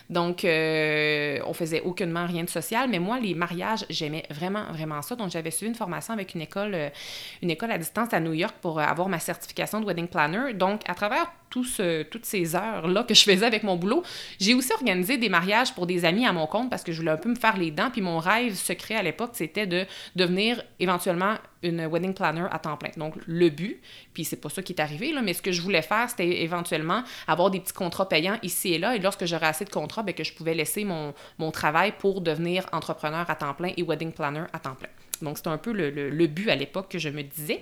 Donc, 0.09 0.41
on 0.45 1.53
faisait 1.53 1.81
aucunement 1.81 2.25
rien 2.25 2.43
de 2.43 2.49
social. 2.49 2.89
Mais 2.89 2.99
moi, 2.99 3.19
les 3.19 3.33
mariages, 3.33 3.85
j'aimais 3.89 4.23
vraiment, 4.29 4.71
vraiment 4.71 5.01
ça. 5.01 5.15
Donc, 5.15 5.31
j'avais 5.31 5.51
suivi 5.51 5.69
une 5.69 5.75
formation 5.77 6.13
avec 6.13 6.35
une 6.35 6.41
école, 6.41 6.75
une 7.41 7.49
école 7.49 7.71
à 7.71 7.77
distance 7.77 8.13
à 8.13 8.19
New 8.19 8.33
York 8.33 8.55
pour 8.61 8.79
avoir 8.79 9.09
ma 9.09 9.19
certification 9.19 9.81
de 9.81 9.85
wedding 9.85 10.07
planner. 10.07 10.53
Donc, 10.53 10.81
à 10.87 10.93
travers 10.93 11.31
toutes 11.49 12.25
ces 12.25 12.55
heures-là 12.55 13.03
que 13.03 13.13
je 13.13 13.23
faisais 13.23 13.45
avec 13.45 13.63
mon 13.63 13.75
boulot, 13.75 14.03
j'ai 14.39 14.53
aussi 14.53 14.71
organisé 14.73 15.17
des 15.17 15.29
mariages 15.29 15.73
pour 15.73 15.88
des 15.88 16.05
amis 16.05 16.25
à 16.25 16.33
mon 16.33 16.47
compte 16.47 16.69
parce 16.69 16.83
que 16.83 16.91
je 16.91 16.99
voulais 16.99 17.12
un 17.12 17.17
peu 17.17 17.29
me 17.29 17.35
faire 17.35 17.57
les 17.57 17.71
dents. 17.71 17.89
Puis 17.91 18.01
mon 18.01 18.19
rêve 18.19 18.55
secret 18.55 18.95
à 18.95 19.03
l'époque, 19.03 19.31
c'était 19.33 19.67
de 19.67 19.85
devenir 20.15 20.62
éventuellement 20.79 21.35
une 21.62 21.85
wedding 21.88 22.13
planner 22.13 22.45
à 22.51 22.59
temps 22.59 22.77
plein. 22.77 22.91
Donc, 22.97 23.15
le 23.25 23.49
but, 23.49 23.81
puis 24.13 24.23
c'est 24.23 24.38
pas 24.38 24.49
ça 24.49 24.62
qui 24.62 24.73
est 24.73 24.81
arrivé, 24.81 25.13
mais 25.21 25.33
ce 25.33 25.41
que 25.41 25.51
je 25.51 25.62
voulais 25.62 25.81
faire, 25.81 26.09
c'était 26.09 26.41
éventuellement 26.41 27.03
avoir 27.27 27.51
des 27.51 27.59
petits 27.59 27.73
contrats 27.73 28.07
payants 28.07 28.38
ici 28.43 28.73
et 28.73 28.77
là. 28.77 28.95
Et 28.95 28.99
lorsque 28.99 29.25
j'aurais 29.25 29.47
assez 29.47 29.65
de 29.65 29.69
contrats, 29.69 30.03
bien, 30.03 30.13
que 30.13 30.23
je 30.23 30.33
pouvais 30.33 30.53
laisser 30.53 30.85
mon, 30.85 31.13
mon 31.38 31.51
travail 31.51 31.93
pour 31.99 32.21
devenir 32.21 32.65
entrepreneur 32.71 33.29
à 33.29 33.35
temps 33.35 33.53
plein 33.53 33.71
et 33.75 33.83
wedding 33.83 34.13
planner 34.13 34.43
à 34.53 34.59
temps 34.59 34.75
plein. 34.75 34.89
Donc, 35.21 35.38
c'était 35.38 35.49
un 35.49 35.58
peu 35.58 35.71
le, 35.71 36.27
but 36.27 36.49
à 36.49 36.55
l'époque 36.55 36.89
que 36.89 36.99
je 36.99 37.10
me 37.10 37.23
disais. 37.23 37.62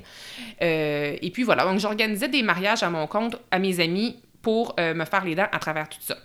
Euh, 0.61 1.15
et 1.21 1.31
puis 1.31 1.43
voilà, 1.43 1.63
donc 1.63 1.79
j'organisais 1.79 2.27
des 2.27 2.43
mariages 2.43 2.83
à 2.83 2.89
mon 2.89 3.07
compte, 3.07 3.37
à 3.51 3.59
mes 3.59 3.79
amis, 3.79 4.17
pour 4.41 4.75
euh, 4.79 4.93
me 4.93 5.05
faire 5.05 5.25
les 5.25 5.35
dents 5.35 5.47
à 5.51 5.59
travers 5.59 5.89
tout 5.89 5.99
ça. 6.01 6.17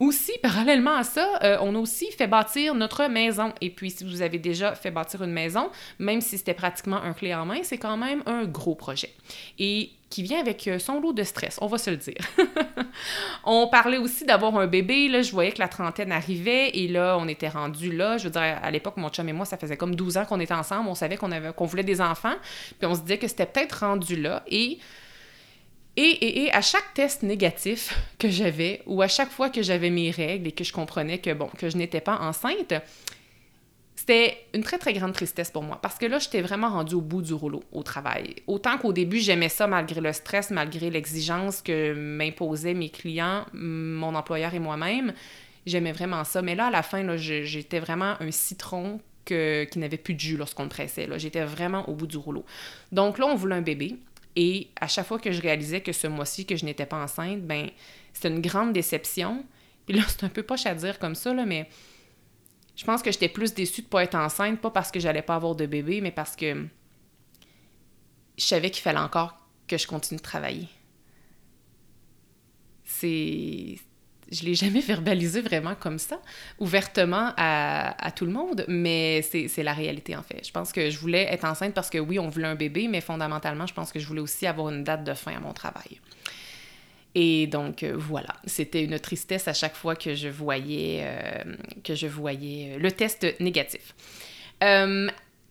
Aussi, 0.00 0.32
parallèlement 0.42 0.96
à 0.96 1.04
ça, 1.04 1.38
euh, 1.42 1.58
on 1.60 1.74
a 1.74 1.78
aussi 1.78 2.10
fait 2.10 2.26
bâtir 2.26 2.74
notre 2.74 3.06
maison. 3.06 3.52
Et 3.60 3.68
puis, 3.68 3.90
si 3.90 4.02
vous 4.02 4.22
avez 4.22 4.38
déjà 4.38 4.74
fait 4.74 4.90
bâtir 4.90 5.22
une 5.22 5.30
maison, 5.30 5.68
même 5.98 6.22
si 6.22 6.38
c'était 6.38 6.54
pratiquement 6.54 6.96
un 7.02 7.12
clé 7.12 7.34
en 7.34 7.44
main, 7.44 7.58
c'est 7.62 7.76
quand 7.76 7.98
même 7.98 8.22
un 8.24 8.46
gros 8.46 8.74
projet. 8.74 9.12
Et 9.58 9.90
qui 10.08 10.22
vient 10.22 10.40
avec 10.40 10.66
euh, 10.66 10.78
son 10.78 11.00
lot 11.00 11.12
de 11.12 11.22
stress, 11.22 11.58
on 11.60 11.66
va 11.66 11.76
se 11.76 11.90
le 11.90 11.98
dire. 11.98 12.16
on 13.44 13.68
parlait 13.68 13.98
aussi 13.98 14.24
d'avoir 14.24 14.56
un 14.56 14.66
bébé, 14.66 15.08
là, 15.08 15.20
je 15.20 15.32
voyais 15.32 15.52
que 15.52 15.60
la 15.60 15.68
trentaine 15.68 16.12
arrivait 16.12 16.70
et 16.70 16.88
là, 16.88 17.18
on 17.20 17.28
était 17.28 17.48
rendu 17.48 17.92
là. 17.92 18.16
Je 18.16 18.24
veux 18.24 18.30
dire, 18.30 18.58
à 18.62 18.70
l'époque, 18.70 18.96
mon 18.96 19.10
chum 19.10 19.28
et 19.28 19.34
moi, 19.34 19.44
ça 19.44 19.58
faisait 19.58 19.76
comme 19.76 19.94
12 19.94 20.16
ans 20.16 20.24
qu'on 20.24 20.40
était 20.40 20.54
ensemble, 20.54 20.88
on 20.88 20.94
savait 20.94 21.18
qu'on 21.18 21.30
avait 21.30 21.52
qu'on 21.52 21.66
voulait 21.66 21.84
des 21.84 22.00
enfants, 22.00 22.34
puis 22.78 22.86
on 22.86 22.94
se 22.94 23.02
disait 23.02 23.18
que 23.18 23.28
c'était 23.28 23.46
peut-être 23.46 23.80
rendu 23.80 24.16
là 24.16 24.42
et 24.48 24.78
et, 26.02 26.52
à 26.52 26.60
chaque 26.60 26.94
test 26.94 27.22
négatif 27.22 27.94
que 28.18 28.28
j'avais, 28.28 28.82
ou 28.86 29.02
à 29.02 29.08
chaque 29.08 29.30
fois 29.30 29.50
que 29.50 29.62
j'avais 29.62 29.90
mes 29.90 30.10
règles 30.10 30.48
et 30.48 30.52
que 30.52 30.64
je 30.64 30.72
comprenais 30.72 31.18
que, 31.18 31.32
bon, 31.32 31.48
que 31.58 31.68
je 31.68 31.76
n'étais 31.76 32.00
pas 32.00 32.18
enceinte, 32.18 32.74
c'était 34.00 34.38
une 34.54 34.62
très, 34.62 34.78
très 34.78 34.94
grande 34.94 35.12
tristesse 35.12 35.50
pour 35.50 35.62
moi 35.62 35.78
parce 35.82 35.98
que 35.98 36.06
là, 36.06 36.18
j'étais 36.18 36.40
vraiment 36.40 36.70
rendue 36.70 36.94
au 36.94 37.02
bout 37.02 37.20
du 37.20 37.34
rouleau 37.34 37.62
au 37.70 37.82
travail. 37.82 38.36
Autant 38.46 38.78
qu'au 38.78 38.94
début, 38.94 39.18
j'aimais 39.18 39.50
ça 39.50 39.66
malgré 39.66 40.00
le 40.00 40.12
stress, 40.14 40.50
malgré 40.50 40.88
l'exigence 40.88 41.60
que 41.60 41.92
m'imposaient 41.92 42.72
mes 42.72 42.88
clients, 42.88 43.44
mon 43.52 44.14
employeur 44.14 44.54
et 44.54 44.58
moi-même. 44.58 45.12
J'aimais 45.66 45.92
vraiment 45.92 46.24
ça. 46.24 46.40
Mais 46.40 46.54
là, 46.54 46.68
à 46.68 46.70
la 46.70 46.82
fin, 46.82 47.04
j'étais 47.16 47.78
vraiment 47.78 48.14
un 48.20 48.30
citron 48.30 49.00
que, 49.26 49.64
qui 49.64 49.78
n'avait 49.78 49.98
plus 49.98 50.14
de 50.14 50.20
jus 50.20 50.36
lorsqu'on 50.38 50.62
le 50.62 50.70
pressait. 50.70 51.06
J'étais 51.18 51.44
vraiment 51.44 51.86
au 51.88 51.92
bout 51.92 52.06
du 52.06 52.16
rouleau. 52.16 52.44
Donc 52.92 53.18
là, 53.18 53.26
on 53.26 53.34
voulait 53.34 53.56
un 53.56 53.62
bébé. 53.62 53.96
Et 54.36 54.70
à 54.80 54.86
chaque 54.86 55.06
fois 55.06 55.18
que 55.18 55.32
je 55.32 55.40
réalisais 55.42 55.80
que 55.80 55.92
ce 55.92 56.06
mois-ci, 56.06 56.46
que 56.46 56.56
je 56.56 56.64
n'étais 56.64 56.86
pas 56.86 57.02
enceinte, 57.02 57.42
ben 57.42 57.70
c'était 58.12 58.28
une 58.28 58.40
grande 58.40 58.72
déception. 58.72 59.44
Puis 59.86 59.96
là, 59.96 60.04
c'est 60.08 60.24
un 60.24 60.28
peu 60.28 60.42
poche 60.42 60.66
à 60.66 60.74
dire 60.74 60.98
comme 60.98 61.14
ça, 61.14 61.32
mais 61.34 61.68
je 62.76 62.84
pense 62.84 63.02
que 63.02 63.10
j'étais 63.10 63.28
plus 63.28 63.52
déçue 63.54 63.82
de 63.82 63.86
ne 63.86 63.90
pas 63.90 64.04
être 64.04 64.14
enceinte, 64.14 64.60
pas 64.60 64.70
parce 64.70 64.90
que 64.90 65.00
j'allais 65.00 65.22
pas 65.22 65.34
avoir 65.34 65.54
de 65.54 65.66
bébé, 65.66 66.00
mais 66.00 66.12
parce 66.12 66.36
que 66.36 66.66
je 68.38 68.44
savais 68.44 68.70
qu'il 68.70 68.82
fallait 68.82 68.98
encore 68.98 69.36
que 69.66 69.76
je 69.76 69.86
continue 69.86 70.18
de 70.18 70.22
travailler. 70.22 70.68
C'est. 72.84 73.76
Je 74.30 74.44
l'ai 74.44 74.54
jamais 74.54 74.80
verbalisé 74.94 75.40
vraiment 75.40 75.74
comme 75.74 75.98
ça, 75.98 76.20
ouvertement 76.58 77.32
à, 77.36 78.12
tout 78.14 78.26
le 78.26 78.32
monde, 78.32 78.64
mais 78.68 79.22
c'est 79.22 79.62
la 79.62 79.72
réalité 79.72 80.16
en 80.16 80.22
fait. 80.22 80.46
Je 80.46 80.52
pense 80.52 80.72
que 80.72 80.90
je 80.90 80.98
voulais 80.98 81.26
être 81.32 81.44
enceinte 81.44 81.74
parce 81.74 81.90
que 81.90 81.98
oui, 81.98 82.18
on 82.18 82.28
voulait 82.28 82.48
un 82.48 82.54
bébé, 82.54 82.88
mais 82.88 83.00
fondamentalement, 83.00 83.66
je 83.66 83.74
pense 83.74 83.92
que 83.92 83.98
je 83.98 84.06
voulais 84.06 84.20
aussi 84.20 84.46
avoir 84.46 84.70
une 84.70 84.84
date 84.84 85.04
de 85.04 85.14
fin 85.14 85.36
à 85.36 85.40
mon 85.40 85.52
travail. 85.52 86.00
Et 87.14 87.46
donc 87.48 87.82
euh, 87.82 87.94
voilà, 87.96 88.34
c'était 88.44 88.84
une 88.84 88.98
tristesse 88.98 89.48
à 89.48 89.52
chaque 89.52 89.74
fois 89.74 89.96
que 89.96 90.14
je 90.14 90.28
voyais, 90.28 91.02
euh, 91.02 91.56
que 91.82 91.94
je 91.94 92.06
voyais 92.06 92.74
euh, 92.74 92.78
le 92.78 92.92
test 92.92 93.26
négatif. 93.40 93.94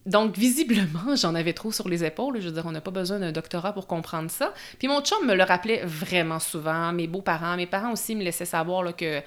Donc 0.09 0.35
visiblement, 0.35 1.15
j'en 1.15 1.35
avais 1.35 1.53
trop 1.53 1.71
sur 1.71 1.87
les 1.87 2.03
épaules. 2.03 2.41
Je 2.41 2.47
veux 2.47 2.53
dire, 2.53 2.65
on 2.65 2.71
n'a 2.71 2.81
pas 2.81 2.91
besoin 2.91 3.19
d'un 3.19 3.31
doctorat 3.31 3.73
pour 3.73 3.87
comprendre 3.87 4.31
ça. 4.31 4.53
Puis 4.79 4.87
mon 4.87 5.01
chum 5.01 5.25
me 5.25 5.35
le 5.35 5.43
rappelait 5.43 5.83
vraiment 5.85 6.39
souvent. 6.39 6.91
Mes 6.91 7.07
beaux-parents, 7.07 7.55
mes 7.55 7.67
parents 7.67 7.93
aussi 7.93 8.15
me 8.15 8.23
laissaient 8.23 8.45
savoir 8.45 8.95
que 8.95 9.21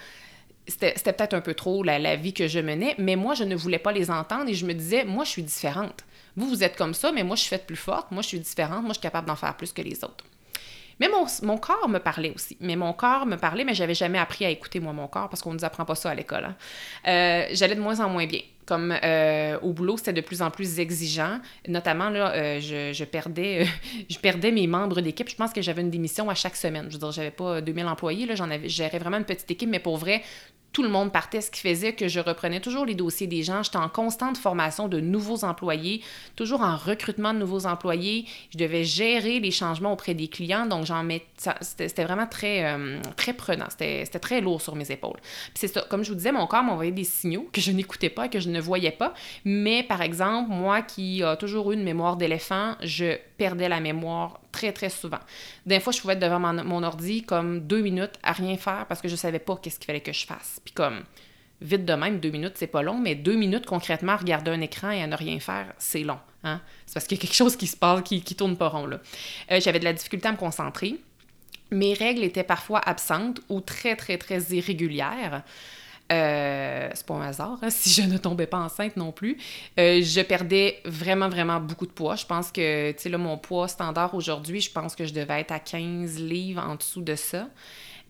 c'était 0.67 1.13
peut-être 1.13 1.35
un 1.35 1.41
peu 1.41 1.55
trop 1.55 1.83
la, 1.83 1.99
la, 1.99 2.17
vie 2.17 2.33
que 2.33 2.47
je 2.49 2.61
menais, 2.61 2.95
mais 2.99 3.17
moi, 3.17 3.35
je 3.35 3.45
ne 3.45 3.57
voulais 3.57 3.79
pas 3.79 3.93
les 3.93 4.11
entendre 4.11 4.49
et 4.49 4.55
je 4.55 4.67
me 4.67 4.75
disais, 4.75 5.05
moi, 5.05 5.25
je 5.25 5.31
suis 5.31 5.43
différente. 5.43 6.05
Vous, 6.37 6.49
vous 6.49 6.65
êtes 6.65 6.77
comme 6.77 6.95
ça, 6.95 7.13
mais 7.13 7.23
moi, 7.23 7.37
je 7.37 7.43
suis 7.43 7.51
faite 7.51 7.67
plus 7.67 7.77
forte. 7.77 8.11
Moi, 8.11 8.23
je 8.23 8.29
suis 8.29 8.41
différente. 8.41 8.83
Moi, 8.83 8.91
je 8.91 8.95
suis 8.95 9.03
capable 9.03 9.27
d'en 9.27 9.37
faire 9.37 9.57
plus 9.57 9.73
que 9.73 9.83
les 9.83 10.03
autres. 10.05 10.25
Mais 11.01 11.09
mon, 11.43 11.59
corps 11.59 11.89
me 11.89 11.99
parlait 11.99 12.33
aussi. 12.35 12.57
Mais 12.61 12.77
mon 12.77 12.93
corps 12.93 13.27
me 13.27 13.37
parlait, 13.37 13.65
mais 13.65 13.75
j'avais 13.75 13.95
jamais 13.95 14.19
appris 14.19 14.45
à 14.45 14.51
écouter, 14.51 14.79
moi, 14.81 14.93
mon 14.93 15.09
corps, 15.09 15.29
parce 15.29 15.43
qu'on 15.43 15.51
ne 15.51 15.59
nous 15.59 15.65
apprend 15.65 15.85
pas 15.85 15.95
ça 15.95 16.11
à 16.11 16.15
l'école. 16.15 16.45
Hein. 16.45 16.57
Euh, 17.09 17.49
j'allais 17.53 17.75
de 17.75 17.81
moins 17.81 18.01
en 18.01 18.09
moins 18.09 18.27
bien. 18.27 18.41
Comme 18.67 18.95
euh, 19.03 19.59
au 19.61 19.73
boulot, 19.73 19.97
c'était 19.97 20.13
de 20.13 20.21
plus 20.21 20.43
en 20.43 20.51
plus 20.51 20.79
exigeant. 20.79 21.41
Notamment, 21.67 22.11
là, 22.11 22.33
euh, 22.33 22.61
je, 22.61 23.05
perdais, 23.05 23.67
je 24.11 24.19
perdais 24.19 24.53
mes 24.53 24.67
membres 24.67 25.01
d'équipe. 25.01 25.29
Je 25.29 25.37
pense 25.37 25.53
que 25.53 25.63
j'avais 25.63 25.83
une 25.83 25.91
démission 25.91 26.31
à 26.31 26.35
chaque 26.35 26.57
semaine. 26.57 26.87
Je 26.89 26.95
veux 26.95 27.01
dire, 27.01 27.13
j'avais 27.13 27.31
pas 27.31 27.61
2000 27.61 27.87
employés. 27.87 28.27
Là, 28.27 28.35
j'en 28.35 28.51
avais, 28.51 28.69
j'avais 28.69 28.99
vraiment 28.99 29.19
une 29.19 29.25
petite 29.25 29.51
équipe, 29.51 29.69
mais 29.69 29.81
pour 29.81 29.97
vrai, 29.97 30.23
tout 30.73 30.83
le 30.83 30.89
monde 30.89 31.13
partait, 31.13 31.41
ce 31.41 31.51
qui 31.51 31.61
faisait 31.61 31.93
que 31.93 32.09
je 32.09 32.19
reprenais 32.19 32.61
toujours 32.61 32.87
les 32.87 32.95
dossiers 32.95 33.27
des 33.27 33.43
gens. 33.43 33.63
J'étais 33.63 33.77
en 33.77 33.89
constante 33.89 34.39
formation 34.39 34.89
de 34.89 35.01
nouveaux 35.01 35.45
employés, 35.45 36.03
toujours 36.35 36.63
en 36.63 36.77
recrutement 36.77 37.35
de 37.35 37.39
nouveaux 37.39 37.67
employés. 37.67 38.25
Je 38.51 38.59
devais 38.59 38.85
gérer 38.85 39.39
les 39.39 39.51
changements 39.51 39.93
auprès 39.93 40.15
des 40.15 40.29
clients, 40.29 40.67
donc 40.67 40.87
j'en 40.87 41.03
mets, 41.05 41.27
c'était 41.61 42.05
vraiment 42.05 42.27
très, 42.27 42.65
euh, 42.65 42.99
très 43.17 43.35
prenant. 43.35 43.67
C'était 43.69 44.07
très 44.19 44.41
lourd 44.41 44.63
sur 44.63 44.75
mes 44.75 44.91
épaules. 44.91 45.21
Puis 45.21 45.53
c'est 45.55 45.69
ça, 45.69 45.85
comme 45.91 46.03
je 46.03 46.09
vous 46.09 46.17
disais, 46.17 46.33
mon 46.33 46.47
corps 46.47 46.63
m'envoyait 46.63 46.91
des 46.91 47.05
signaux 47.05 47.49
que 47.53 47.61
je 47.61 47.71
n'écoutais 47.71 48.11
pas, 48.11 48.29
que 48.29 48.41
je 48.41 48.49
ne 48.53 48.61
voyais 48.61 48.91
pas. 48.93 49.15
Mais 49.45 49.83
par 49.83 50.03
exemple, 50.03 50.51
moi 50.51 50.83
qui 50.83 51.23
a 51.23 51.37
toujours 51.37 51.73
eu 51.73 51.75
une 51.75 51.83
mémoire 51.83 52.17
d'éléphant, 52.17 52.77
je 52.83 53.17
perdais 53.37 53.69
la 53.69 53.81
mémoire 53.81 54.41
très, 54.53 54.73
très 54.73 54.91
souvent. 54.91 55.19
Des 55.67 55.81
fois, 55.81 55.93
je 55.93 56.01
pouvais 56.01 56.15
être 56.15 56.21
devant 56.21 56.39
mon, 56.39 56.83
ordi 56.83 57.23
comme 57.23 57.61
deux 57.61 57.81
minutes 57.81 58.19
à 58.23 58.33
rien 58.33 58.57
faire 58.57 58.87
parce 58.89 59.01
que 59.01 59.09
je 59.09 59.17
savais 59.17 59.39
pas 59.39 59.57
qu'est-ce 59.57 59.79
qu'il 59.79 59.87
fallait 59.87 60.01
que 60.01 60.13
je 60.13 60.27
fasse. 60.27 60.61
Puis 60.65 60.75
comme, 60.75 61.03
vite 61.61 61.85
de 61.85 61.95
même, 61.95 62.21
deux 62.21 62.31
minutes, 62.31 62.55
c'est 62.57 62.67
pas 62.67 62.83
long, 62.83 62.99
mais 62.99 63.15
deux 63.15 63.37
minutes 63.37 63.67
concrètement 63.67 64.13
à 64.13 64.17
regarder 64.17 64.51
un 64.51 64.61
écran 64.61 64.91
et 64.91 65.03
à 65.03 65.07
ne 65.07 65.17
rien 65.17 65.41
faire, 65.41 65.73
c'est 65.79 66.03
long. 66.03 66.19
Hein? 66.45 66.61
C'est 66.87 66.95
parce 66.95 67.07
qu'il 67.07 67.19
y 67.19 67.21
a 67.21 67.23
quelque 67.23 67.37
chose 67.37 67.57
qui 67.57 67.67
se 67.67 67.77
passe, 67.77 68.03
qui, 68.03 68.23
tourne 68.23 68.57
pas 68.57 68.69
rond. 68.69 68.87
là. 68.87 69.01
Euh, 69.51 69.61
j'avais 69.61 69.79
de 69.79 69.85
la 69.85 69.93
difficulté 69.93 70.29
à 70.29 70.33
me 70.33 70.37
concentrer. 70.37 70.97
Mes 71.71 71.95
règles 71.95 72.23
étaient 72.23 72.45
parfois 72.45 72.81
absentes 72.81 73.41
ou 73.49 73.61
très, 73.61 73.97
très, 73.97 74.19
très 74.19 74.41
irrégulières. 74.55 75.43
Euh, 76.13 76.91
c'est 76.93 77.07
pas 77.07 77.15
un 77.15 77.23
hasard, 77.23 77.59
hein, 77.63 77.71
si 77.71 77.91
je 77.91 78.03
ne 78.03 78.19
tombais 78.19 78.47
pas 78.47 78.59
enceinte 78.59 78.97
non 78.97 79.13
plus. 79.13 79.39
Euh, 79.79 80.03
je 80.03 80.21
perdais 80.21 80.81
vraiment, 80.85 81.29
vraiment 81.29 81.59
beaucoup 81.59 81.87
de 81.87 81.93
poids. 81.93 82.17
Je 82.17 82.27
pense 82.27 82.53
que, 82.53 82.93
tu 82.93 82.99
sais, 82.99 83.09
là, 83.09 83.19
mon 83.19 83.39
poids 83.39 83.69
standard 83.69 84.15
aujourd'hui, 84.15 84.61
je 84.61 84.71
pense 84.71 84.95
que 84.95 85.07
je 85.07 85.15
devais 85.15 85.41
être 85.41 85.53
à 85.53 85.59
15 85.59 86.19
livres 86.21 86.63
en 86.63 86.75
dessous 86.75 87.03
de 87.03 87.15
ça. 87.15 87.49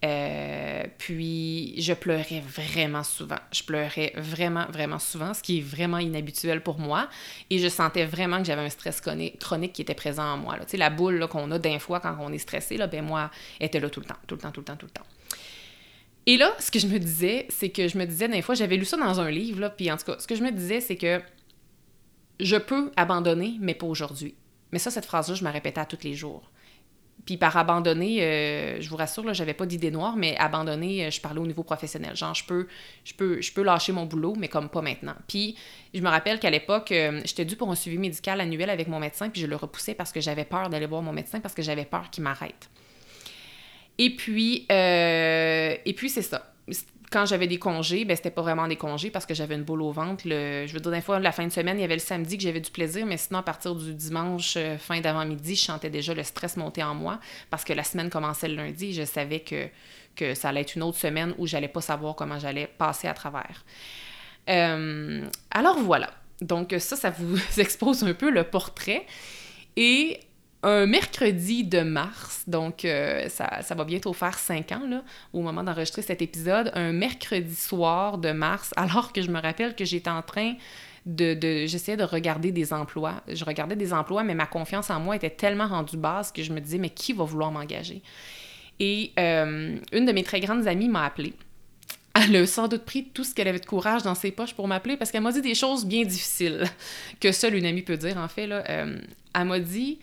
Euh, 0.04 0.82
puis 0.98 1.80
je 1.80 1.92
pleurais 1.92 2.40
vraiment 2.40 3.04
souvent. 3.04 3.38
Je 3.52 3.62
pleurais 3.62 4.12
vraiment, 4.16 4.66
vraiment 4.68 4.98
souvent, 4.98 5.32
ce 5.32 5.42
qui 5.42 5.58
est 5.58 5.62
vraiment 5.62 5.98
inhabituel 5.98 6.60
pour 6.60 6.80
moi. 6.80 7.08
Et 7.50 7.58
je 7.58 7.68
sentais 7.68 8.04
vraiment 8.04 8.38
que 8.38 8.44
j'avais 8.44 8.62
un 8.62 8.68
stress 8.68 9.00
chronique 9.00 9.72
qui 9.72 9.82
était 9.82 9.94
présent 9.94 10.24
en 10.24 10.38
moi. 10.38 10.56
Tu 10.58 10.70
sais, 10.70 10.76
la 10.76 10.90
boule 10.90 11.24
qu'on 11.28 11.48
a 11.52 11.58
d'un 11.60 11.78
fois 11.78 12.00
quand 12.00 12.16
on 12.18 12.32
est 12.32 12.38
stressé, 12.38 12.78
ben 12.78 13.04
moi, 13.04 13.30
était 13.60 13.78
là 13.78 13.88
tout 13.90 14.00
le 14.00 14.06
temps, 14.06 14.16
tout 14.26 14.34
le 14.34 14.40
temps, 14.40 14.50
tout 14.50 14.60
le 14.60 14.64
temps, 14.64 14.76
tout 14.76 14.86
le 14.86 14.90
temps. 14.90 15.06
Et 16.26 16.36
là, 16.36 16.54
ce 16.58 16.70
que 16.70 16.78
je 16.78 16.86
me 16.86 16.98
disais, 16.98 17.46
c'est 17.48 17.70
que 17.70 17.88
je 17.88 17.98
me 17.98 18.04
disais, 18.04 18.28
des 18.28 18.42
fois, 18.42 18.54
j'avais 18.54 18.76
lu 18.76 18.84
ça 18.84 18.96
dans 18.96 19.20
un 19.20 19.30
livre, 19.30 19.60
là, 19.60 19.70
puis 19.70 19.90
en 19.90 19.96
tout 19.96 20.04
cas, 20.04 20.16
ce 20.18 20.26
que 20.26 20.36
je 20.36 20.42
me 20.42 20.52
disais, 20.52 20.80
c'est 20.80 20.96
que 20.96 21.20
je 22.38 22.56
peux 22.56 22.92
abandonner, 22.96 23.56
mais 23.60 23.74
pas 23.74 23.86
aujourd'hui. 23.86 24.34
Mais 24.72 24.78
ça, 24.78 24.90
cette 24.90 25.04
phrase-là, 25.04 25.34
je 25.34 25.44
me 25.44 25.50
répétais 25.50 25.80
à 25.80 25.84
tous 25.84 26.04
les 26.04 26.14
jours. 26.14 26.50
Puis 27.24 27.36
par 27.36 27.56
abandonner, 27.56 28.22
euh, 28.22 28.80
je 28.80 28.88
vous 28.88 28.96
rassure, 28.96 29.24
là, 29.24 29.32
j'avais 29.32 29.54
pas 29.54 29.66
d'idée 29.66 29.92
noire, 29.92 30.16
mais 30.16 30.36
abandonner, 30.38 31.06
euh, 31.06 31.10
je 31.10 31.20
parlais 31.20 31.38
au 31.40 31.46
niveau 31.46 31.62
professionnel. 31.62 32.16
Genre, 32.16 32.34
je 32.34 32.44
peux, 32.44 32.66
je 33.04 33.60
lâcher 33.60 33.92
mon 33.92 34.06
boulot, 34.06 34.34
mais 34.36 34.48
comme 34.48 34.68
pas 34.68 34.82
maintenant. 34.82 35.14
Puis 35.28 35.56
je 35.94 36.00
me 36.00 36.08
rappelle 36.08 36.40
qu'à 36.40 36.50
l'époque, 36.50 36.90
euh, 36.90 37.20
j'étais 37.24 37.44
due 37.44 37.54
pour 37.54 37.70
un 37.70 37.76
suivi 37.76 37.98
médical 37.98 38.40
annuel 38.40 38.70
avec 38.70 38.88
mon 38.88 38.98
médecin, 38.98 39.28
puis 39.28 39.40
je 39.40 39.46
le 39.46 39.54
repoussais 39.54 39.94
parce 39.94 40.10
que 40.10 40.20
j'avais 40.20 40.44
peur 40.44 40.68
d'aller 40.68 40.86
voir 40.86 41.02
mon 41.02 41.12
médecin, 41.12 41.38
parce 41.38 41.54
que 41.54 41.62
j'avais 41.62 41.84
peur 41.84 42.10
qu'il 42.10 42.24
m'arrête. 42.24 42.68
Et 43.98 44.10
puis, 44.10 44.66
euh, 44.70 45.74
et 45.84 45.92
puis 45.92 46.08
c'est 46.08 46.22
ça. 46.22 46.52
Quand 47.10 47.26
j'avais 47.26 47.46
des 47.46 47.58
congés, 47.58 48.06
ben 48.06 48.16
c'était 48.16 48.30
pas 48.30 48.40
vraiment 48.40 48.66
des 48.66 48.76
congés 48.76 49.10
parce 49.10 49.26
que 49.26 49.34
j'avais 49.34 49.54
une 49.54 49.64
boule 49.64 49.82
au 49.82 49.92
ventre. 49.92 50.24
je 50.24 50.72
veux 50.72 50.80
dire, 50.80 50.90
des 50.90 51.02
fois, 51.02 51.18
la 51.18 51.30
fin 51.30 51.46
de 51.46 51.52
semaine, 51.52 51.76
il 51.76 51.82
y 51.82 51.84
avait 51.84 51.96
le 51.96 52.00
samedi 52.00 52.38
que 52.38 52.42
j'avais 52.42 52.60
du 52.60 52.70
plaisir, 52.70 53.04
mais 53.04 53.18
sinon, 53.18 53.40
à 53.40 53.42
partir 53.42 53.74
du 53.74 53.92
dimanche, 53.92 54.54
euh, 54.56 54.78
fin 54.78 54.98
d'avant-midi, 55.00 55.54
je 55.54 55.60
sentais 55.60 55.90
déjà 55.90 56.14
le 56.14 56.22
stress 56.22 56.56
monter 56.56 56.82
en 56.82 56.94
moi 56.94 57.20
parce 57.50 57.64
que 57.64 57.74
la 57.74 57.84
semaine 57.84 58.08
commençait 58.08 58.48
le 58.48 58.54
lundi 58.56 58.90
et 58.90 58.92
je 58.92 59.04
savais 59.04 59.40
que, 59.40 59.68
que 60.16 60.34
ça 60.34 60.48
allait 60.48 60.62
être 60.62 60.74
une 60.74 60.84
autre 60.84 60.98
semaine 60.98 61.34
où 61.36 61.46
j'allais 61.46 61.68
pas 61.68 61.82
savoir 61.82 62.14
comment 62.16 62.38
j'allais 62.38 62.66
passer 62.66 63.08
à 63.08 63.14
travers. 63.14 63.62
Euh, 64.48 65.26
alors 65.50 65.78
voilà. 65.80 66.10
Donc 66.40 66.74
ça, 66.78 66.96
ça 66.96 67.10
vous 67.10 67.38
expose 67.60 68.04
un 68.04 68.14
peu 68.14 68.30
le 68.30 68.44
portrait. 68.44 69.04
Et 69.76 70.18
un 70.62 70.86
mercredi 70.86 71.64
de 71.64 71.80
mars, 71.80 72.44
donc 72.46 72.84
euh, 72.84 73.28
ça, 73.28 73.62
ça, 73.62 73.74
va 73.74 73.84
bientôt 73.84 74.12
faire 74.12 74.38
cinq 74.38 74.70
ans 74.70 74.86
là, 74.88 75.02
au 75.32 75.40
moment 75.40 75.64
d'enregistrer 75.64 76.02
cet 76.02 76.22
épisode, 76.22 76.70
un 76.74 76.92
mercredi 76.92 77.54
soir 77.54 78.18
de 78.18 78.30
mars, 78.30 78.70
alors 78.76 79.12
que 79.12 79.22
je 79.22 79.30
me 79.30 79.40
rappelle 79.40 79.74
que 79.74 79.84
j'étais 79.84 80.10
en 80.10 80.22
train 80.22 80.54
de, 81.04 81.34
de 81.34 81.66
j'essayais 81.66 81.96
de 81.96 82.04
regarder 82.04 82.52
des 82.52 82.72
emplois. 82.72 83.22
Je 83.28 83.44
regardais 83.44 83.74
des 83.74 83.92
emplois, 83.92 84.22
mais 84.22 84.34
ma 84.34 84.46
confiance 84.46 84.90
en 84.90 85.00
moi 85.00 85.16
était 85.16 85.30
tellement 85.30 85.66
rendue 85.66 85.96
basse 85.96 86.30
que 86.30 86.42
je 86.44 86.52
me 86.52 86.60
disais, 86.60 86.78
mais 86.78 86.90
qui 86.90 87.12
va 87.12 87.24
vouloir 87.24 87.50
m'engager? 87.50 88.02
Et 88.78 89.12
euh, 89.18 89.76
une 89.92 90.06
de 90.06 90.12
mes 90.12 90.22
très 90.22 90.40
grandes 90.40 90.68
amies 90.68 90.88
m'a 90.88 91.04
appelée. 91.04 91.34
Elle 92.14 92.36
a 92.36 92.46
sans 92.46 92.68
doute 92.68 92.84
pris 92.84 93.04
tout 93.04 93.24
ce 93.24 93.34
qu'elle 93.34 93.48
avait 93.48 93.58
de 93.58 93.66
courage 93.66 94.02
dans 94.02 94.14
ses 94.14 94.30
poches 94.30 94.54
pour 94.54 94.68
m'appeler 94.68 94.96
parce 94.96 95.10
qu'elle 95.10 95.22
m'a 95.22 95.32
dit 95.32 95.40
des 95.40 95.54
choses 95.54 95.84
bien 95.86 96.04
difficiles 96.04 96.64
que 97.20 97.32
seule 97.32 97.54
une 97.54 97.66
amie 97.66 97.82
peut 97.82 97.96
dire, 97.96 98.16
en 98.18 98.28
fait. 98.28 98.46
Là. 98.46 98.62
Euh, 98.68 98.98
elle 99.34 99.44
m'a 99.44 99.58
dit 99.58 99.98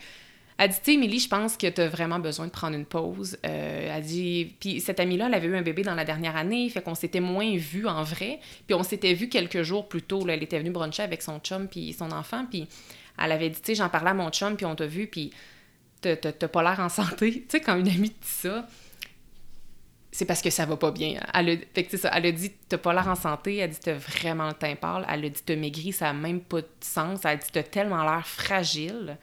elle 0.61 0.71
dit, 0.71 0.81
tu 0.83 1.01
sais, 1.01 1.19
je 1.19 1.27
pense 1.29 1.55
que 1.55 1.67
tu 1.67 1.79
as 1.79 1.87
vraiment 1.87 2.19
besoin 2.19 2.45
de 2.45 2.51
prendre 2.51 2.75
une 2.75 2.85
pause. 2.85 3.37
Euh, 3.45 3.95
elle 3.95 4.03
dit, 4.03 4.55
puis 4.59 4.81
cette 4.81 4.99
amie-là, 4.99 5.27
elle 5.27 5.33
avait 5.33 5.47
eu 5.47 5.55
un 5.55 5.61
bébé 5.61 5.83
dans 5.83 5.95
la 5.95 6.03
dernière 6.03 6.35
année, 6.35 6.69
fait 6.69 6.81
qu'on 6.81 6.95
s'était 6.95 7.21
moins 7.21 7.55
vu 7.55 7.87
en 7.87 8.03
vrai. 8.03 8.41
Puis 8.67 8.75
on 8.75 8.83
s'était 8.83 9.13
vu 9.13 9.29
quelques 9.29 9.61
jours 9.61 9.87
plus 9.87 10.01
tôt. 10.01 10.25
Là, 10.25 10.33
elle 10.33 10.43
était 10.43 10.59
venue 10.59 10.71
bruncher 10.71 11.01
avec 11.01 11.21
son 11.21 11.39
chum 11.39 11.69
puis 11.69 11.93
son 11.93 12.11
enfant. 12.11 12.45
Puis 12.45 12.67
elle 13.17 13.31
avait 13.31 13.49
dit, 13.49 13.61
tu 13.61 13.67
sais, 13.67 13.75
j'en 13.75 13.87
parlais 13.87 14.09
à 14.09 14.13
mon 14.13 14.31
chum, 14.31 14.57
puis 14.57 14.65
on 14.65 14.75
t'a 14.75 14.85
vu, 14.85 15.07
puis 15.07 15.31
t'as 16.01 16.17
pas 16.17 16.61
l'air 16.61 16.81
en 16.81 16.89
santé. 16.89 17.31
tu 17.31 17.45
sais, 17.47 17.61
quand 17.61 17.77
une 17.77 17.87
amie 17.87 18.09
dit 18.09 18.15
ça, 18.21 18.67
c'est 20.11 20.25
parce 20.25 20.41
que 20.41 20.49
ça 20.49 20.65
va 20.65 20.75
pas 20.75 20.91
bien. 20.91 21.21
Elle 21.33 21.49
a, 21.51 21.55
fait 21.73 21.85
que 21.85 21.95
ça, 21.95 22.11
elle 22.13 22.25
a 22.25 22.31
dit 22.33 22.51
t'as 22.67 22.77
pas 22.77 22.91
l'air 22.93 23.07
en 23.07 23.15
santé, 23.15 23.55
elle 23.57 23.63
a 23.63 23.67
dit 23.69 23.79
t'as 23.81 23.93
vraiment 23.93 24.49
le 24.49 24.55
teint 24.55 24.75
elle 25.07 25.25
a 25.25 25.29
dit 25.29 25.41
t'as 25.45 25.55
maigri, 25.55 25.93
ça 25.93 26.09
a 26.09 26.13
même 26.13 26.41
pas 26.41 26.59
de 26.59 26.67
sens, 26.81 27.21
elle 27.23 27.31
a 27.31 27.35
dit 27.37 27.47
t'as 27.49 27.63
tellement 27.63 28.03
l'air 28.03 28.27
fragile. 28.27 29.17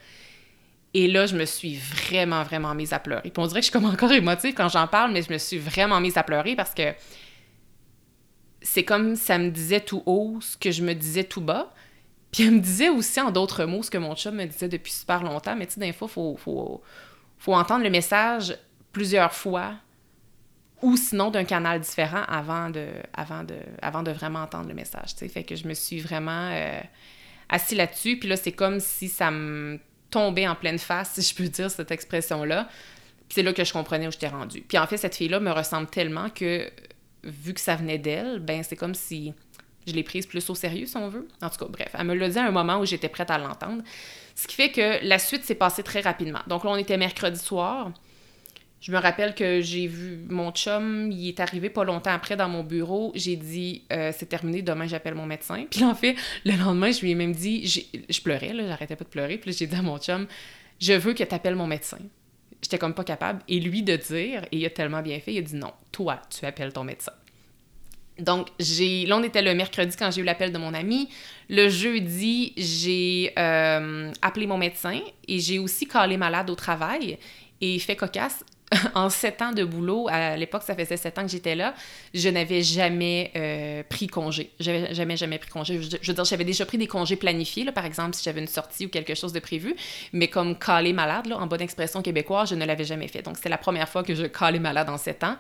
Et 0.95 1.09
là, 1.09 1.27
je 1.27 1.37
me 1.37 1.45
suis 1.45 1.77
vraiment, 1.77 2.43
vraiment 2.43 2.75
mise 2.75 2.93
à 2.93 2.99
pleurer. 2.99 3.31
Puis 3.31 3.33
on 3.37 3.47
dirait 3.47 3.61
que 3.61 3.67
je 3.67 3.71
suis 3.71 3.87
encore 3.87 4.13
émotive 4.13 4.55
quand 4.55 4.69
j'en 4.69 4.87
parle, 4.87 5.13
mais 5.13 5.23
je 5.23 5.33
me 5.33 5.39
suis 5.39 5.59
vraiment 5.59 6.01
mise 6.01 6.17
à 6.17 6.23
pleurer 6.23 6.57
parce 6.57 6.73
que 6.75 6.95
c'est 8.63 8.85
comme 8.85 9.15
ça 9.15 9.39
me 9.39 9.51
disait 9.51 9.81
tout 9.81 10.03
haut 10.07 10.39
ce 10.41 10.57
que 10.57 10.71
je 10.71 10.83
me 10.83 10.95
disais 10.95 11.25
tout 11.25 11.41
bas. 11.41 11.73
Puis 12.33 12.45
elle 12.45 12.53
me 12.53 12.61
disait 12.61 12.89
aussi 12.89 13.21
en 13.21 13.31
d'autres 13.31 13.65
mots 13.65 13.83
ce 13.83 13.91
que 13.91 13.99
mon 13.99 14.15
chum 14.15 14.37
me 14.37 14.47
disait 14.47 14.69
depuis 14.69 14.93
super 14.93 15.23
longtemps. 15.23 15.55
Mais 15.57 15.67
tu 15.67 15.79
sais, 15.79 15.87
il 15.87 15.93
faut, 15.93 16.09
faut, 16.09 16.83
faut 17.39 17.55
entendre 17.55 17.85
le 17.85 17.91
message 17.91 18.57
plusieurs 18.93 19.33
fois 19.33 19.75
ou 20.83 20.97
sinon 20.97 21.31
d'un 21.31 21.45
canal 21.45 21.81
différent 21.81 22.23
avant 22.29 22.71
de 22.71 24.11
vraiment 24.13 24.41
entendre 24.41 24.69
le 24.69 24.75
message. 24.75 25.15
sais. 25.15 25.29
Fait 25.29 25.45
que 25.45 25.57
je 25.57 25.67
me 25.67 25.75
suis 25.75 26.01
vraiment 26.01 26.51
euh, 26.53 26.81
assis 27.49 27.75
là-dessus. 27.75 28.19
Puis 28.19 28.29
là, 28.29 28.37
c'est 28.37 28.53
comme 28.53 28.81
si 28.81 29.09
ça 29.09 29.31
me 29.31 29.79
tombait 30.11 30.47
en 30.47 30.55
pleine 30.55 30.79
face, 30.79 31.13
si 31.15 31.23
je 31.23 31.35
peux 31.35 31.49
dire 31.49 31.71
cette 31.71 31.91
expression-là. 31.91 32.69
C'est 33.29 33.43
là 33.43 33.53
que 33.53 33.65
je 33.65 33.73
comprenais 33.73 34.07
où 34.07 34.13
j'étais 34.13 34.29
rendue. 34.29 34.63
Puis 34.63 34.79
en 34.79 34.87
fait, 34.87 34.97
cette 34.97 35.17
fille-là 35.17 35.41
me 35.41 35.51
ressemble 35.51 35.89
tellement 35.89 36.31
que, 36.31 36.71
vu 37.25 37.55
que 37.55 37.61
ça 37.61 37.75
venait 37.75 37.99
d'elle, 37.99 38.39
ben 38.39 38.63
c'est 38.63 38.77
comme 38.77 38.95
si 38.95 39.35
je 39.87 39.93
l'ai 39.93 40.03
prise 40.03 40.27
plus 40.27 40.49
au 40.51 40.55
sérieux, 40.55 40.87
si 40.87 40.97
on 40.97 41.09
veut. 41.09 41.27
En 41.43 41.49
tout 41.49 41.59
cas, 41.59 41.67
bref, 41.69 41.89
elle 41.95 42.07
me 42.07 42.15
l'a 42.15 42.29
dit 42.29 42.39
à 42.39 42.47
un 42.47 42.51
moment 42.51 42.79
où 42.79 42.85
j'étais 42.85 43.09
prête 43.09 43.31
à 43.31 43.39
l'entendre. 43.39 43.83
Ce 44.35 44.47
qui 44.47 44.55
fait 44.55 44.71
que 44.71 45.05
la 45.05 45.19
suite 45.19 45.45
s'est 45.45 45.55
passée 45.55 45.83
très 45.83 46.01
rapidement. 46.01 46.41
Donc 46.47 46.65
là, 46.65 46.71
on 46.71 46.77
était 46.77 46.97
mercredi 46.97 47.39
soir. 47.39 47.91
Je 48.81 48.93
me 48.93 48.99
rappelle 48.99 49.35
que 49.35 49.61
j'ai 49.63 49.87
vu 49.87 50.19
mon 50.29 50.53
chum, 50.53 51.11
il 51.11 51.29
est 51.29 51.41
arrivé 51.41 51.71
pas 51.71 51.83
longtemps 51.83 52.13
après 52.13 52.37
dans 52.37 52.49
mon 52.49 52.63
bureau. 52.63 53.11
J'ai 53.15 53.37
dit 53.37 53.83
euh, 53.91 54.13
c'est 54.17 54.27
terminé, 54.27 54.63
demain 54.63 54.87
j'appelle 54.87 55.15
mon 55.15 55.27
médecin. 55.27 55.65
Puis 55.71 55.83
en 55.83 55.95
fait, 55.95 56.15
le 56.45 56.57
lendemain, 56.57 56.91
je 56.91 57.01
lui 57.01 57.11
ai 57.11 57.15
même 57.15 57.33
dit, 57.33 57.67
je 57.67 58.21
pleurais, 58.21 58.53
là, 58.53 58.67
j'arrêtais 58.69 58.97
pas 58.97 59.05
de 59.05 59.09
pleurer. 59.09 59.39
Puis 59.39 59.53
j'ai 59.53 59.67
dit 59.67 59.75
à 59.77 59.83
mon 59.83 59.99
chum, 59.99 60.27
je 60.79 60.93
veux 60.93 61.15
que 61.15 61.25
tu 61.25 61.35
appelles 61.35 61.57
mon 61.57 61.67
médecin. 61.67 61.99
J'étais 62.63 62.79
comme 62.79 62.95
pas 62.95 63.05
capable. 63.05 63.43
Et 63.49 63.61
lui 63.61 63.83
de 63.83 63.97
dire, 63.97 64.45
et 64.53 64.59
il 64.59 64.67
a 64.67 64.71
tellement 64.71 65.03
bien 65.03 65.19
fait, 65.21 65.33
il 65.33 65.39
a 65.39 65.43
dit 65.43 65.57
non, 65.57 65.73
toi, 65.91 66.21
tu 66.31 66.45
appelles 66.45 66.73
ton 66.73 66.85
médecin. 66.85 67.13
Donc, 68.19 68.49
j'ai. 68.59 69.05
Là, 69.07 69.19
on 69.19 69.23
était 69.23 69.43
le 69.43 69.55
mercredi 69.55 69.95
quand 69.97 70.11
j'ai 70.11 70.23
eu 70.23 70.25
l'appel 70.25 70.53
de 70.53 70.59
mon 70.59 70.73
ami. 70.73 71.09
Le 71.51 71.69
jeudi, 71.69 72.55
j'ai 72.57 73.33
euh, 73.39 74.11
appelé 74.23 74.47
mon 74.47 74.59
médecin 74.59 75.01
et 75.29 75.39
j'ai 75.39 75.59
aussi 75.59 75.87
calé 75.87 76.17
malade 76.17 76.49
au 76.49 76.55
travail. 76.55 77.19
Et 77.61 77.79
fait 77.79 77.97
cocasse, 77.97 78.45
en 78.95 79.11
sept 79.11 79.43
ans 79.43 79.53
de 79.53 79.65
boulot, 79.65 80.09
à 80.11 80.37
l'époque, 80.37 80.63
ça 80.65 80.75
faisait 80.75 80.97
sept 80.97 81.19
ans 81.19 81.23
que 81.23 81.31
j'étais 81.31 81.55
là, 81.55 81.75
je 82.13 82.29
n'avais 82.29 82.63
jamais 82.63 83.31
euh, 83.37 83.83
pris 83.89 84.09
congé. 84.09 84.51
J'avais 84.59 84.93
jamais, 84.93 85.17
jamais 85.17 85.39
pris 85.39 85.51
congé. 85.51 85.81
Je, 85.81 86.09
veux 86.09 86.15
dire, 86.15 86.25
j'avais 86.25 86.45
déjà 86.45 86.67
pris 86.67 86.79
des 86.79 86.89
congés 86.89 87.17
planifiés, 87.17 87.65
là, 87.65 87.73
par 87.73 87.85
exemple, 87.85 88.17
si 88.17 88.25
j'avais 88.25 88.41
une 88.41 88.49
sortie 88.49 88.87
ou 88.87 88.89
quelque 88.89 89.15
chose 89.15 89.33
de 89.33 89.39
prévu, 89.39 89.77
mais 90.13 90.29
comme 90.29 90.59
caler 90.59 90.93
malade, 90.93 91.27
là, 91.27 91.39
en 91.39 91.47
bonne 91.47 91.61
expression 91.61 92.03
québécoise, 92.03 92.51
je 92.51 92.55
ne 92.57 92.65
l'avais 92.65 92.85
jamais 92.85 93.07
fait. 93.09 93.23
Donc, 93.23 93.37
c'était 93.37 93.49
la 93.49 93.59
première 93.59 93.89
fois 93.89 94.03
que 94.03 94.15
je 94.15 94.25
calais 94.25 94.59
malade 94.59 94.89
en 94.89 94.99
sept 94.99 95.23
ans. 95.23 95.37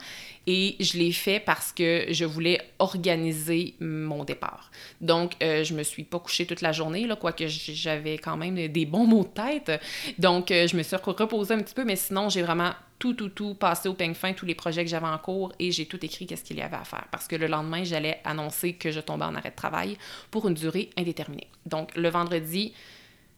Et 0.46 0.76
je 0.78 0.96
l'ai 0.96 1.10
fait 1.10 1.40
parce 1.40 1.72
que 1.72 2.06
je 2.10 2.24
voulais 2.24 2.60
organiser 2.78 3.74
mon 3.80 4.22
départ. 4.22 4.70
Donc, 5.00 5.32
euh, 5.42 5.64
je 5.64 5.74
me 5.74 5.82
suis 5.82 6.04
pas 6.04 6.20
couchée 6.20 6.46
toute 6.46 6.60
la 6.60 6.70
journée, 6.70 7.04
là, 7.08 7.16
quoique 7.16 7.46
j'avais 7.48 8.18
quand 8.18 8.36
même 8.36 8.68
des 8.68 8.86
bons 8.86 9.06
mots 9.06 9.24
de 9.24 9.28
tête. 9.28 9.80
Donc, 10.20 10.52
euh, 10.52 10.68
je 10.68 10.76
me 10.76 10.84
suis 10.84 10.94
reposée 10.94 11.54
un 11.54 11.58
petit 11.58 11.74
peu, 11.74 11.84
mais 11.84 11.96
sinon, 11.96 12.28
j'ai 12.28 12.42
vraiment 12.42 12.70
tout, 12.98 13.14
tout, 13.14 13.28
tout 13.28 13.54
passé 13.54 13.88
au 13.88 13.94
peigne 13.94 14.14
fin, 14.14 14.32
tous 14.32 14.46
les 14.46 14.54
projets 14.54 14.84
que 14.84 14.90
j'avais 14.90 15.06
en 15.06 15.18
cours 15.18 15.52
et 15.58 15.70
j'ai 15.70 15.86
tout 15.86 16.04
écrit 16.04 16.26
qu'est-ce 16.26 16.44
qu'il 16.44 16.56
y 16.56 16.62
avait 16.62 16.76
à 16.76 16.84
faire. 16.84 17.06
Parce 17.10 17.26
que 17.28 17.36
le 17.36 17.46
lendemain, 17.46 17.84
j'allais 17.84 18.20
annoncer 18.24 18.74
que 18.74 18.90
je 18.90 19.00
tombais 19.00 19.24
en 19.24 19.34
arrêt 19.34 19.50
de 19.50 19.56
travail 19.56 19.98
pour 20.30 20.48
une 20.48 20.54
durée 20.54 20.90
indéterminée. 20.96 21.48
Donc, 21.66 21.94
le 21.96 22.08
vendredi, 22.08 22.72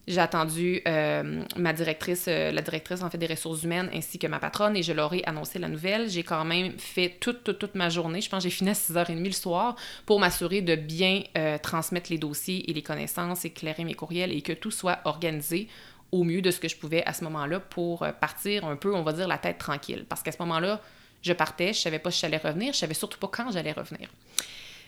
j'ai 0.09 0.21
attendu 0.21 0.81
euh, 0.89 1.43
ma 1.57 1.75
directrice, 1.75 2.27
euh, 2.29 2.51
la 2.51 2.63
directrice 2.63 3.03
en 3.03 3.11
fait 3.11 3.19
des 3.19 3.27
ressources 3.27 3.63
humaines 3.63 3.91
ainsi 3.95 4.19
que 4.19 4.27
ma 4.27 4.39
patronne 4.39 4.75
et 4.75 4.83
je 4.83 4.95
leur 4.95 5.13
ai 5.13 5.23
annoncé 5.25 5.59
la 5.59 5.69
nouvelle. 5.69 6.09
J'ai 6.09 6.23
quand 6.23 6.47
même 6.47 6.73
fait 6.79 7.17
toute, 7.21 7.45
toute, 7.45 7.59
toute 7.59 7.75
ma 7.75 7.91
journée. 7.91 8.23
Je 8.23 8.31
pense 8.31 8.43
que 8.43 8.49
j'ai 8.49 8.55
fini 8.57 8.71
à 8.71 8.73
6h30 8.73 9.23
le 9.23 9.33
soir 9.33 9.77
pour 10.07 10.19
m'assurer 10.19 10.63
de 10.63 10.77
bien 10.77 11.23
euh, 11.37 11.59
transmettre 11.59 12.11
les 12.11 12.17
dossiers 12.17 12.71
et 12.71 12.73
les 12.73 12.83
connaissances, 12.83 13.45
éclairer 13.45 13.85
mes 13.85 13.93
courriels 13.93 14.33
et 14.33 14.41
que 14.41 14.55
tout 14.55 14.71
soit 14.71 15.01
organisé 15.05 15.69
au 16.13 16.25
mieux 16.25 16.43
de 16.43 16.51
ce 16.51 16.61
que 16.61 16.69
je 16.69 16.77
pouvais 16.77 17.05
à 17.05 17.13
ce 17.13 17.25
moment-là 17.25 17.61
pour 17.61 18.03
euh, 18.03 18.13
partir 18.13 18.65
un 18.65 18.77
peu, 18.77 18.95
on 18.95 19.03
va 19.03 19.13
dire, 19.13 19.29
la 19.29 19.39
tête 19.39 19.59
tranquille. 19.59 20.07
Parce 20.09 20.23
qu'à 20.23 20.33
ce 20.33 20.39
moment-là, 20.41 20.81
je 21.23 21.33
partais, 21.33 21.73
je 21.73 21.81
savais 21.81 21.99
pas 21.99 22.11
si 22.11 22.21
j'allais 22.21 22.39
revenir, 22.39 22.73
je 22.73 22.79
savais 22.79 22.95
surtout 22.95 23.19
pas 23.19 23.29
quand 23.29 23.51
j'allais 23.51 23.73
revenir. 23.73 24.09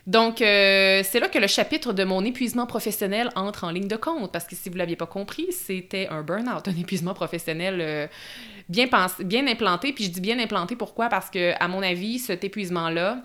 Donc, 0.07 0.41
euh, 0.41 1.03
c'est 1.05 1.21
là 1.21 1.29
que 1.29 1.39
le 1.39 1.47
chapitre 1.47 1.93
de 1.93 2.05
mon 2.05 2.25
épuisement 2.25 2.67
professionnel 2.67 3.31
entre 3.37 3.65
en 3.65 3.71
ligne 3.71 3.89
de 3.89 3.97
compte, 3.97 4.33
parce 4.33 4.47
que 4.47 4.57
si 4.57 4.71
vous 4.71 4.77
l'aviez 4.77 4.97
pas 4.97 5.07
compris, 5.07 5.53
c'était 5.53 6.09
un 6.09 6.23
burn-out, 6.23 6.67
un 6.67 6.77
épuisement 6.77 7.13
professionnel 7.13 7.79
euh, 7.81 8.07
bien, 8.69 8.89
bien 9.21 9.47
implanté. 9.47 9.93
Puis 9.93 10.05
je 10.05 10.11
dis 10.11 10.21
bien 10.21 10.39
implanté, 10.39 10.75
pourquoi? 10.75 11.09
Parce 11.09 11.29
que, 11.29 11.53
à 11.61 11.69
mon 11.69 11.83
avis, 11.83 12.19
cet 12.19 12.45
épuisement-là, 12.45 13.23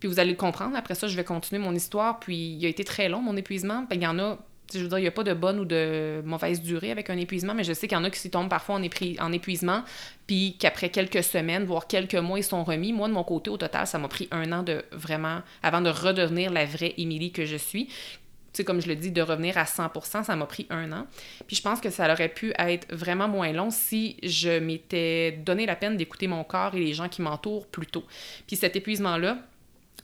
puis 0.00 0.08
vous 0.08 0.18
allez 0.18 0.30
le 0.30 0.36
comprendre, 0.36 0.76
après 0.76 0.94
ça, 0.94 1.06
je 1.06 1.16
vais 1.16 1.24
continuer 1.24 1.62
mon 1.62 1.74
histoire, 1.74 2.18
puis 2.18 2.36
il 2.36 2.64
a 2.64 2.68
été 2.68 2.84
très 2.84 3.08
long, 3.08 3.20
mon 3.20 3.36
épuisement. 3.36 3.86
il 3.90 4.02
y 4.02 4.06
en 4.06 4.18
a 4.18 4.38
je 4.72 4.80
veux 4.80 4.88
dire, 4.88 4.98
il 4.98 5.02
n'y 5.02 5.08
a 5.08 5.12
pas 5.12 5.24
de 5.24 5.34
bonne 5.34 5.60
ou 5.60 5.64
de 5.64 6.22
mauvaise 6.24 6.60
durée 6.60 6.90
avec 6.90 7.10
un 7.10 7.16
épuisement, 7.16 7.54
mais 7.54 7.64
je 7.64 7.72
sais 7.72 7.88
qu'il 7.88 7.96
y 7.96 8.00
en 8.00 8.04
a 8.04 8.10
qui 8.10 8.18
s'y 8.18 8.30
tombent 8.30 8.48
parfois 8.48 8.76
en, 8.76 8.82
en 8.82 9.32
épuisement, 9.32 9.82
puis 10.26 10.56
qu'après 10.58 10.88
quelques 10.88 11.22
semaines, 11.22 11.64
voire 11.64 11.86
quelques 11.86 12.14
mois, 12.14 12.38
ils 12.38 12.44
sont 12.44 12.64
remis. 12.64 12.92
Moi, 12.92 13.08
de 13.08 13.12
mon 13.12 13.24
côté, 13.24 13.50
au 13.50 13.56
total, 13.56 13.86
ça 13.86 13.98
m'a 13.98 14.08
pris 14.08 14.28
un 14.30 14.50
an 14.52 14.62
de 14.62 14.84
vraiment, 14.92 15.40
avant 15.62 15.80
de 15.80 15.90
redevenir 15.90 16.50
la 16.52 16.64
vraie 16.64 16.94
Émilie 16.98 17.32
que 17.32 17.44
je 17.44 17.56
suis. 17.56 17.86
Tu 17.86 18.62
sais, 18.62 18.64
comme 18.64 18.80
je 18.80 18.88
le 18.88 18.96
dis, 18.96 19.10
de 19.10 19.20
revenir 19.20 19.58
à 19.58 19.64
100%, 19.64 20.24
ça 20.24 20.34
m'a 20.34 20.46
pris 20.46 20.66
un 20.70 20.90
an. 20.92 21.06
Puis 21.46 21.56
je 21.56 21.62
pense 21.62 21.80
que 21.80 21.90
ça 21.90 22.10
aurait 22.10 22.30
pu 22.30 22.54
être 22.58 22.92
vraiment 22.94 23.28
moins 23.28 23.52
long 23.52 23.70
si 23.70 24.16
je 24.22 24.58
m'étais 24.58 25.32
donné 25.32 25.66
la 25.66 25.76
peine 25.76 25.96
d'écouter 25.96 26.26
mon 26.26 26.42
corps 26.42 26.74
et 26.74 26.80
les 26.80 26.94
gens 26.94 27.08
qui 27.08 27.20
m'entourent 27.20 27.66
plus 27.66 27.86
tôt. 27.86 28.04
Puis 28.46 28.56
cet 28.56 28.74
épuisement-là, 28.74 29.38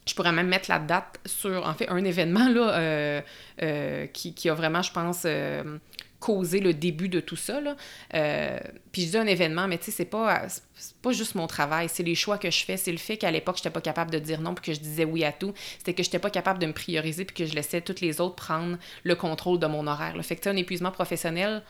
je 0.06 0.14
pourrais 0.14 0.32
même 0.32 0.48
mettre 0.48 0.68
la 0.68 0.78
date 0.78 1.20
sur, 1.26 1.66
en 1.66 1.74
fait, 1.74 1.88
un 1.88 2.04
événement 2.04 2.48
là, 2.48 2.74
euh, 2.74 3.20
euh, 3.62 4.06
qui, 4.06 4.34
qui, 4.34 4.48
a 4.48 4.54
vraiment, 4.54 4.82
je 4.82 4.92
pense, 4.92 5.22
euh, 5.24 5.78
causé 6.18 6.60
le 6.60 6.74
début 6.74 7.08
de 7.08 7.20
tout 7.20 7.36
ça. 7.36 7.60
Là. 7.60 7.76
puis 8.90 9.02
je 9.02 9.10
dis 9.10 9.16
un 9.16 9.26
événement, 9.26 9.68
mais 9.68 9.78
tu 9.78 9.86
sais, 9.86 9.90
c'est 9.90 10.04
pas, 10.04 10.46
pas 11.02 11.12
juste 11.12 11.34
mon 11.34 11.46
travail, 11.46 11.88
c'est 11.88 12.02
les 12.02 12.14
choix 12.14 12.38
que 12.38 12.50
je 12.50 12.64
fais. 12.64 12.76
C'est 12.76 12.92
le 12.92 12.98
fait 12.98 13.16
qu'à 13.16 13.30
l'époque, 13.30 13.56
je 13.56 13.60
n'étais 13.60 13.70
pas 13.70 13.80
capable 13.80 14.10
de 14.10 14.18
dire 14.18 14.40
non 14.40 14.54
puis 14.54 14.72
que 14.72 14.72
je 14.72 14.80
disais 14.80 15.04
oui 15.04 15.24
à 15.24 15.32
tout. 15.32 15.52
C'était 15.78 15.94
que 15.94 16.02
je 16.02 16.08
n'étais 16.08 16.18
pas 16.18 16.30
capable 16.30 16.58
de 16.58 16.66
me 16.66 16.72
prioriser 16.72 17.24
puis 17.24 17.34
que 17.34 17.46
je 17.46 17.54
laissais 17.54 17.80
toutes 17.80 18.00
les 18.00 18.20
autres 18.20 18.36
prendre 18.36 18.78
le 19.04 19.14
contrôle 19.14 19.58
de 19.58 19.66
mon 19.66 19.86
horaire. 19.86 20.16
Le 20.16 20.22
fait 20.22 20.36
que 20.36 20.42
tu 20.42 20.48
un 20.48 20.56
épuisement 20.56 20.90
professionnel, 20.90 21.62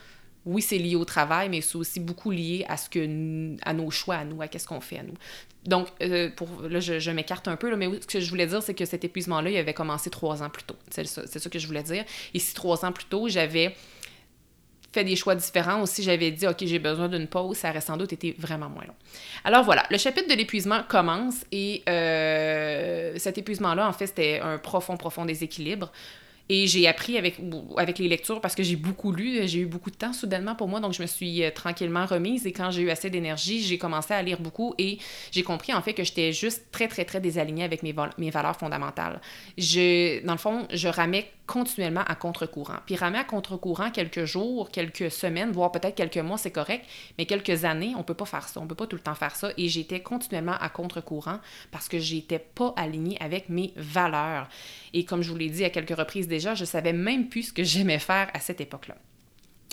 oui, 0.45 0.61
c'est 0.63 0.79
lié 0.79 0.97
au 0.97 1.05
travail, 1.05 1.49
mais 1.49 1.61
c'est 1.61 1.77
aussi 1.77 2.01
beaucoup 2.01 2.31
lié 2.31 2.65
à 2.69 2.77
ce 2.77 2.89
que 2.89 3.57
à 3.65 3.73
nos 3.73 3.91
choix, 3.91 4.17
à 4.17 4.25
nous, 4.25 4.43
à 4.43 4.49
qu'est-ce 4.49 4.67
qu'on 4.67 4.81
fait 4.81 4.99
à 4.99 5.03
nous. 5.03 5.15
Donc, 5.65 5.89
euh, 6.03 6.31
pour, 6.35 6.49
là, 6.69 6.81
je, 6.81 7.11
m'écarte 7.13 7.47
un 7.47 7.57
peu, 7.57 7.71
là, 7.71 7.77
mais 7.77 7.89
ce 8.01 8.07
que 8.07 8.21
je 8.21 8.29
voulais 8.29 8.47
dire, 8.47 8.63
c'est 8.63 8.75
que 8.75 8.85
cet 8.85 9.05
épuisement-là, 9.05 9.51
il 9.51 9.57
avait 9.57 9.75
commencé 9.75 10.11
trois 10.11 10.43
ans 10.43 10.51
plus 10.51 10.65
tôt. 10.65 10.77
C'est 10.91 11.07
ça, 11.07 11.51
que 11.51 11.59
je 11.59 11.67
voulais 11.67 11.85
dire. 11.85 12.05
Et 12.35 12.41
si 12.41 12.55
trois 12.55 12.85
ans 12.85 12.91
plus 12.91 13.05
tôt, 13.05 13.29
j'avais 13.29 13.77
fait 14.93 15.05
des 15.05 15.17
choix 15.17 15.35
différents, 15.35 15.81
aussi 15.81 16.03
j'avais 16.03 16.33
dit, 16.33 16.47
OK, 16.47 16.59
j'ai 16.61 16.79
besoin 16.79 17.09
d'une 17.09 17.27
pause, 17.29 17.57
ça 17.57 17.71
aurait 17.71 17.81
sans 17.81 17.97
doute 17.97 18.13
été 18.13 18.35
vraiment 18.39 18.69
moins 18.69 18.85
long. 18.85 18.95
Alors 19.45 19.65
voilà, 19.65 19.85
le 19.91 19.97
chapitre 19.97 20.29
de 20.29 20.35
l'épuisement 20.35 20.83
commence 20.87 21.47
et 21.51 21.83
euh, 21.89 23.15
cet 23.17 23.39
épuisement-là, 23.39 23.89
en 23.89 23.93
fait, 23.93 24.09
c'était 24.09 24.41
un 24.41 24.59
profond, 24.59 24.97
profond 24.97 25.25
déséquilibre. 25.25 25.91
Et 26.49 26.67
j'ai 26.67 26.87
appris 26.89 27.17
avec, 27.19 27.41
avec 27.77 27.99
les 27.99 28.09
lectures 28.09 28.41
parce 28.41 28.55
que 28.55 28.63
j'ai 28.63 28.77
beaucoup 28.77 29.13
lu, 29.13 29.47
j'ai 29.47 29.61
eu 29.61 29.67
beaucoup 29.67 29.91
de 29.91 29.97
temps 29.97 30.13
soudainement 30.13 30.55
pour 30.55 30.69
moi, 30.69 30.81
donc 30.81 30.93
je 30.93 31.03
me 31.03 31.07
suis 31.07 31.45
euh, 31.45 31.51
tranquillement 31.51 32.07
remise 32.07 32.47
et 32.47 32.53
quand 32.53 32.71
j'ai 32.71 32.83
eu 32.83 32.91
assez 32.91 33.11
d'énergie, 33.11 33.63
j'ai 33.63 33.79
commencé 33.79 34.13
à 34.15 34.23
lire 34.23 34.41
beaucoup 34.41 34.75
et 34.79 34.99
j'ai 35.31 35.43
compris 35.43 35.73
en 35.73 35.83
fait 35.83 35.95
que 35.95 36.05
j'étais 36.05 36.33
juste 36.33 36.65
très, 36.73 36.89
très, 36.89 37.05
très 37.05 37.21
désalignée 37.21 37.65
avec 37.65 37.83
mes, 37.83 37.95
mes 38.19 38.31
valeurs 38.31 38.57
fondamentales. 38.57 39.21
Je, 39.57 40.25
dans 40.25 40.33
le 40.33 40.39
fond, 40.39 40.67
je 40.73 40.89
ramais 40.89 41.31
continuellement 41.47 42.05
à 42.07 42.15
contre-courant. 42.15 42.79
Puis 42.87 42.97
ramer 42.97 43.19
à 43.19 43.25
contre-courant 43.25 43.91
quelques 43.91 44.25
jours, 44.25 44.71
quelques 44.71 45.11
semaines, 45.11 45.51
voire 45.53 45.73
peut-être 45.73 45.95
quelques 45.95 46.17
mois, 46.19 46.39
c'est 46.39 46.51
correct, 46.51 46.87
mais 47.19 47.27
quelques 47.27 47.65
années, 47.65 47.93
on 47.99 48.03
peut 48.03 48.15
pas 48.15 48.25
faire 48.25 48.49
ça. 48.49 48.61
On 48.61 48.67
peut 48.67 48.75
pas 48.75 48.87
tout 48.87 48.97
le 48.97 49.03
temps 49.03 49.15
faire 49.15 49.35
ça. 49.37 49.51
Et 49.59 49.69
j'étais 49.69 50.01
continuellement 50.01 50.57
à 50.61 50.69
contre-courant 50.69 51.41
parce 51.71 51.89
que 51.89 51.99
j'étais 51.99 52.39
pas 52.39 52.73
alignée 52.77 53.17
avec 53.21 53.49
mes 53.49 53.73
valeurs. 53.77 54.49
Et 54.95 55.05
comme 55.05 55.23
je 55.23 55.31
vous 55.31 55.37
l'ai 55.37 55.51
dit 55.51 55.65
à 55.65 55.71
quelques 55.71 55.97
reprises 55.97 56.29
déjà, 56.33 56.55
je 56.55 56.65
savais 56.65 56.93
même 56.93 57.29
plus 57.29 57.45
ce 57.45 57.53
que 57.53 57.63
j'aimais 57.63 57.99
faire 57.99 58.29
à 58.35 58.41
cette 58.41 58.61
époque-là. 58.61 58.97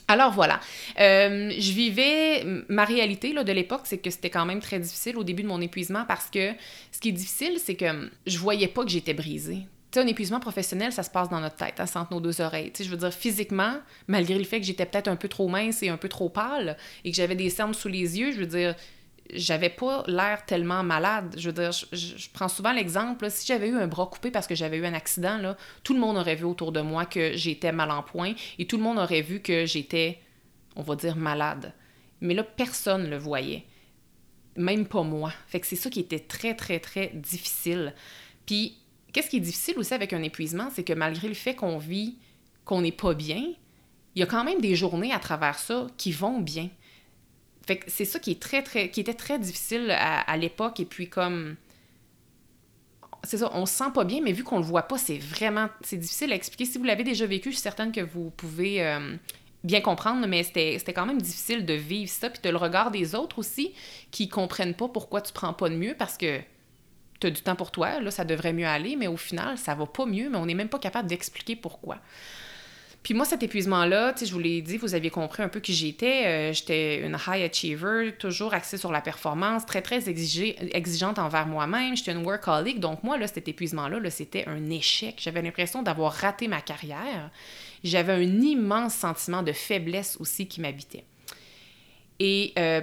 Alors 0.08 0.32
voilà, 0.32 0.60
euh, 1.00 1.52
je 1.52 1.72
vivais 1.72 2.44
ma 2.68 2.84
réalité 2.84 3.32
là, 3.32 3.44
de 3.44 3.52
l'époque, 3.52 3.82
c'est 3.84 4.00
que 4.00 4.10
c'était 4.10 4.32
quand 4.32 4.46
même 4.46 4.60
très 4.60 4.80
difficile 4.80 5.18
au 5.18 5.24
début 5.24 5.44
de 5.44 5.48
mon 5.48 5.62
épuisement 5.62 6.04
parce 6.08 6.32
que 6.32 6.54
ce 6.92 7.00
qui 7.00 7.10
est 7.10 7.14
difficile, 7.14 7.60
c'est 7.64 7.76
que 7.76 8.10
je 8.26 8.38
voyais 8.40 8.68
pas 8.68 8.84
que 8.84 8.90
j'étais 8.90 9.14
brisée 9.14 9.68
sais, 9.92 10.00
un 10.00 10.08
épuisement 10.08 10.40
professionnel, 10.40 10.92
ça 10.92 11.04
se 11.04 11.10
passe 11.10 11.30
dans 11.30 11.40
notre 11.40 11.56
tête, 11.56 11.80
hein, 11.80 11.86
entre 11.96 12.14
nos 12.14 12.20
deux 12.20 12.42
oreilles. 12.42 12.72
Tu 12.72 12.84
je 12.84 12.90
veux 12.90 12.98
dire, 12.98 13.14
physiquement, 13.14 13.76
malgré 14.08 14.38
le 14.38 14.44
fait 14.44 14.60
que 14.60 14.66
j'étais 14.66 14.86
peut-être 14.86 15.08
un 15.08 15.16
peu 15.16 15.28
trop 15.28 15.48
mince 15.48 15.84
et 15.84 15.90
un 15.90 15.98
peu 15.98 16.10
trop 16.10 16.30
pâle 16.30 16.78
et 17.04 17.12
que 17.12 17.18
j'avais 17.18 17.36
des 17.36 17.50
cernes 17.50 17.74
sous 17.74 17.88
les 17.88 18.20
yeux, 18.20 18.32
je 18.32 18.40
veux 18.40 18.46
dire, 18.46 18.76
j'avais 19.34 19.70
pas 19.70 20.04
l'air 20.08 20.46
tellement 20.46 20.84
malade. 20.84 21.36
Je 21.38 21.50
veux 21.50 21.54
dire, 21.54 21.72
je, 21.72 22.30
prends 22.34 22.48
souvent 22.48 22.72
l'exemple, 22.72 23.30
si 23.30 23.46
j'avais 23.46 23.70
eu 23.70 23.76
un 23.76 23.88
bras 23.88 24.08
coupé 24.08 24.32
parce 24.32 24.48
que 24.48 24.56
j'avais 24.56 24.78
eu 24.78 24.86
un 24.86 24.94
accident, 24.94 25.56
tout 25.84 25.94
le 25.94 26.00
monde 26.00 26.18
aurait 26.18 26.36
vu 26.36 26.46
autour 26.46 26.72
de 26.72 26.82
moi 26.82 27.06
que 27.06 27.34
j'étais 27.34 27.72
mal 27.72 27.92
en 27.92 28.04
point 28.04 28.34
et 28.58 28.66
tout 28.66 28.78
le 28.78 28.84
monde 28.84 28.98
aurait 28.98 29.22
vu 29.22 29.42
que 29.42 29.66
j'étais, 29.66 30.20
on 30.76 30.82
va 30.82 30.96
dire, 30.96 31.16
malade. 31.16 31.74
Mais 32.22 32.34
là, 32.34 32.44
personne 32.44 33.10
le 33.10 33.18
voyait. 33.18 33.66
Même 34.56 34.88
pas 34.88 35.04
moi. 35.04 35.32
Fait 35.48 35.60
que 35.60 35.68
c'est 35.68 35.76
ça 35.76 35.90
qui 35.90 36.00
était 36.00 36.20
très, 36.20 36.56
très, 36.56 36.80
très 36.80 37.12
difficile. 37.14 37.94
Puis 38.46 38.78
qu'est-ce 39.14 39.30
qui 39.30 39.38
est 39.38 39.42
difficile 39.42 39.78
aussi 39.78 39.94
avec 39.94 40.14
un 40.14 40.24
épuisement, 40.24 40.70
c'est 40.74 40.84
que 40.84 40.94
malgré 40.94 41.28
le 41.28 41.34
fait 41.34 41.56
qu'on 41.56 41.78
vit, 41.78 42.18
qu'on 42.66 42.82
n'est 42.82 42.92
pas 42.92 43.14
bien, 43.14 43.44
il 44.16 44.20
y 44.20 44.24
a 44.24 44.26
quand 44.26 44.44
même 44.44 44.60
des 44.60 44.76
journées 44.76 45.14
à 45.14 45.20
travers 45.20 45.58
ça 45.58 45.88
qui 45.98 46.12
vont 46.12 46.42
bien. 46.42 46.70
C'est 47.88 48.06
ça 48.06 48.20
qui 48.20 48.32
était 48.32 49.14
très 49.14 49.40
difficile 49.40 49.92
à, 49.92 50.38
l'époque. 50.38 50.80
Et 50.80 50.86
puis 50.86 51.10
comme, 51.10 51.56
c'est 53.24 53.38
ça, 53.38 53.52
on 53.54 53.66
se 53.66 53.74
sent 53.74 53.92
pas 53.94 54.04
bien, 54.04 54.22
mais 54.22 54.32
vu 54.32 54.44
qu'on 54.44 54.58
le 54.58 54.64
voit 54.64 54.84
pas, 54.84 54.98
c'est 54.98 55.18
vraiment, 55.18 55.68
c'est 55.82 55.98
difficile 55.98 56.32
à 56.32 56.36
expliquer. 56.36 56.66
Si 56.66 56.78
vous 56.78 56.84
l'avez 56.84 57.04
déjà 57.04 57.26
vécu, 57.26 57.50
je 57.50 57.56
suis 57.56 57.64
certaine 57.64 57.92
que 57.92 58.02
vous 58.02 58.30
pouvez 58.32 58.86
euh, 58.86 59.16
bien 59.64 59.82
comprendre, 59.82 60.26
mais 60.28 60.44
c'était 60.44 60.94
quand 60.94 61.06
même 61.06 61.22
difficile 61.22 61.66
de 61.66 61.74
vivre 61.74 62.12
ça, 62.12 62.30
puis 62.30 62.42
de 62.42 62.50
le 62.50 62.58
regard 62.58 62.92
des 62.92 63.16
autres 63.16 63.40
aussi, 63.40 63.74
qui 64.12 64.30
comprennent 64.30 64.76
pas 64.76 64.88
pourquoi 64.88 65.22
tu 65.22 65.34
prends 65.34 65.54
pas 65.54 65.70
de 65.70 65.76
mieux, 65.76 65.96
parce 65.98 66.18
que 66.18 66.40
tu 67.20 67.28
as 67.28 67.32
du 67.32 67.42
temps 67.42 67.56
pour 67.56 67.72
toi, 67.72 68.00
là, 68.00 68.12
ça 68.12 68.24
devrait 68.24 68.54
mieux 68.54 68.68
aller, 68.68 68.96
mais 68.96 69.08
au 69.08 69.18
final, 69.18 69.58
ça 69.58 69.76
va 69.76 69.86
pas 69.86 70.06
mieux, 70.06 70.30
mais 70.30 70.38
on 70.38 70.46
n'est 70.46 70.54
même 70.54 70.70
pas 70.70 70.80
capable 70.80 71.10
d'expliquer 71.10 71.56
pourquoi. 71.56 71.98
Puis 73.04 73.14
moi, 73.14 73.26
cet 73.26 73.44
épuisement-là, 73.44 74.14
je 74.22 74.32
vous 74.32 74.40
l'ai 74.40 74.62
dit, 74.62 74.78
vous 74.78 74.94
aviez 74.94 75.10
compris 75.10 75.42
un 75.42 75.48
peu 75.48 75.62
qui 75.62 75.74
j'étais. 75.74 76.26
Euh, 76.26 76.54
j'étais 76.54 77.00
une 77.00 77.18
high 77.28 77.44
achiever, 77.44 78.14
toujours 78.20 78.54
axée 78.54 78.78
sur 78.78 78.92
la 78.92 79.00
performance, 79.00 79.66
très, 79.66 79.82
très 79.82 80.10
exigeante 80.10 81.18
envers 81.18 81.48
moi-même. 81.48 81.96
J'étais 81.96 82.12
une 82.12 82.26
workaholic. 82.26 82.80
Donc 82.80 83.04
moi, 83.04 83.18
là, 83.18 83.28
cet 83.28 83.48
épuisement-là, 83.48 84.00
-là, 84.00 84.10
c'était 84.10 84.46
un 84.48 84.70
échec. 84.70 85.16
J'avais 85.18 85.42
l'impression 85.42 85.82
d'avoir 85.82 86.12
raté 86.14 86.48
ma 86.50 86.62
carrière. 86.62 87.32
J'avais 87.84 88.14
un 88.14 88.42
immense 88.42 88.96
sentiment 88.96 89.44
de 89.44 89.54
faiblesse 89.54 90.18
aussi 90.20 90.48
qui 90.48 90.60
m'habitait. 90.60 91.06
Et 92.20 92.52
euh, 92.60 92.82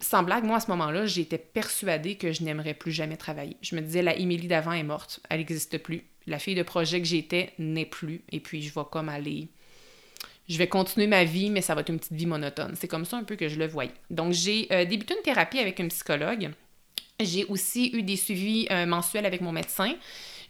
sans 0.00 0.24
blague, 0.24 0.44
moi, 0.44 0.56
à 0.56 0.60
ce 0.60 0.70
moment-là, 0.72 1.06
j'étais 1.06 1.38
persuadée 1.38 2.16
que 2.16 2.32
je 2.32 2.42
n'aimerais 2.42 2.74
plus 2.74 2.90
jamais 2.90 3.16
travailler. 3.16 3.56
Je 3.62 3.76
me 3.76 3.80
disais, 3.80 4.02
la 4.02 4.16
Émilie 4.16 4.48
d'avant 4.48 4.72
est 4.72 4.82
morte. 4.82 5.20
Elle 5.30 5.38
n'existe 5.38 5.78
plus 5.78 6.04
la 6.26 6.38
fille 6.38 6.54
de 6.54 6.62
projet 6.62 7.00
que 7.00 7.06
j'étais 7.06 7.52
n'est 7.58 7.86
plus. 7.86 8.22
Et 8.32 8.40
puis, 8.40 8.62
je 8.62 8.72
vais 8.72 8.86
comme 8.90 9.08
aller. 9.08 9.48
Je 10.48 10.58
vais 10.58 10.68
continuer 10.68 11.06
ma 11.06 11.24
vie, 11.24 11.50
mais 11.50 11.62
ça 11.62 11.74
va 11.74 11.80
être 11.80 11.88
une 11.88 11.98
petite 11.98 12.12
vie 12.12 12.26
monotone. 12.26 12.74
C'est 12.76 12.88
comme 12.88 13.04
ça 13.04 13.16
un 13.16 13.24
peu 13.24 13.36
que 13.36 13.48
je 13.48 13.58
le 13.58 13.66
voyais. 13.66 13.92
Donc, 14.10 14.32
j'ai 14.32 14.68
euh, 14.72 14.84
débuté 14.84 15.14
une 15.14 15.22
thérapie 15.22 15.58
avec 15.58 15.80
un 15.80 15.88
psychologue. 15.88 16.50
J'ai 17.20 17.44
aussi 17.46 17.90
eu 17.94 18.02
des 18.02 18.16
suivis 18.16 18.66
euh, 18.70 18.84
mensuels 18.86 19.24
avec 19.24 19.40
mon 19.40 19.52
médecin. 19.52 19.94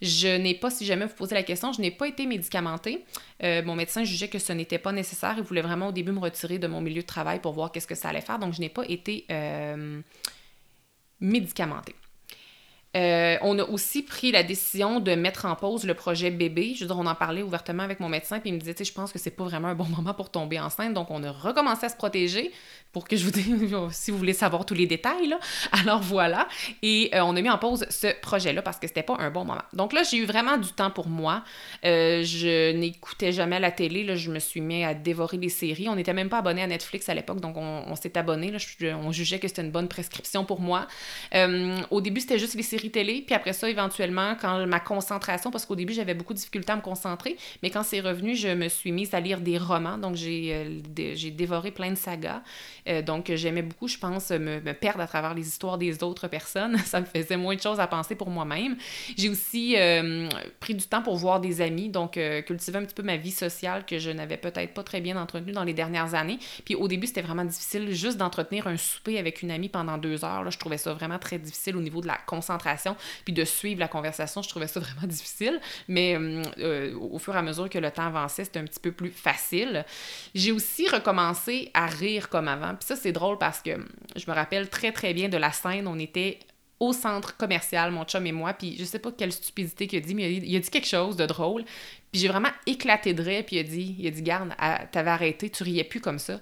Je 0.01 0.35
n'ai 0.37 0.53
pas, 0.53 0.69
si 0.69 0.85
jamais 0.85 1.05
vous 1.05 1.13
posez 1.13 1.35
la 1.35 1.43
question, 1.43 1.71
je 1.71 1.79
n'ai 1.79 1.91
pas 1.91 2.07
été 2.07 2.25
médicamentée. 2.25 3.05
Euh, 3.43 3.63
mon 3.63 3.75
médecin 3.75 4.03
jugeait 4.03 4.27
que 4.27 4.39
ce 4.39 4.51
n'était 4.51 4.79
pas 4.79 4.91
nécessaire. 4.91 5.35
Il 5.37 5.43
voulait 5.43 5.61
vraiment 5.61 5.87
au 5.87 5.91
début 5.93 6.11
me 6.11 6.19
retirer 6.19 6.59
de 6.59 6.67
mon 6.67 6.81
milieu 6.81 7.01
de 7.01 7.07
travail 7.07 7.39
pour 7.39 7.53
voir 7.53 7.71
qu'est-ce 7.71 7.87
que 7.87 7.95
ça 7.95 8.09
allait 8.09 8.21
faire. 8.21 8.39
Donc, 8.39 8.53
je 8.53 8.59
n'ai 8.59 8.69
pas 8.69 8.83
été 8.89 9.25
médicamentée. 11.21 11.95
Euh, 12.95 13.37
on 13.41 13.59
a 13.59 13.63
aussi 13.63 14.03
pris 14.03 14.31
la 14.31 14.43
décision 14.43 14.99
de 14.99 15.15
mettre 15.15 15.45
en 15.45 15.55
pause 15.55 15.85
le 15.85 15.93
projet 15.93 16.31
bébé. 16.31 16.73
Je 16.75 16.81
veux 16.81 16.87
dire, 16.87 16.97
on 16.97 17.05
en 17.05 17.15
parlait 17.15 17.41
ouvertement 17.41 17.83
avec 17.83 17.99
mon 17.99 18.09
médecin, 18.09 18.39
puis 18.39 18.49
il 18.49 18.53
me 18.53 18.59
disait, 18.59 18.75
je 18.83 18.93
pense 18.93 19.11
que 19.11 19.19
c'est 19.19 19.31
pas 19.31 19.43
vraiment 19.43 19.67
un 19.67 19.75
bon 19.75 19.85
moment 19.97 20.13
pour 20.13 20.29
tomber 20.29 20.59
enceinte. 20.59 20.93
Donc, 20.93 21.11
on 21.11 21.23
a 21.23 21.31
recommencé 21.31 21.85
à 21.85 21.89
se 21.89 21.97
protéger 21.97 22.51
pour 22.91 23.07
que 23.07 23.17
je 23.17 23.25
vous 23.25 23.31
dise, 23.31 23.75
si 23.91 24.11
vous 24.11 24.17
voulez 24.17 24.33
savoir 24.33 24.65
tous 24.65 24.73
les 24.73 24.87
détails. 24.87 25.35
Alors 25.73 26.01
voilà. 26.01 26.47
Et 26.81 27.09
euh, 27.13 27.23
on 27.23 27.35
a 27.35 27.41
mis 27.41 27.49
en 27.49 27.57
pause 27.57 27.85
ce 27.89 28.07
projet-là 28.21 28.61
parce 28.61 28.79
que 28.79 28.87
c'était 28.87 29.03
pas 29.03 29.17
un 29.19 29.29
bon 29.29 29.43
moment. 29.43 29.61
Donc 29.73 29.91
là, 29.91 30.03
j'ai 30.03 30.17
eu 30.17 30.25
vraiment 30.25 30.57
du 30.57 30.69
temps 30.69 30.91
pour 30.91 31.09
moi. 31.09 31.43
Euh, 31.83 32.23
je 32.23 32.71
n'écoutais 32.71 33.33
jamais 33.33 33.59
la 33.59 33.71
télé. 33.71 34.03
Là, 34.03 34.15
je 34.15 34.31
me 34.31 34.39
suis 34.39 34.61
mis 34.61 34.85
à 34.85 34.93
dévorer 34.93 35.37
les 35.37 35.49
séries. 35.49 35.89
On 35.89 35.95
n'était 35.95 36.13
même 36.13 36.29
pas 36.29 36.37
abonné 36.37 36.61
à 36.61 36.67
Netflix 36.67 37.09
à 37.09 37.13
l'époque, 37.13 37.41
donc 37.41 37.57
on, 37.57 37.95
s'est 37.95 38.17
abonné. 38.17 38.53
On 38.81 39.11
jugeait 39.11 39.39
que 39.39 39.47
c'était 39.47 39.63
une 39.63 39.71
bonne 39.71 39.87
prescription 39.87 40.45
pour 40.45 40.61
moi. 40.61 40.87
au 41.91 42.01
début, 42.01 42.21
c'était 42.21 42.39
juste 42.39 42.55
les 42.55 42.63
séries 42.63 42.84
télé. 42.91 43.23
Puis 43.25 43.35
après 43.35 43.53
ça, 43.53 43.69
éventuellement, 43.69 44.35
quand 44.39 44.65
ma 44.67 44.79
concentration, 44.79 45.51
parce 45.51 45.65
qu'au 45.65 45.75
début, 45.75 45.93
j'avais 45.93 46.13
beaucoup 46.13 46.33
de 46.33 46.39
difficultés 46.39 46.71
à 46.71 46.75
me 46.75 46.81
concentrer, 46.81 47.37
mais 47.63 47.69
quand 47.69 47.83
c'est 47.83 47.99
revenu, 47.99 48.35
je 48.35 48.49
me 48.49 48.67
suis 48.69 48.91
mise 48.91 49.13
à 49.13 49.19
lire 49.19 49.41
des 49.41 49.57
romans. 49.57 49.97
Donc, 49.97 50.15
j'ai 50.15 50.53
euh, 50.53 50.79
dévoré 51.31 51.71
plein 51.71 51.91
de 51.91 51.95
sagas. 51.95 52.41
Euh, 52.87 53.01
donc, 53.01 53.31
j'aimais 53.33 53.61
beaucoup, 53.61 53.87
je 53.87 53.97
pense, 53.97 54.31
me, 54.31 54.59
perdre 54.73 55.01
à 55.01 55.07
travers 55.07 55.33
les 55.33 55.47
histoires 55.47 55.77
des 55.77 56.03
autres 56.03 56.27
personnes. 56.27 56.77
ça 56.85 57.01
me 57.01 57.05
faisait 57.05 57.37
moins 57.37 57.55
de 57.55 57.61
choses 57.61 57.79
à 57.79 57.87
penser 57.87 58.15
pour 58.15 58.29
moi-même. 58.29 58.75
J'ai 59.17 59.29
aussi 59.29 59.75
euh, 59.77 60.27
pris 60.59 60.75
du 60.75 60.85
temps 60.85 61.01
pour 61.01 61.15
voir 61.17 61.39
des 61.39 61.61
amis, 61.61 61.89
donc 61.89 62.19
cultiver 62.45 62.77
un 62.77 62.85
petit 62.85 62.95
peu 62.95 63.03
ma 63.03 63.17
vie 63.17 63.31
sociale 63.31 63.85
que 63.85 63.99
je 63.99 64.09
n'avais 64.09 64.37
peut-être 64.37 64.73
pas 64.73 64.83
très 64.83 65.01
bien 65.01 65.17
entretenue 65.17 65.51
dans 65.51 65.63
les 65.63 65.73
dernières 65.73 66.13
années. 66.13 66.39
Puis 66.65 66.75
au 66.75 66.87
début, 66.87 67.07
c'était 67.07 67.21
vraiment 67.21 67.45
difficile 67.45 67.93
juste 67.93 68.17
d'entretenir 68.17 68.67
un 68.67 68.77
souper 68.77 69.17
avec 69.17 69.41
une 69.41 69.51
amie 69.51 69.69
pendant 69.69 69.97
deux 69.97 70.23
heures. 70.25 70.43
Là, 70.43 70.49
je 70.49 70.57
trouvais 70.57 70.77
ça 70.77 70.93
vraiment 70.93 71.19
très 71.19 71.39
difficile 71.39 71.75
au 71.75 71.81
niveau 71.81 72.01
de 72.01 72.07
la 72.07 72.17
concentration 72.25 72.74
puis 73.23 73.33
de 73.33 73.43
suivre 73.43 73.79
la 73.79 73.87
conversation, 73.87 74.41
je 74.41 74.49
trouvais 74.49 74.67
ça 74.67 74.79
vraiment 74.81 75.07
difficile. 75.07 75.59
Mais 75.87 76.17
euh, 76.17 76.43
euh, 76.59 76.97
au 76.99 77.19
fur 77.19 77.35
et 77.35 77.39
à 77.39 77.41
mesure 77.41 77.69
que 77.69 77.77
le 77.77 77.91
temps 77.91 78.07
avançait, 78.07 78.43
c'était 78.43 78.59
un 78.59 78.65
petit 78.65 78.79
peu 78.79 78.91
plus 78.91 79.11
facile. 79.11 79.85
J'ai 80.33 80.51
aussi 80.51 80.87
recommencé 80.87 81.71
à 81.73 81.85
rire 81.87 82.29
comme 82.29 82.47
avant. 82.47 82.75
Puis 82.75 82.85
ça, 82.87 82.95
c'est 82.95 83.11
drôle 83.11 83.37
parce 83.37 83.61
que 83.61 83.71
je 84.15 84.29
me 84.29 84.35
rappelle 84.35 84.69
très, 84.69 84.91
très 84.91 85.13
bien 85.13 85.29
de 85.29 85.37
la 85.37 85.51
scène. 85.51 85.87
On 85.87 85.99
était 85.99 86.39
au 86.79 86.93
centre 86.93 87.37
commercial, 87.37 87.91
mon 87.91 88.03
chum 88.03 88.25
et 88.25 88.31
moi, 88.31 88.53
puis 88.53 88.75
je 88.77 88.83
sais 88.83 88.99
pas 88.99 89.11
quelle 89.11 89.31
stupidité 89.31 89.87
qu'il 89.87 89.99
a 89.99 90.05
dit, 90.05 90.13
mais 90.13 90.33
il 90.33 90.55
a 90.55 90.59
dit, 90.59 90.69
quelque 90.69 90.87
chose 90.87 91.15
de 91.15 91.25
drôle. 91.25 91.63
Puis 92.11 92.21
j'ai 92.21 92.27
vraiment 92.27 92.49
éclaté 92.65 93.13
de 93.13 93.23
rire, 93.23 93.43
puis 93.45 93.55
il 93.55 93.59
a 93.59 93.63
dit, 93.63 93.95
il 93.97 94.07
a 94.07 94.11
dit, 94.11 94.21
garde, 94.21 94.53
t'avais 94.91 95.11
arrêté, 95.11 95.49
tu 95.49 95.63
riais 95.63 95.83
plus 95.83 96.01
comme 96.01 96.19
ça. 96.19 96.41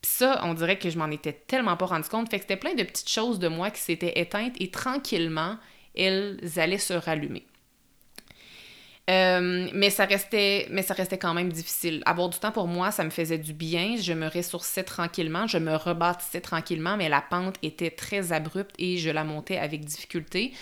Puis 0.00 0.10
ça, 0.10 0.40
on 0.44 0.54
dirait 0.54 0.78
que 0.78 0.90
je 0.90 0.98
m'en 0.98 1.10
étais 1.10 1.32
tellement 1.32 1.76
pas 1.76 1.86
rendu 1.86 2.08
compte. 2.08 2.28
Fait 2.28 2.38
que 2.38 2.42
c'était 2.42 2.56
plein 2.56 2.74
de 2.74 2.82
petites 2.82 3.08
choses 3.08 3.38
de 3.38 3.48
moi 3.48 3.70
qui 3.70 3.80
s'étaient 3.80 4.20
éteintes 4.20 4.54
et 4.58 4.70
tranquillement, 4.70 5.56
elles 5.94 6.38
allaient 6.56 6.78
se 6.78 6.94
rallumer. 6.94 7.46
Euh, 9.10 9.68
mais, 9.74 9.90
ça 9.90 10.04
restait, 10.04 10.68
mais 10.70 10.82
ça 10.82 10.94
restait 10.94 11.18
quand 11.18 11.34
même 11.34 11.52
difficile. 11.52 12.02
Avoir 12.06 12.28
du 12.28 12.38
temps 12.38 12.52
pour 12.52 12.68
moi, 12.68 12.90
ça 12.92 13.02
me 13.02 13.10
faisait 13.10 13.38
du 13.38 13.52
bien. 13.52 13.96
Je 13.96 14.12
me 14.12 14.28
ressourçais 14.28 14.84
tranquillement, 14.84 15.46
je 15.46 15.58
me 15.58 15.74
rebâtissais 15.74 16.40
tranquillement, 16.40 16.96
mais 16.96 17.08
la 17.08 17.20
pente 17.20 17.56
était 17.62 17.90
très 17.90 18.32
abrupte 18.32 18.74
et 18.78 18.98
je 18.98 19.10
la 19.10 19.24
montais 19.24 19.58
avec 19.58 19.84
difficulté. 19.84 20.52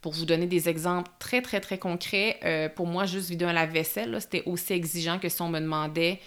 Pour 0.00 0.12
vous 0.12 0.26
donner 0.26 0.46
des 0.46 0.68
exemples 0.68 1.10
très, 1.18 1.40
très, 1.40 1.60
très 1.60 1.78
concrets, 1.78 2.38
euh, 2.44 2.68
pour 2.68 2.86
moi, 2.86 3.06
juste 3.06 3.30
vider 3.30 3.44
un 3.44 3.52
lave-vaisselle, 3.52 4.16
c'était 4.20 4.42
aussi 4.44 4.72
exigeant 4.72 5.18
que 5.18 5.28
si 5.28 5.40
on 5.40 5.48
me 5.48 5.60
demandait 5.60 6.20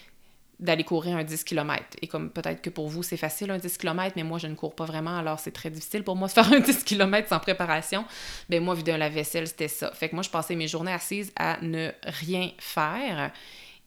d'aller 0.60 0.84
courir 0.84 1.18
un 1.18 1.24
10 1.24 1.44
km. 1.44 1.84
Et 2.02 2.08
comme 2.08 2.32
peut-être 2.32 2.62
que 2.62 2.70
pour 2.70 2.88
vous, 2.88 3.04
c'est 3.04 3.18
facile 3.18 3.52
un 3.52 3.58
10 3.58 3.78
km, 3.78 4.14
mais 4.16 4.24
moi, 4.24 4.40
je 4.40 4.48
ne 4.48 4.56
cours 4.56 4.76
pas 4.76 4.86
vraiment, 4.86 5.18
alors 5.18 5.40
c'est 5.40 5.52
très 5.52 5.70
difficile 5.70 6.04
pour 6.04 6.16
moi 6.16 6.28
de 6.28 6.34
faire 6.34 6.52
un 6.54 6.60
10 6.60 6.84
km 6.84 7.30
sans 7.30 7.40
préparation. 7.40 8.06
Ben 8.50 8.64
moi, 8.64 8.74
vider 8.74 8.92
un 8.92 8.98
lave-vaisselle, 8.98 9.48
c'était 9.48 9.68
ça. 9.68 9.92
Fait 9.94 10.10
que 10.10 10.16
moi, 10.16 10.24
je 10.24 10.30
passais 10.30 10.56
mes 10.56 10.68
journées 10.68 10.94
assises 10.94 11.32
à 11.36 11.60
ne 11.62 11.92
rien 12.04 12.52
faire. 12.58 13.32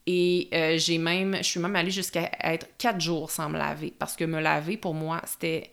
Et 0.07 0.49
euh, 0.55 0.79
j'ai 0.79 0.99
même, 0.99 1.37
je 1.37 1.43
suis 1.43 1.61
même 1.61 1.77
allée 1.77 1.91
jusqu'à 1.91 2.31
être 2.43 2.67
quatre 2.79 3.01
jours 3.01 3.31
sans 3.31 3.49
me 3.49 3.59
laver, 3.59 3.93
parce 3.99 4.17
que 4.17 4.25
me 4.25 4.41
laver, 4.41 4.77
pour 4.77 4.95
moi, 4.95 5.21
c'était 5.25 5.71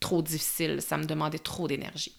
trop 0.00 0.22
difficile. 0.22 0.82
Ça 0.82 0.96
me 0.96 1.04
demandait 1.04 1.38
trop 1.38 1.68
d'énergie. 1.68 2.14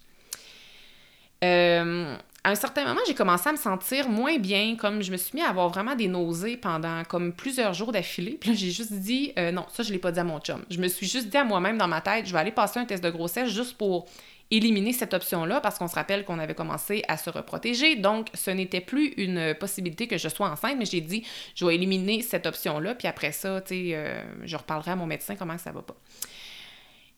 Euh, 1.43 2.15
à 2.43 2.49
un 2.49 2.55
certain 2.55 2.85
moment, 2.85 3.01
j'ai 3.05 3.13
commencé 3.13 3.49
à 3.49 3.51
me 3.51 3.57
sentir 3.57 4.09
moins 4.09 4.37
bien, 4.37 4.75
comme 4.75 5.03
je 5.03 5.11
me 5.11 5.17
suis 5.17 5.35
mis 5.35 5.41
à 5.41 5.49
avoir 5.49 5.69
vraiment 5.69 5.95
des 5.95 6.07
nausées 6.07 6.57
pendant 6.57 7.03
comme 7.03 7.33
plusieurs 7.33 7.73
jours 7.73 7.91
d'affilée. 7.91 8.37
Puis 8.39 8.49
là, 8.49 8.55
j'ai 8.55 8.71
juste 8.71 8.93
dit, 8.93 9.31
euh, 9.37 9.51
non, 9.51 9.65
ça, 9.71 9.83
je 9.83 9.91
l'ai 9.91 9.99
pas 9.99 10.11
dit 10.11 10.19
à 10.19 10.23
mon 10.23 10.39
chum. 10.39 10.63
Je 10.69 10.79
me 10.79 10.87
suis 10.87 11.07
juste 11.07 11.27
dit 11.27 11.37
à 11.37 11.43
moi-même 11.43 11.77
dans 11.77 11.87
ma 11.87 12.01
tête, 12.01 12.25
je 12.25 12.33
vais 12.33 12.39
aller 12.39 12.51
passer 12.51 12.79
un 12.79 12.85
test 12.85 13.03
de 13.03 13.11
grossesse 13.11 13.49
juste 13.49 13.77
pour 13.77 14.07
éliminer 14.49 14.91
cette 14.91 15.13
option-là, 15.13 15.61
parce 15.61 15.77
qu'on 15.77 15.87
se 15.87 15.95
rappelle 15.95 16.25
qu'on 16.25 16.39
avait 16.39 16.55
commencé 16.55 17.03
à 17.07 17.15
se 17.15 17.29
reprotéger. 17.29 17.95
Donc, 17.95 18.27
ce 18.33 18.51
n'était 18.51 18.81
plus 18.81 19.09
une 19.17 19.55
possibilité 19.55 20.07
que 20.07 20.17
je 20.17 20.27
sois 20.27 20.49
enceinte, 20.49 20.75
mais 20.77 20.85
j'ai 20.85 20.99
dit, 20.99 21.23
je 21.55 21.65
vais 21.65 21.75
éliminer 21.75 22.21
cette 22.21 22.47
option-là, 22.47 22.95
puis 22.95 23.07
après 23.07 23.31
ça, 23.31 23.61
tu 23.61 23.75
sais, 23.75 23.91
euh, 23.93 24.21
je 24.43 24.57
reparlerai 24.57 24.91
à 24.91 24.95
mon 24.95 25.05
médecin 25.05 25.35
comment 25.35 25.57
ça 25.57 25.71
va 25.71 25.81
pas. 25.83 25.95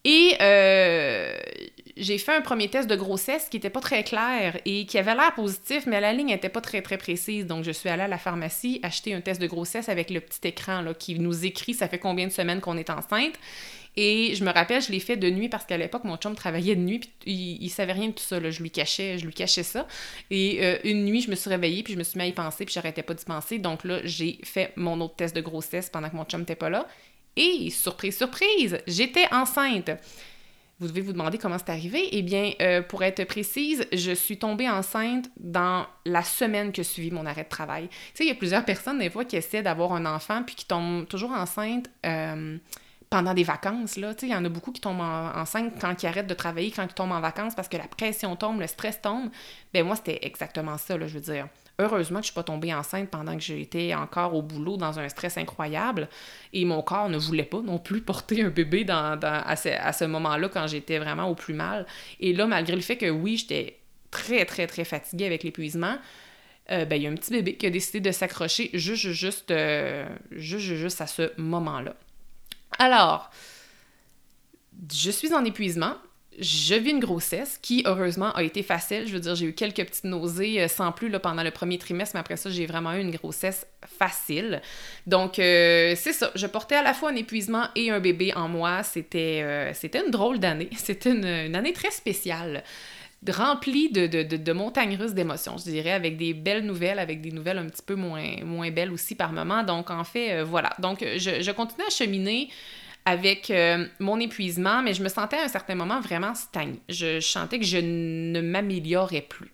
Et 0.06 0.36
euh, 0.42 1.34
j'ai 1.96 2.18
fait 2.18 2.36
un 2.36 2.42
premier 2.42 2.70
test 2.70 2.90
de 2.90 2.96
grossesse 2.96 3.48
qui 3.50 3.58
n'était 3.58 3.70
pas 3.70 3.80
très 3.80 4.04
clair 4.04 4.60
et 4.66 4.86
qui 4.86 4.98
avait 4.98 5.16
l'air 5.16 5.34
positif, 5.34 5.86
mais 5.86 6.02
la 6.02 6.12
ligne 6.12 6.28
n'était 6.28 6.50
pas 6.50 6.62
très 6.62 6.82
très 6.82 6.98
précise. 6.98 7.46
Donc 7.46 7.64
je 7.64 7.72
suis 7.72 7.90
allée 7.90 8.04
à 8.04 8.08
la 8.08 8.18
pharmacie 8.18 8.80
acheter 8.84 9.14
un 9.14 9.22
test 9.22 9.40
de 9.40 9.48
grossesse 9.48 9.90
avec 9.90 10.10
le 10.10 10.20
petit 10.20 10.48
écran 10.48 10.82
là, 10.82 10.94
qui 10.94 11.18
nous 11.20 11.46
écrit 11.46 11.74
ça 11.74 11.88
fait 11.88 12.00
combien 12.00 12.28
de 12.28 12.32
semaines 12.32 12.60
qu'on 12.60 12.78
est 12.78 12.90
enceinte. 12.90 13.36
Et 13.96 14.34
je 14.34 14.44
me 14.44 14.52
rappelle, 14.52 14.82
je 14.82 14.92
l'ai 14.92 15.00
fait 15.00 15.18
de 15.18 15.30
nuit 15.30 15.50
parce 15.50 15.66
qu'à 15.66 15.78
l'époque, 15.78 16.04
mon 16.04 16.18
chum 16.18 16.34
travaillait 16.34 16.76
de 16.76 16.82
nuit, 16.82 17.00
puis 17.00 17.58
il, 17.62 17.70
savait 17.70 17.94
rien 17.94 18.08
de 18.08 18.14
tout 18.14 18.24
ça. 18.24 18.40
Je 18.50 18.62
lui 18.62 18.72
cachais, 18.72 19.20
je 19.20 19.26
lui 19.26 19.34
cachais 19.34 19.62
ça. 19.62 19.88
Et 20.32 20.60
euh, 20.64 20.78
une 20.84 21.06
nuit, 21.06 21.22
je 21.22 21.30
me 21.30 21.36
suis 21.36 21.50
réveillée, 21.50 21.84
puis 21.84 21.94
je 21.94 22.00
me 22.00 22.04
suis 22.04 22.18
mis 22.18 22.24
à 22.24 22.28
y 22.28 22.32
penser, 22.32 22.66
puis 22.66 22.74
j'arrêtais 22.74 23.04
pas 23.04 23.14
d'y 23.14 23.24
penser. 23.24 23.60
Donc 23.60 23.84
là, 23.84 24.00
j'ai 24.04 24.40
fait 24.44 24.74
mon 24.78 25.00
autre 25.02 25.16
test 25.16 25.36
de 25.36 25.42
grossesse 25.42 25.90
pendant 25.92 26.10
que 26.10 26.16
mon 26.16 26.26
chum 26.26 26.40
n'était 26.40 26.56
pas 26.56 26.72
là. 26.72 26.88
Et, 27.36 27.70
surprise, 27.70 28.18
surprise, 28.18 28.80
j'étais 28.88 29.26
enceinte. 29.34 29.92
Vous 30.80 30.88
devez 30.88 31.02
vous 31.02 31.14
demander 31.14 31.38
comment 31.38 31.58
c'est 31.58 31.72
arrivé. 31.72 32.10
Eh 32.12 32.22
bien, 32.24 32.52
euh, 32.62 32.82
pour 32.82 33.04
être 33.04 33.24
précise, 33.26 33.86
je 33.94 34.12
suis 34.12 34.38
tombée 34.38 34.70
enceinte 34.70 35.30
dans 35.40 35.86
la 36.06 36.24
semaine 36.24 36.72
que 36.72 36.84
suivit 36.84 37.12
mon 37.12 37.26
arrêt 37.26 37.44
de 37.44 37.50
travail. 37.50 37.88
Tu 37.88 37.96
sais, 38.16 38.24
il 38.26 38.28
y 38.28 38.32
a 38.32 38.36
plusieurs 38.36 38.66
personnes, 38.66 39.00
des 39.00 39.10
fois, 39.10 39.24
qui 39.24 39.36
essaient 39.36 39.62
d'avoir 39.62 39.94
un 39.94 40.06
enfant 40.06 40.44
puis 40.44 40.56
qui 40.56 40.66
tombent 40.66 41.08
toujours 41.08 41.32
enceinte 41.32 41.90
euh, 42.06 42.58
pendant 43.14 43.36
des 43.36 43.44
vacances, 43.44 43.96
il 43.96 44.28
y 44.28 44.36
en 44.36 44.44
a 44.44 44.50
beaucoup 44.50 44.72
qui 44.72 44.82
tombent 44.82 45.00
enceintes 45.00 45.74
quand 45.80 46.02
ils 46.02 46.08
arrêtent 46.08 46.26
de 46.26 46.34
travailler, 46.34 46.72
quand 46.72 46.82
ils 46.82 46.96
tombent 46.96 47.12
en 47.12 47.22
vacances 47.22 47.54
parce 47.54 47.68
que 47.68 47.78
la 47.78 47.88
pression 47.88 48.36
tombe, 48.36 48.60
le 48.60 48.66
stress 48.66 49.00
tombe. 49.00 49.30
Ben 49.72 49.86
moi, 49.86 49.96
c'était 49.96 50.18
exactement 50.24 50.80
ça, 50.80 50.98
je 50.98 51.06
veux 51.14 51.20
dire. 51.20 51.48
Heureusement 51.80 52.20
que 52.20 52.26
je 52.26 52.32
suis 52.32 52.36
pas 52.36 52.44
tombée 52.44 52.72
enceinte 52.74 53.10
pendant 53.10 53.36
que 53.36 53.42
j'étais 53.42 53.96
encore 53.96 54.36
au 54.36 54.44
boulot 54.44 54.78
dans 54.78 55.00
un 55.00 55.10
stress 55.10 55.38
incroyable 55.38 56.08
et 56.54 56.66
mon 56.66 56.84
corps 56.84 57.10
ne 57.10 57.18
voulait 57.18 57.44
pas 57.44 57.62
non 57.62 57.80
plus 57.80 58.02
porter 58.04 58.44
un 58.44 58.50
bébé 58.50 58.84
dans, 58.84 59.20
à 59.22 59.56
ce, 59.56 60.06
moment-là 60.06 60.50
quand 60.50 60.68
j'étais 60.68 61.00
vraiment 61.00 61.28
au 61.28 61.36
plus 61.36 61.56
mal. 61.56 61.88
Et 62.20 62.34
là, 62.34 62.46
malgré 62.46 62.76
le 62.76 62.82
fait 62.82 62.98
que 62.98 63.10
oui, 63.10 63.38
j'étais 63.38 63.80
très, 64.12 64.46
très, 64.46 64.68
très 64.68 64.86
fatiguée 64.86 65.26
avec 65.26 65.44
l'épuisement, 65.44 65.98
euh, 66.72 66.86
ben, 66.86 66.96
il 66.96 67.04
y 67.04 67.08
a 67.08 67.10
un 67.10 67.16
petit 67.16 67.32
bébé 67.32 67.56
qui 67.56 67.66
a 67.66 67.72
décidé 67.72 68.00
de 68.00 68.12
s'accrocher 68.12 68.70
juste, 68.74 69.10
juste, 69.10 69.50
euh, 69.50 70.08
juste, 70.32 70.76
juste 70.76 71.02
à 71.02 71.08
ce 71.08 71.32
moment-là. 71.42 71.96
Alors, 72.78 73.32
je 74.92 75.12
suis 75.12 75.34
en 75.34 75.44
épuisement, 75.44 75.96
je 76.40 76.76
vis 76.76 76.92
une 76.92 77.00
grossesse 77.00 77.60
qui, 77.62 77.84
heureusement, 77.86 78.32
a 78.34 78.44
été 78.44 78.64
facile. 78.64 79.08
Je 79.08 79.14
veux 79.14 79.20
dire, 79.20 79.36
j'ai 79.36 79.46
eu 79.46 79.54
quelques 79.54 79.86
petites 79.86 80.04
nausées 80.04 80.62
euh, 80.62 80.68
sans 80.68 80.92
plus 80.92 81.10
là, 81.10 81.20
pendant 81.20 81.44
le 81.44 81.52
premier 81.52 81.78
trimestre, 81.78 82.16
mais 82.16 82.20
après 82.20 82.38
ça, 82.38 82.50
j'ai 82.50 82.66
vraiment 82.66 82.94
eu 82.94 83.02
une 83.02 83.12
grossesse 83.12 83.68
facile. 83.86 84.62
Donc, 85.08 85.40
euh, 85.40 85.94
c'est 85.96 86.14
ça. 86.14 86.32
Je 86.36 86.48
portais 86.48 86.76
à 86.76 86.84
la 86.84 86.94
fois 86.94 87.12
un 87.12 87.16
épuisement 87.16 87.66
et 87.76 87.92
un 87.92 88.00
bébé 88.00 88.34
en 88.36 88.48
moi. 88.48 88.84
C'était 88.84 89.42
euh, 89.44 89.74
c'était 89.74 90.04
une 90.04 90.12
drôle 90.12 90.40
d'année. 90.40 90.70
C'était 90.78 91.12
une, 91.12 91.56
année 91.56 91.74
très 91.74 91.92
spéciale 91.92 92.64
remplie 93.30 93.90
de, 93.90 94.52
montagnes 94.52 94.98
russes 94.98 95.14
d'émotions, 95.14 95.56
je 95.58 95.64
dirais, 95.64 95.94
avec 95.94 96.18
des 96.18 96.34
belles 96.34 96.66
nouvelles, 96.66 97.00
avec 97.00 97.22
des 97.22 97.32
nouvelles 97.32 97.58
un 97.58 97.68
petit 97.68 97.82
peu 97.82 97.96
moins, 97.96 98.44
moins 98.44 98.70
belles 98.70 98.92
aussi 98.92 99.16
par 99.16 99.32
moment. 99.32 99.64
Donc, 99.64 99.92
en 99.92 100.04
fait, 100.04 100.42
voilà. 100.42 100.72
Donc, 100.80 101.00
je, 101.18 101.42
je 101.42 101.52
continue 101.52 101.86
à 101.88 101.90
cheminer 101.90 102.50
avec 103.06 103.50
euh, 103.50 103.86
mon 104.00 104.20
épuisement, 104.20 104.82
mais 104.82 104.94
je 104.94 105.04
me 105.04 105.10
sentais 105.10 105.38
à 105.38 105.44
un 105.44 105.48
certain 105.48 105.76
moment 105.76 106.00
vraiment 106.00 106.36
stagnée. 106.36 106.80
Je, 106.90 107.20
sentais 107.20 107.60
que 107.60 107.66
je 107.66 107.78
ne 107.78 108.42
m'améliorais 108.42 109.22
plus. 109.22 109.52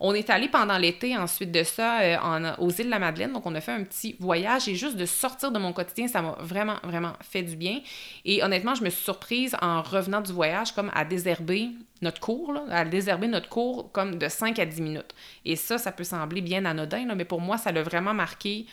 On 0.00 0.12
est 0.12 0.28
allé 0.28 0.48
pendant 0.48 0.76
l'été 0.76 1.16
ensuite 1.16 1.50
de 1.52 1.62
ça 1.62 2.00
euh, 2.00 2.52
aux 2.58 2.70
îles 2.70 2.86
de 2.86 2.90
la 2.90 2.98
Madeleine, 2.98 3.32
donc 3.32 3.46
on 3.46 3.54
a 3.54 3.60
fait 3.60 3.72
un 3.72 3.84
petit 3.84 4.16
voyage 4.18 4.68
et 4.68 4.74
juste 4.74 4.96
de 4.96 5.06
sortir 5.06 5.50
de 5.50 5.58
mon 5.58 5.72
quotidien, 5.72 6.08
ça 6.08 6.20
m'a 6.20 6.36
vraiment, 6.40 6.76
vraiment 6.82 7.12
fait 7.20 7.42
du 7.42 7.56
bien. 7.56 7.80
Et 8.24 8.42
honnêtement, 8.42 8.74
je 8.74 8.82
me 8.82 8.90
suis 8.90 9.02
surprise 9.02 9.56
en 9.62 9.82
revenant 9.82 10.20
du 10.20 10.32
voyage 10.32 10.72
comme 10.72 10.90
à 10.94 11.04
désherber 11.04 11.70
notre 12.02 12.20
cours, 12.20 12.54
à 12.70 12.84
désherber 12.84 13.28
notre 13.28 13.48
cours 13.48 13.90
comme 13.92 14.18
de 14.18 14.28
5 14.28 14.58
à 14.58 14.66
10 14.66 14.82
minutes. 14.82 15.14
Et 15.44 15.56
ça, 15.56 15.78
ça 15.78 15.90
peut 15.90 16.04
sembler 16.04 16.42
bien 16.42 16.64
anodin, 16.64 17.14
mais 17.14 17.24
pour 17.24 17.40
moi, 17.40 17.56
ça 17.56 17.72
l'a 17.72 17.82
vraiment 17.82 18.14
marqué 18.14 18.66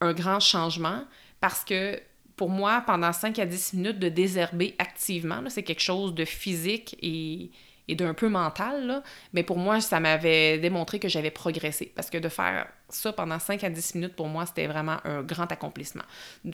un 0.00 0.12
grand 0.12 0.40
changement 0.40 1.04
parce 1.40 1.64
que 1.64 2.00
pour 2.40 2.48
moi, 2.48 2.82
pendant 2.86 3.12
5 3.12 3.38
à 3.38 3.44
10 3.44 3.74
minutes 3.74 3.98
de 3.98 4.08
désherber 4.08 4.74
activement, 4.78 5.42
c'est 5.50 5.62
quelque 5.62 5.82
chose 5.82 6.14
de 6.14 6.24
physique 6.24 6.96
et, 7.02 7.50
et 7.86 7.94
d'un 7.94 8.14
peu 8.14 8.30
mental, 8.30 9.02
mais 9.34 9.42
pour 9.42 9.58
moi, 9.58 9.82
ça 9.82 10.00
m'avait 10.00 10.56
démontré 10.56 10.98
que 10.98 11.06
j'avais 11.06 11.30
progressé. 11.30 11.92
Parce 11.94 12.08
que 12.08 12.16
de 12.16 12.30
faire 12.30 12.66
ça 12.90 13.12
pendant 13.12 13.38
5 13.38 13.62
à 13.64 13.70
10 13.70 13.94
minutes, 13.96 14.16
pour 14.16 14.28
moi, 14.28 14.46
c'était 14.46 14.66
vraiment 14.66 14.98
un 15.04 15.22
grand 15.22 15.50
accomplissement 15.50 16.02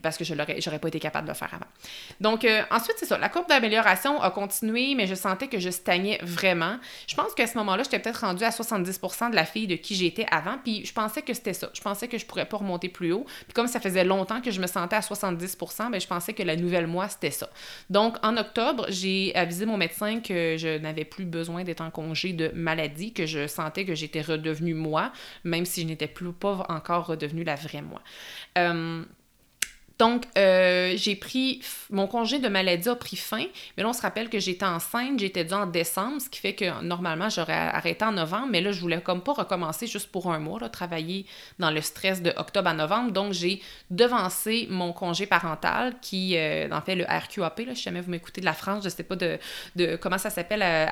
parce 0.03 0.17
que 0.17 0.25
je 0.25 0.35
n'aurais 0.35 0.79
pas 0.79 0.89
été 0.89 1.01
capable 1.01 1.27
de 1.27 1.33
le 1.33 1.37
faire 1.37 1.53
avant. 1.53 1.67
Donc, 2.21 2.45
euh, 2.45 2.63
ensuite, 2.71 2.97
c'est 2.99 3.07
ça. 3.07 3.19
La 3.19 3.29
courbe 3.29 3.49
d'amélioration 3.49 4.21
a 4.21 4.31
continué, 4.31 4.95
mais 4.95 5.07
je 5.07 5.15
sentais 5.15 5.49
que 5.49 5.59
je 5.59 5.71
stagnais 5.71 6.19
vraiment. 6.23 6.79
Je 7.07 7.15
pense 7.15 7.35
qu'à 7.35 7.47
ce 7.47 7.57
moment-là, 7.59 7.83
j'étais 7.83 7.99
peut-être 7.99 8.21
rendue 8.21 8.45
à 8.45 8.51
70% 8.51 9.31
de 9.31 9.37
la 9.37 9.45
fille 9.45 9.67
de 9.67 9.77
qui 9.77 9.95
j'étais 9.95 10.27
avant, 10.31 10.59
puis 10.63 10.85
je 10.85 10.93
pensais 10.93 11.23
que 11.23 11.35
c'était 11.35 11.55
ça. 11.55 11.71
Je 11.75 11.81
pensais 11.81 12.09
que 12.09 12.19
je 12.19 12.27
pourrais 12.27 12.47
pas 12.47 12.59
remonter 12.59 12.89
plus 12.89 13.13
haut. 13.13 13.25
Puis 13.25 13.55
comme 13.55 13.67
ça 13.67 13.81
faisait 13.81 14.05
longtemps 14.05 14.41
que 14.41 14.51
je 14.51 14.61
me 14.61 14.67
sentais 14.67 14.97
à 14.97 15.01
70% 15.01 15.91
ben, 15.91 16.01
je 16.01 16.07
pensais 16.07 16.33
que 16.33 16.43
la 16.43 16.57
nouvelle 16.57 16.87
moi, 16.87 17.09
c'était 17.09 17.31
ça. 17.31 17.49
Donc, 17.91 18.17
en 18.23 18.37
octobre, 18.37 18.87
j'ai 18.89 19.35
avisé 19.35 19.67
mon 19.67 19.77
médecin 19.77 20.21
que 20.21 20.57
je 20.59 20.79
n'avais 20.79 21.05
plus 21.05 21.25
besoin 21.25 21.65
d'être 21.65 21.81
en 21.81 21.91
congé 21.91 22.33
de 22.33 22.51
maladie, 22.55 23.13
que 23.13 23.27
je 23.27 23.47
sentais 23.47 23.85
que 23.85 23.95
j'étais 23.95 24.21
redevenue 24.21 24.75
moi, 24.75 25.13
même 25.45 25.65
si 25.65 25.83
je 25.83 25.87
n'étais 25.87 26.07
plus 26.07 26.26
pas 26.33 26.67
encore 26.69 27.07
redevenu 27.07 27.45
la 27.45 27.55
vraie 27.57 27.83
moi. 27.83 28.01
Euh, 28.59 29.05
donc, 29.99 30.25
euh, 30.37 30.93
j'ai 30.97 31.17
pris. 31.17 31.63
Mon 31.89 32.07
congé 32.07 32.39
de 32.39 32.49
maladie 32.49 32.89
a 32.89 32.97
pris 32.97 33.17
fin, 33.17 33.47
mais 33.77 33.83
là, 33.83 33.89
on 33.89 33.93
se 33.93 34.03
rappelle 34.03 34.29
que 34.29 34.39
j'étais 34.39 34.67
enceinte, 34.67 35.19
j'étais 35.19 35.45
due 35.45 35.55
en 35.55 35.67
décembre, 35.67 36.21
ce 36.21 36.29
qui 36.29 36.41
fait 36.41 36.55
que 36.55 36.83
normalement, 36.83 37.31
j'aurais 37.31 37.55
arrêté 37.55 38.05
en 38.05 38.13
novembre, 38.13 38.49
mais 38.51 38.61
là, 38.61 38.73
je 38.73 38.81
voulais 38.81 39.01
comme 39.01 39.23
pas 39.23 39.33
recommencer 39.33 39.87
juste 39.87 40.11
pour 40.11 40.31
un 40.31 40.39
mois, 40.39 40.69
travailler 40.69 41.25
dans 41.59 41.71
le 41.71 41.81
stress 41.81 42.21
de 42.21 42.33
octobre 42.37 42.69
à 42.69 42.75
novembre. 42.75 43.13
Donc, 43.13 43.33
j'ai 43.33 43.63
devancé 43.91 44.67
mon 44.69 44.93
congé 44.93 45.27
parental, 45.27 45.95
qui, 46.03 46.37
euh, 46.37 46.69
en 46.73 46.83
fait, 46.83 46.97
le 46.97 47.05
RQAP, 47.05 47.61
là, 47.61 47.75
si 47.75 47.83
jamais 47.83 48.03
vous 48.03 48.11
m'écoutez 48.11 48.41
de 48.41 48.47
la 48.47 48.53
France, 48.53 48.85
je 48.85 48.91
sais 48.91 49.05
pas 49.05 49.17
de, 49.17 49.39
comment 49.97 50.19
ça 50.19 50.29
s'appelle 50.29 50.63
euh, 50.63 50.87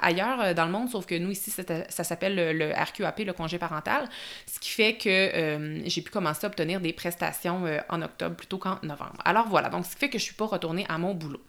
ailleurs 0.00 0.54
dans 0.54 0.64
le 0.64 0.72
monde, 0.72 0.88
sauf 0.88 1.04
que 1.04 1.16
nous, 1.16 1.32
ici, 1.32 1.50
ça 1.50 2.04
s'appelle 2.04 2.34
le, 2.34 2.52
le, 2.52 2.72
RQAP, 2.72 3.18
le 3.20 3.32
congé 3.34 3.58
parental, 3.58 4.08
ce 4.46 4.58
qui 4.60 4.70
fait 4.70 4.94
que 4.94 5.82
j'ai 5.84 6.00
pu 6.00 6.10
commencer 6.10 6.46
à 6.46 6.48
obtenir 6.48 6.80
des 6.80 6.92
prestations 6.92 7.64
en 7.90 8.02
octobre 8.02 8.36
plutôt 8.46 8.58
qu'en 8.58 8.78
novembre. 8.82 9.18
Alors 9.24 9.48
voilà, 9.48 9.68
donc 9.68 9.84
ce 9.84 9.92
qui 9.92 9.98
fait 9.98 10.08
que 10.08 10.18
je 10.18 10.24
suis 10.24 10.34
pas 10.34 10.46
retournée 10.46 10.86
à 10.88 10.98
mon 10.98 11.14
boulot. 11.14 11.42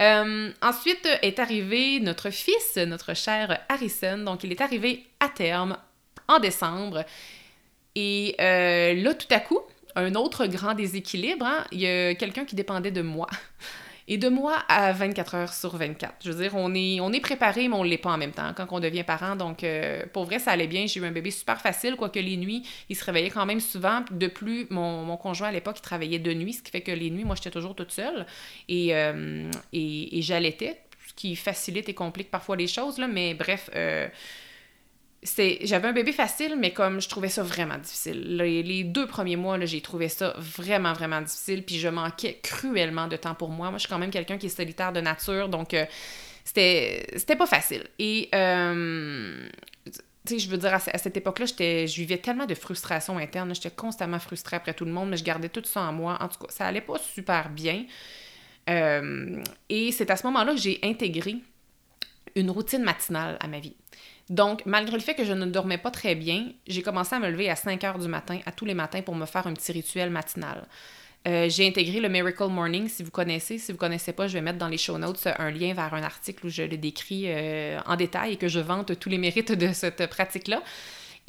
Euh, 0.00 0.52
ensuite 0.62 1.08
est 1.22 1.40
arrivé 1.40 1.98
notre 1.98 2.30
fils, 2.30 2.76
notre 2.76 3.14
cher 3.14 3.58
Harrison. 3.68 4.18
Donc, 4.18 4.44
il 4.44 4.52
est 4.52 4.60
arrivé 4.60 5.04
à 5.18 5.28
terme 5.28 5.76
en 6.28 6.38
décembre. 6.38 7.04
Et 7.96 8.36
euh, 8.40 8.94
là, 8.94 9.14
tout 9.14 9.26
à 9.30 9.40
coup, 9.40 9.60
un 9.96 10.14
autre 10.14 10.46
grand 10.46 10.74
déséquilibre. 10.74 11.44
Hein, 11.44 11.64
il 11.72 11.80
y 11.80 11.88
a 11.88 12.14
quelqu'un 12.14 12.44
qui 12.44 12.54
dépendait 12.54 12.92
de 12.92 13.02
moi 13.02 13.26
et 14.10 14.16
de 14.16 14.28
moi 14.30 14.54
à 14.68 14.92
24 14.92 15.34
heures 15.34 15.52
sur 15.52 15.76
24. 15.76 16.14
Je 16.24 16.32
veux 16.32 16.42
dire, 16.42 16.56
on 16.56 16.72
est, 16.72 17.20
préparé, 17.20 17.68
mais 17.68 17.76
on 17.76 17.84
ne 17.84 17.88
l'est 17.90 17.98
pas 17.98 18.10
en 18.10 18.16
même 18.16 18.32
temps 18.32 18.52
quand 18.56 18.66
on 18.70 18.80
devient 18.80 19.04
parent. 19.04 19.36
Donc, 19.36 19.62
euh, 19.62 20.04
pour 20.14 20.24
vrai, 20.24 20.38
ça 20.38 20.50
allait 20.52 20.66
bien. 20.66 20.86
J'ai 20.86 21.00
eu 21.00 21.04
un 21.04 21.12
bébé 21.12 21.30
super 21.30 21.60
facile, 21.60 21.94
quoique 21.94 22.18
les 22.18 22.38
nuits, 22.38 22.62
il 22.88 22.96
se 22.96 23.04
réveillait 23.04 23.30
quand 23.30 23.44
même 23.44 23.60
souvent. 23.60 24.02
De 24.10 24.26
plus, 24.26 24.66
mon, 24.70 25.16
conjoint 25.18 25.48
à 25.48 25.52
l'époque, 25.52 25.76
il 25.78 25.82
travaillait 25.82 26.18
de 26.18 26.32
nuit, 26.32 26.54
ce 26.54 26.62
qui 26.62 26.70
fait 26.70 26.80
que 26.80 26.90
les 26.90 27.10
nuits, 27.10 27.24
moi, 27.24 27.36
j'étais 27.36 27.50
toujours 27.50 27.74
toute 27.74 27.92
seule 27.92 28.24
et, 28.68 28.94
euh, 28.94 29.50
et, 29.74 30.22
j'allaitais, 30.22 30.80
ce 31.06 31.12
qui 31.14 31.36
facilite 31.36 31.90
et 31.90 31.94
complique 31.94 32.30
parfois 32.30 32.56
les 32.56 32.66
choses, 32.66 32.98
mais 32.98 33.34
bref. 33.34 33.68
Euh, 33.74 34.08
j'avais 35.22 35.88
un 35.88 35.92
bébé 35.92 36.12
facile, 36.12 36.56
mais 36.56 36.72
comme 36.72 37.00
je 37.00 37.08
trouvais 37.08 37.28
ça 37.28 37.42
vraiment 37.42 37.78
difficile. 37.78 38.36
Les, 38.36 38.84
deux 38.84 39.06
premiers 39.06 39.36
mois, 39.36 39.58
j'ai 39.64 39.80
trouvé 39.80 40.08
ça 40.08 40.34
vraiment, 40.38 40.92
vraiment 40.92 41.20
difficile, 41.20 41.64
puis 41.64 41.78
je 41.78 41.88
manquais 41.88 42.38
cruellement 42.42 43.08
de 43.08 43.16
temps 43.16 43.34
pour 43.34 43.50
moi. 43.50 43.70
Moi, 43.70 43.78
je 43.78 43.80
suis 43.80 43.88
quand 43.88 43.98
même 43.98 44.10
quelqu'un 44.10 44.38
qui 44.38 44.46
est 44.46 44.50
solitaire 44.50 44.92
de 44.92 45.00
nature, 45.00 45.48
donc 45.48 45.74
euh, 45.74 45.86
c'était 46.44 47.36
pas 47.36 47.46
facile. 47.46 47.84
Et, 47.98 48.28
euh, 48.34 49.48
tu 50.26 50.34
sais, 50.34 50.38
je 50.38 50.48
veux 50.48 50.58
dire, 50.58 50.74
à, 50.74 50.78
cette 50.78 51.16
époque-là, 51.16 51.46
je 51.46 51.94
vivais 51.96 52.18
tellement 52.18 52.46
de 52.46 52.54
frustration 52.54 53.18
interne. 53.18 53.54
J'étais 53.54 53.70
constamment 53.70 54.18
frustrée 54.18 54.56
après 54.56 54.74
tout 54.74 54.84
le 54.84 54.92
monde, 54.92 55.10
mais 55.10 55.16
je 55.16 55.24
gardais 55.24 55.48
tout 55.48 55.62
ça 55.64 55.80
en 55.82 55.92
moi. 55.92 56.18
En 56.20 56.28
tout 56.28 56.38
cas, 56.38 56.50
ça 56.50 56.66
allait 56.66 56.80
pas 56.80 56.98
super 56.98 57.50
bien. 57.50 57.86
Euh, 58.68 59.42
et 59.68 59.90
c'est 59.92 60.10
à 60.10 60.16
ce 60.16 60.26
moment-là 60.26 60.52
que 60.52 60.60
j'ai 60.60 60.78
intégré 60.82 61.36
une 62.34 62.50
routine 62.50 62.82
matinale 62.82 63.36
à 63.40 63.48
ma 63.48 63.58
vie. 63.58 63.74
Donc, 64.30 64.62
malgré 64.66 64.96
le 64.96 65.02
fait 65.02 65.14
que 65.14 65.24
je 65.24 65.32
ne 65.32 65.46
dormais 65.46 65.78
pas 65.78 65.90
très 65.90 66.14
bien, 66.14 66.52
j'ai 66.66 66.82
commencé 66.82 67.14
à 67.14 67.18
me 67.18 67.30
lever 67.30 67.48
à 67.48 67.56
5 67.56 67.82
heures 67.84 67.98
du 67.98 68.08
matin, 68.08 68.38
à 68.44 68.52
tous 68.52 68.64
les 68.64 68.74
matins, 68.74 69.02
pour 69.02 69.14
me 69.14 69.26
faire 69.26 69.46
un 69.46 69.54
petit 69.54 69.72
rituel 69.72 70.10
matinal. 70.10 70.66
Euh, 71.26 71.48
j'ai 71.48 71.66
intégré 71.66 72.00
le 72.00 72.08
Miracle 72.08 72.48
Morning, 72.48 72.88
si 72.88 73.02
vous 73.02 73.10
connaissez. 73.10 73.58
Si 73.58 73.72
vous 73.72 73.76
ne 73.76 73.80
connaissez 73.80 74.12
pas, 74.12 74.28
je 74.28 74.34
vais 74.34 74.40
mettre 74.40 74.58
dans 74.58 74.68
les 74.68 74.78
show 74.78 74.98
notes 74.98 75.26
un 75.38 75.50
lien 75.50 75.74
vers 75.74 75.92
un 75.94 76.02
article 76.02 76.46
où 76.46 76.48
je 76.48 76.62
le 76.62 76.76
décris 76.76 77.24
euh, 77.26 77.80
en 77.86 77.96
détail 77.96 78.34
et 78.34 78.36
que 78.36 78.48
je 78.48 78.60
vante 78.60 78.98
tous 78.98 79.08
les 79.08 79.18
mérites 79.18 79.52
de 79.52 79.72
cette 79.72 80.06
pratique-là. 80.08 80.62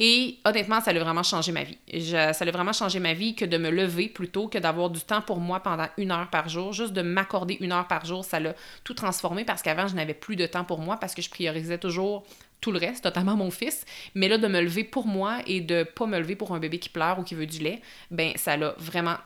Et 0.02 0.38
honnêtement, 0.46 0.80
ça 0.80 0.92
a 0.92 0.98
vraiment 0.98 1.22
changé 1.22 1.52
ma 1.52 1.62
vie. 1.62 1.78
ça 2.00 2.30
a 2.30 2.50
vraiment 2.50 2.72
changé 2.72 2.98
ma 3.00 3.12
vie 3.12 3.34
que 3.34 3.44
de 3.44 3.58
me 3.58 3.68
lever 3.68 4.08
plutôt 4.08 4.48
que 4.48 4.56
d'avoir 4.56 4.88
du 4.88 5.00
temps 5.02 5.20
pour 5.20 5.40
moi 5.40 5.60
pendant 5.60 5.88
une 5.98 6.10
heure 6.10 6.30
par 6.30 6.48
jour. 6.48 6.72
Juste 6.72 6.94
de 6.94 7.02
m'accorder 7.02 7.58
une 7.60 7.70
heure 7.70 7.86
par 7.86 8.06
jour, 8.06 8.24
ça 8.24 8.40
l'a 8.40 8.54
tout 8.82 8.94
transformé 8.94 9.44
parce 9.44 9.60
qu'avant, 9.60 9.88
je 9.88 9.94
n'avais 9.94 10.14
plus 10.14 10.36
de 10.36 10.46
temps 10.46 10.64
pour 10.64 10.78
moi 10.78 10.96
parce 10.96 11.14
que 11.14 11.20
je 11.20 11.28
priorisais 11.28 11.76
toujours 11.76 12.24
tout 12.62 12.72
le 12.72 12.78
reste, 12.78 13.04
notamment 13.04 13.36
mon 13.36 13.50
fils. 13.50 13.84
Mais 14.14 14.28
là, 14.28 14.38
de 14.38 14.48
me 14.48 14.62
lever 14.62 14.84
pour 14.84 15.06
moi 15.06 15.40
et 15.46 15.60
de 15.60 15.82
pas 15.82 16.06
me 16.06 16.18
lever 16.18 16.34
pour 16.34 16.54
un 16.54 16.58
bébé 16.60 16.78
qui 16.78 16.88
pleure 16.88 17.18
ou 17.18 17.22
qui 17.22 17.34
veut 17.34 17.46
du 17.46 17.58
lait, 17.58 17.82
ben 18.10 18.32
ça 18.36 18.56
l'a 18.56 18.74
vraiment 18.78 19.16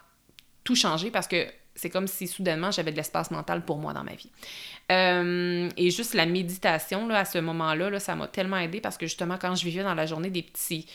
tout 0.64 0.74
changé 0.74 1.12
parce 1.12 1.28
que 1.28 1.46
c'est 1.74 1.90
comme 1.90 2.06
si 2.06 2.26
soudainement 2.26 2.70
j'avais 2.70 2.92
de 2.92 2.96
l'espace 2.96 3.30
mental 3.30 3.64
pour 3.64 3.78
moi 3.78 3.92
dans 3.92 4.04
ma 4.04 4.14
vie. 4.14 4.30
Euh, 4.92 5.68
et 5.76 5.90
juste 5.90 6.14
la 6.14 6.26
méditation, 6.26 7.06
là, 7.08 7.20
à 7.20 7.24
ce 7.24 7.38
moment-là, 7.38 7.90
là, 7.90 8.00
ça 8.00 8.14
m'a 8.14 8.28
tellement 8.28 8.58
aidé 8.58 8.80
parce 8.80 8.98
que 8.98 9.06
justement, 9.06 9.36
quand 9.40 9.54
je 9.54 9.64
vivais 9.64 9.82
dans 9.82 9.94
la 9.94 10.06
journée 10.06 10.30
des 10.30 10.42
petits 10.42 10.86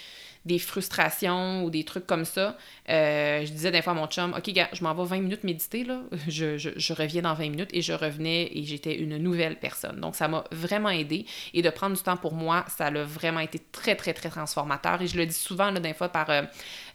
des 0.45 0.59
frustrations 0.59 1.63
ou 1.63 1.69
des 1.69 1.83
trucs 1.83 2.07
comme 2.07 2.25
ça, 2.25 2.57
euh, 2.89 3.45
je 3.45 3.51
disais 3.51 3.71
des 3.71 3.81
fois 3.81 3.93
à 3.93 3.95
mon 3.95 4.07
chum, 4.07 4.33
OK, 4.37 4.49
gars, 4.51 4.69
je 4.73 4.83
m'en 4.83 4.93
vais 4.93 5.03
20 5.03 5.21
minutes 5.21 5.43
méditer, 5.43 5.83
là. 5.83 6.01
Je, 6.27 6.57
je, 6.57 6.69
je, 6.75 6.93
reviens 6.93 7.23
dans 7.23 7.33
20 7.33 7.49
minutes 7.49 7.69
et 7.73 7.81
je 7.81 7.93
revenais 7.93 8.49
et 8.53 8.63
j'étais 8.63 8.95
une 8.95 9.17
nouvelle 9.17 9.57
personne. 9.57 9.99
Donc, 9.99 10.15
ça 10.15 10.27
m'a 10.27 10.43
vraiment 10.51 10.89
aidé. 10.89 11.25
Et 11.53 11.61
de 11.61 11.69
prendre 11.69 11.95
du 11.95 12.01
temps 12.01 12.17
pour 12.17 12.33
moi, 12.33 12.65
ça 12.67 12.87
a 12.87 12.91
vraiment 13.03 13.39
été 13.39 13.59
très, 13.71 13.95
très, 13.95 14.13
très 14.13 14.29
transformateur. 14.29 15.01
Et 15.01 15.07
je 15.07 15.17
le 15.17 15.25
dis 15.25 15.33
souvent, 15.33 15.71
là, 15.71 15.79
des 15.79 15.93
fois, 15.93 16.09
par, 16.09 16.29
euh, 16.29 16.43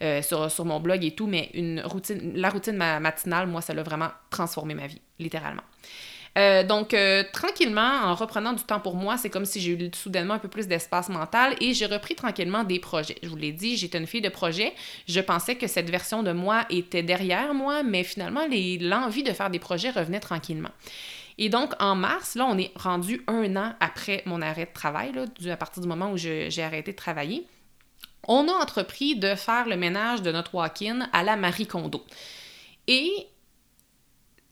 euh, 0.03 0.23
sur, 0.23 0.51
sur 0.51 0.65
mon 0.65 0.81
blog 0.81 1.05
et 1.05 1.13
tout, 1.13 1.27
mais 1.27 1.51
une 1.55 1.81
routine, 1.81 2.33
la 2.35 2.51
routine 2.51 2.77
matinale, 2.77 3.49
moi, 3.49 3.61
ça 3.61 3.75
l'a 3.75 3.83
vraiment 3.83 4.11
transformé 4.31 4.75
ma 4.75 4.87
vie, 4.87 5.01
littéralement. 5.19 5.63
Euh, 6.37 6.65
donc, 6.65 6.95
euh, 6.95 7.23
tranquillement, 7.33 8.01
en 8.05 8.15
reprenant 8.15 8.53
du 8.53 8.63
temps 8.65 8.81
pour 8.81 8.97
moi, 8.97 9.17
c'est 9.17 9.31
comme 9.31 9.45
si 9.45 9.61
j'ai 9.61 9.73
eu 9.73 9.91
soudainement 9.95 10.35
un 10.35 10.39
peu 10.39 10.49
plus 10.49 10.67
d'espace 10.67 11.09
mental 11.09 11.55
et 11.61 11.75
j'ai 11.75 11.87
repris 11.87 12.17
tranquillement 12.17 12.65
des 12.65 12.81
projets. 12.81 13.17
Je 13.23 13.29
vous 13.29 13.37
l'ai 13.37 13.53
dit, 13.53 13.77
j'étais 13.77 13.99
une 13.99 14.07
fille 14.07 14.21
de 14.21 14.29
projet. 14.29 14.73
Je 15.07 15.21
pensais 15.21 15.55
que 15.55 15.69
cette 15.69 15.91
version 15.91 16.23
de 16.23 16.33
moi 16.33 16.65
était 16.71 17.05
derrière 17.05 17.55
moi, 17.55 17.83
mais 17.85 18.03
finalement, 18.03 18.43
l'envie 18.81 19.23
de 19.23 19.33
faire 19.33 19.51
des 19.51 19.61
projets 19.61 19.91
revenait 19.91 20.21
tranquillement. 20.21 20.71
Et 21.39 21.49
donc, 21.49 21.73
en 21.81 21.95
mars, 21.95 22.35
là, 22.35 22.47
on 22.49 22.59
est 22.59 22.73
rendu 22.77 23.23
un 23.27 23.57
an 23.57 23.75
après 23.81 24.23
mon 24.27 24.43
arrêt 24.43 24.67
de 24.67 24.73
travail, 24.73 25.13
à 25.49 25.57
partir 25.57 25.83
du 25.83 25.89
moment 25.89 26.13
où 26.13 26.17
j'ai 26.17 26.63
arrêté 26.63 26.93
de 26.93 26.97
travailler. 26.97 27.47
On 28.27 28.49
a 28.49 28.53
entrepris 28.53 29.17
de 29.17 29.35
faire 29.35 29.69
le 29.69 29.77
ménage 29.77 30.23
de 30.23 30.33
notre 30.33 30.55
walk-in 30.55 31.09
à 31.13 31.23
la 31.23 31.37
Marie 31.37 31.67
Kondo. 31.67 32.05
Et 32.87 33.27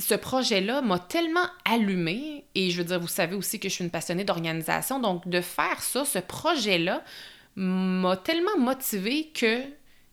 ce 0.02 0.14
projet-là 0.14 0.82
m'a 0.82 0.98
tellement 0.98 1.46
allumé 1.64 2.44
et 2.54 2.70
je 2.70 2.78
veux 2.78 2.84
dire, 2.84 3.00
vous 3.00 3.08
savez 3.08 3.36
aussi 3.36 3.60
que 3.60 3.68
je 3.68 3.74
suis 3.74 3.84
une 3.84 3.90
passionnée 3.90 4.24
d'organisation, 4.24 4.98
donc 4.98 5.28
de 5.28 5.40
faire 5.40 5.80
ça, 5.82 6.04
ce 6.04 6.18
projet-là 6.18 7.02
m'a 7.56 8.16
tellement 8.16 8.58
motivée 8.58 9.30
que 9.34 9.60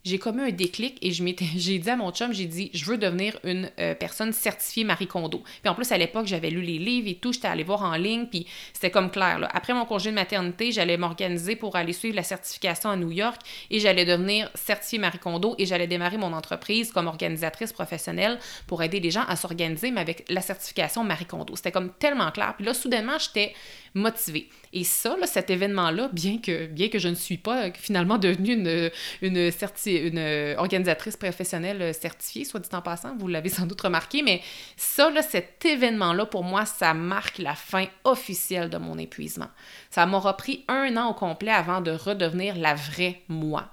j'ai 0.05 0.17
commis 0.17 0.41
un 0.41 0.51
déclic 0.51 0.97
et 1.01 1.11
je 1.11 1.23
m'étais, 1.23 1.45
j'ai 1.55 1.79
dit 1.79 1.89
à 1.89 1.95
mon 1.95 2.11
chum, 2.11 2.33
j'ai 2.33 2.45
dit, 2.45 2.69
je 2.73 2.85
veux 2.85 2.97
devenir 2.97 3.37
une 3.43 3.69
euh, 3.79 3.95
personne 3.95 4.33
certifiée 4.33 4.83
Marie 4.83 5.07
Kondo. 5.07 5.43
Puis 5.61 5.69
en 5.69 5.75
plus, 5.75 5.91
à 5.91 5.97
l'époque, 5.97 6.27
j'avais 6.27 6.49
lu 6.49 6.61
les 6.61 6.79
livres 6.79 7.07
et 7.09 7.15
tout, 7.15 7.33
j'étais 7.33 7.47
allée 7.47 7.63
voir 7.63 7.83
en 7.83 7.95
ligne, 7.95 8.25
puis 8.25 8.47
c'était 8.73 8.91
comme 8.91 9.11
clair. 9.11 9.39
Là. 9.39 9.49
Après 9.53 9.73
mon 9.73 9.85
congé 9.85 10.09
de 10.09 10.15
maternité, 10.15 10.71
j'allais 10.71 10.97
m'organiser 10.97 11.55
pour 11.55 11.75
aller 11.75 11.93
suivre 11.93 12.15
la 12.15 12.23
certification 12.23 12.89
à 12.89 12.95
New 12.95 13.11
York 13.11 13.41
et 13.69 13.79
j'allais 13.79 14.05
devenir 14.05 14.49
certifiée 14.55 14.99
Marie 14.99 15.19
Kondo 15.19 15.55
et 15.57 15.65
j'allais 15.65 15.87
démarrer 15.87 16.17
mon 16.17 16.33
entreprise 16.33 16.91
comme 16.91 17.07
organisatrice 17.07 17.73
professionnelle 17.73 18.39
pour 18.67 18.81
aider 18.83 18.99
les 18.99 19.11
gens 19.11 19.23
à 19.27 19.35
s'organiser, 19.35 19.91
mais 19.91 20.01
avec 20.01 20.25
la 20.29 20.41
certification 20.41 21.03
Marie 21.03 21.25
Kondo. 21.25 21.55
C'était 21.55 21.71
comme 21.71 21.91
tellement 21.93 22.31
clair. 22.31 22.53
Puis 22.55 22.65
là, 22.65 22.73
soudainement, 22.73 23.17
j'étais 23.19 23.53
motivée. 23.93 24.49
Et 24.71 24.83
ça, 24.83 25.17
là, 25.17 25.25
cet 25.25 25.49
événement-là, 25.49 26.09
bien 26.13 26.37
que, 26.37 26.67
bien 26.67 26.89
que 26.89 26.99
je 26.99 27.07
ne 27.07 27.15
suis 27.15 27.37
pas 27.37 27.65
euh, 27.65 27.71
finalement 27.73 28.17
devenue 28.17 28.53
une, 28.53 28.91
une, 29.21 29.51
une 29.97 30.17
euh, 30.17 30.55
organisatrice 30.57 31.17
professionnelle 31.17 31.81
euh, 31.81 31.93
certifiée, 31.93 32.45
soit 32.45 32.59
dit 32.59 32.69
en 32.73 32.81
passant, 32.81 33.15
vous 33.17 33.27
l'avez 33.27 33.49
sans 33.49 33.65
doute 33.65 33.81
remarqué, 33.81 34.21
mais 34.21 34.41
ça, 34.77 35.11
cet 35.21 35.65
événement-là, 35.65 36.25
pour 36.25 36.43
moi, 36.43 36.65
ça 36.65 36.93
marque 36.93 37.37
la 37.37 37.55
fin 37.55 37.85
officielle 38.03 38.69
de 38.69 38.77
mon 38.77 38.97
épuisement. 38.97 39.49
Ça 39.89 40.05
m'aura 40.05 40.37
pris 40.37 40.65
un 40.67 40.95
an 40.97 41.09
au 41.09 41.13
complet 41.13 41.51
avant 41.51 41.81
de 41.81 41.91
redevenir 41.91 42.55
la 42.55 42.75
vraie 42.75 43.21
moi. 43.27 43.69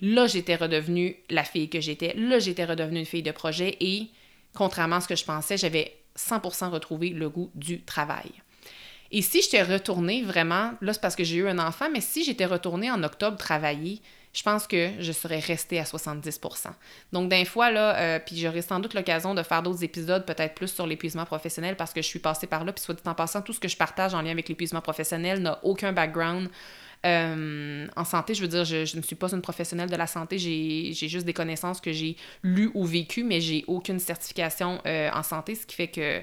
Là, 0.00 0.26
j'étais 0.26 0.56
redevenue 0.56 1.16
la 1.28 1.44
fille 1.44 1.68
que 1.68 1.80
j'étais. 1.80 2.14
Là, 2.16 2.38
j'étais 2.38 2.64
redevenue 2.64 3.00
une 3.00 3.06
fille 3.06 3.22
de 3.22 3.32
projet 3.32 3.76
et, 3.80 4.08
contrairement 4.54 4.96
à 4.96 5.00
ce 5.00 5.08
que 5.08 5.16
je 5.16 5.24
pensais, 5.24 5.56
j'avais 5.58 5.96
100% 6.16 6.70
retrouvé 6.70 7.10
le 7.10 7.28
goût 7.28 7.50
du 7.54 7.82
travail. 7.82 8.30
Et 9.12 9.22
si 9.22 9.42
j'étais 9.42 9.62
retournée 9.62 10.22
vraiment, 10.22 10.72
là 10.80 10.92
c'est 10.92 11.00
parce 11.00 11.16
que 11.16 11.24
j'ai 11.24 11.36
eu 11.36 11.48
un 11.48 11.58
enfant, 11.58 11.88
mais 11.92 12.00
si 12.00 12.22
j'étais 12.24 12.46
retournée 12.46 12.90
en 12.90 13.02
octobre 13.02 13.36
travailler, 13.36 14.00
je 14.32 14.42
pense 14.42 14.66
que 14.66 14.90
je 15.00 15.12
serais 15.12 15.40
restée 15.40 15.80
à 15.80 15.82
70% 15.82 16.68
Donc, 17.12 17.28
d'un 17.28 17.44
fois, 17.44 17.70
là, 17.70 17.96
euh, 17.96 18.18
puis 18.24 18.36
j'aurai 18.36 18.62
sans 18.62 18.78
doute 18.78 18.94
l'occasion 18.94 19.34
de 19.34 19.42
faire 19.42 19.62
d'autres 19.62 19.82
épisodes, 19.82 20.24
peut-être 20.24 20.54
plus 20.54 20.68
sur 20.68 20.86
l'épuisement 20.86 21.24
professionnel, 21.24 21.76
parce 21.76 21.92
que 21.92 22.00
je 22.00 22.06
suis 22.06 22.20
passée 22.20 22.46
par 22.46 22.64
là, 22.64 22.72
puis 22.72 22.82
soit 22.82 22.94
dit 22.94 23.02
en 23.06 23.14
passant, 23.14 23.42
tout 23.42 23.52
ce 23.52 23.60
que 23.60 23.68
je 23.68 23.76
partage 23.76 24.14
en 24.14 24.22
lien 24.22 24.30
avec 24.30 24.48
l'épuisement 24.48 24.80
professionnel 24.80 25.40
n'a 25.40 25.58
aucun 25.64 25.92
background. 25.92 26.48
Euh, 27.06 27.86
en 27.96 28.04
santé, 28.04 28.34
je 28.34 28.42
veux 28.42 28.48
dire, 28.48 28.64
je, 28.64 28.96
ne 28.96 29.02
suis 29.02 29.16
pas 29.16 29.32
une 29.32 29.42
professionnelle 29.42 29.90
de 29.90 29.96
la 29.96 30.06
santé, 30.06 30.38
j'ai 30.38 30.92
juste 31.08 31.26
des 31.26 31.32
connaissances 31.32 31.80
que 31.80 31.92
j'ai 31.92 32.16
lues 32.42 32.70
ou 32.74 32.84
vécues, 32.84 33.24
mais 33.24 33.40
j'ai 33.40 33.64
aucune 33.66 33.98
certification 33.98 34.80
euh, 34.86 35.10
en 35.12 35.22
santé, 35.22 35.54
ce 35.54 35.66
qui 35.66 35.74
fait 35.74 35.88
que 35.88 36.22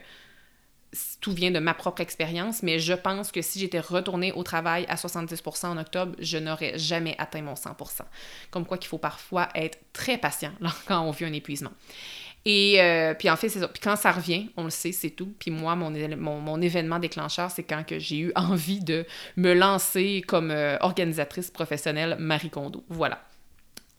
tout 1.22 1.32
vient 1.32 1.52
de 1.52 1.60
ma 1.60 1.74
propre 1.74 2.02
expérience, 2.02 2.64
mais 2.64 2.80
je 2.80 2.94
pense 2.94 3.32
que 3.32 3.42
si 3.42 3.60
j'étais 3.60 3.80
retournée 3.80 4.32
au 4.32 4.44
travail 4.44 4.86
à 4.90 4.96
70% 4.96 5.68
en 5.68 5.78
octobre, 5.78 6.16
je 6.20 6.38
n'aurais 6.38 6.78
jamais 6.78 7.16
atteint 7.18 7.42
mon 7.42 7.54
100%. 7.54 8.02
Comme 8.52 8.66
quoi 8.66 8.78
qu'il 8.78 8.88
faut 8.88 8.98
parfois 8.98 9.50
être 9.56 9.80
très 9.94 10.18
patient 10.18 10.52
quand 10.88 11.02
on 11.02 11.12
vit 11.12 11.26
un 11.26 11.34
épuisement. 11.34 11.72
Et 12.46 12.82
euh, 12.82 13.14
puis 13.14 13.30
en 13.30 13.36
fait, 13.36 13.50
c'est 13.50 13.60
ça. 13.60 13.68
Puis 13.68 13.82
quand 13.82 13.98
ça 13.98 14.12
revient, 14.12 14.50
on 14.56 14.64
le 14.64 14.70
sait, 14.70 14.94
c'est 14.94 15.10
tout. 15.10 15.34
Puis 15.38 15.52
moi, 15.52 15.76
mon, 15.76 15.92
mon, 16.18 16.62
événement 16.62 16.98
déclencheur, 16.98 17.52
c'est 17.52 17.64
quand 17.64 17.86
que 17.86 18.00
j'ai 18.00 18.20
eu 18.20 18.32
envie 18.36 18.80
de 18.80 19.06
me 19.36 19.54
lancer 19.54 20.24
comme 20.26 20.52
euh, 20.52 20.78
organisatrice 20.80 21.52
professionnelle 21.52 22.16
Marie 22.20 22.50
Kondo. 22.50 22.86
Voilà. 22.88 23.22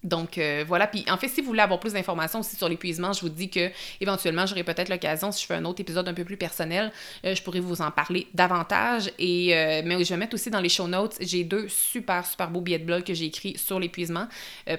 Donc 0.04 0.38
euh, 0.38 0.64
voilà, 0.66 0.86
puis 0.86 1.04
en 1.10 1.16
fait, 1.16 1.26
si 1.26 1.40
vous 1.40 1.48
voulez 1.48 1.60
avoir 1.60 1.80
plus 1.80 1.92
d'informations 1.92 2.38
aussi 2.38 2.54
sur 2.54 2.68
l'épuisement, 2.68 3.12
je 3.12 3.20
vous 3.20 3.28
dis 3.28 3.50
que 3.50 3.70
éventuellement, 4.00 4.46
j'aurai 4.46 4.62
peut-être 4.62 4.90
l'occasion, 4.90 5.32
si 5.32 5.42
je 5.42 5.46
fais 5.46 5.54
un 5.54 5.64
autre 5.64 5.80
épisode 5.80 6.06
un 6.06 6.14
peu 6.14 6.24
plus 6.24 6.36
personnel, 6.36 6.92
euh, 7.24 7.34
je 7.34 7.42
pourrais 7.42 7.58
vous 7.58 7.82
en 7.82 7.90
parler 7.90 8.28
davantage. 8.32 9.10
Et 9.18 9.56
euh, 9.56 9.82
mais 9.84 10.04
je 10.04 10.10
vais 10.10 10.16
mettre 10.16 10.34
aussi 10.34 10.50
dans 10.50 10.60
les 10.60 10.68
show 10.68 10.86
notes, 10.86 11.16
j'ai 11.20 11.42
deux 11.42 11.66
super 11.68 12.24
super 12.24 12.48
beaux 12.48 12.60
billets 12.60 12.78
de 12.78 12.84
blog 12.84 13.02
que 13.02 13.12
j'ai 13.12 13.24
écrits 13.24 13.58
sur 13.58 13.80
l'épuisement 13.80 14.28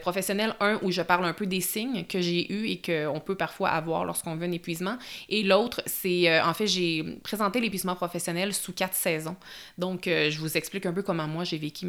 professionnel. 0.02 0.56
Un 0.62 0.80
où 0.84 0.92
je 0.92 1.02
parle 1.02 1.26
un 1.26 1.34
peu 1.34 1.46
des 1.46 1.60
signes 1.60 2.06
que 2.06 2.22
j'ai 2.22 2.52
eus 2.52 2.70
et 2.70 2.82
qu'on 2.82 3.20
peut 3.20 3.36
parfois 3.36 3.70
avoir 3.70 4.06
lorsqu'on 4.06 4.36
veut 4.36 4.46
un 4.46 4.52
épuisement. 4.52 4.98
Et 5.28 5.44
l'autre, 5.44 5.82
c'est 5.86 6.40
en 6.42 6.54
fait, 6.54 6.68
j'ai 6.68 7.04
présenté 7.24 7.60
l'épuisement 7.60 7.96
professionnel 7.96 8.54
sous 8.54 8.72
quatre 8.72 8.96
saisons. 8.96 9.36
Donc 9.78 10.04
je 10.06 10.40
vous 10.40 10.56
explique 10.56 10.86
un 10.86 10.94
peu 10.94 11.04
comment 11.04 11.28
moi 11.28 11.44
j'ai 11.44 11.58
vécu 11.58 11.86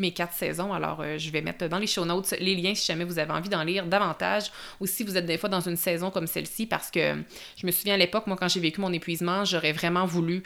mes 0.00 0.12
quatre 0.12 0.34
saisons. 0.34 0.72
Alors 0.72 1.04
je 1.16 1.30
vais 1.30 1.42
mettre 1.42 1.68
dans 1.68 1.78
les 1.78 1.86
show 1.86 2.04
notes 2.04 2.34
les 2.40 2.54
liens 2.56 2.74
si 2.74 2.86
jamais 2.86 3.04
vous 3.04 3.18
avez 3.18 3.32
envie 3.32 3.48
d'en 3.48 3.62
lire 3.62 3.86
davantage 3.86 4.50
ou 4.80 4.86
si 4.86 5.04
vous 5.04 5.16
êtes 5.16 5.26
des 5.26 5.38
fois 5.38 5.48
dans 5.48 5.60
une 5.60 5.76
saison 5.76 6.10
comme 6.10 6.26
celle-ci 6.26 6.66
parce 6.66 6.90
que 6.90 7.22
je 7.56 7.66
me 7.66 7.70
souviens 7.70 7.94
à 7.94 7.98
l'époque, 7.98 8.26
moi, 8.26 8.36
quand 8.38 8.48
j'ai 8.48 8.60
vécu 8.60 8.80
mon 8.80 8.92
épuisement, 8.92 9.44
j'aurais 9.44 9.72
vraiment 9.72 10.06
voulu 10.06 10.42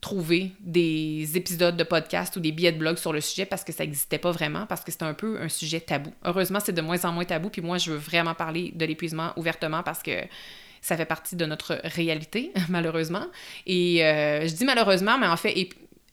trouver 0.00 0.52
des 0.60 1.36
épisodes 1.36 1.76
de 1.76 1.84
podcast 1.84 2.36
ou 2.36 2.40
des 2.40 2.52
billets 2.52 2.72
de 2.72 2.78
blog 2.78 2.96
sur 2.96 3.12
le 3.12 3.20
sujet 3.20 3.46
parce 3.46 3.64
que 3.64 3.72
ça 3.72 3.84
n'existait 3.84 4.18
pas 4.18 4.30
vraiment, 4.30 4.66
parce 4.66 4.82
que 4.82 4.92
c'était 4.92 5.04
un 5.04 5.14
peu 5.14 5.40
un 5.40 5.48
sujet 5.48 5.80
tabou. 5.80 6.12
Heureusement, 6.24 6.60
c'est 6.60 6.72
de 6.72 6.82
moins 6.82 7.04
en 7.04 7.12
moins 7.12 7.24
tabou, 7.24 7.50
puis 7.50 7.62
moi, 7.62 7.78
je 7.78 7.90
veux 7.90 7.96
vraiment 7.96 8.34
parler 8.34 8.72
de 8.74 8.84
l'épuisement 8.84 9.32
ouvertement 9.36 9.82
parce 9.82 10.02
que 10.02 10.12
ça 10.80 10.96
fait 10.96 11.06
partie 11.06 11.34
de 11.34 11.46
notre 11.46 11.80
réalité, 11.82 12.52
malheureusement. 12.68 13.26
Et 13.66 14.04
euh, 14.04 14.46
je 14.46 14.54
dis 14.54 14.64
malheureusement, 14.64 15.18
mais 15.18 15.26
en 15.26 15.36
fait, 15.36 15.68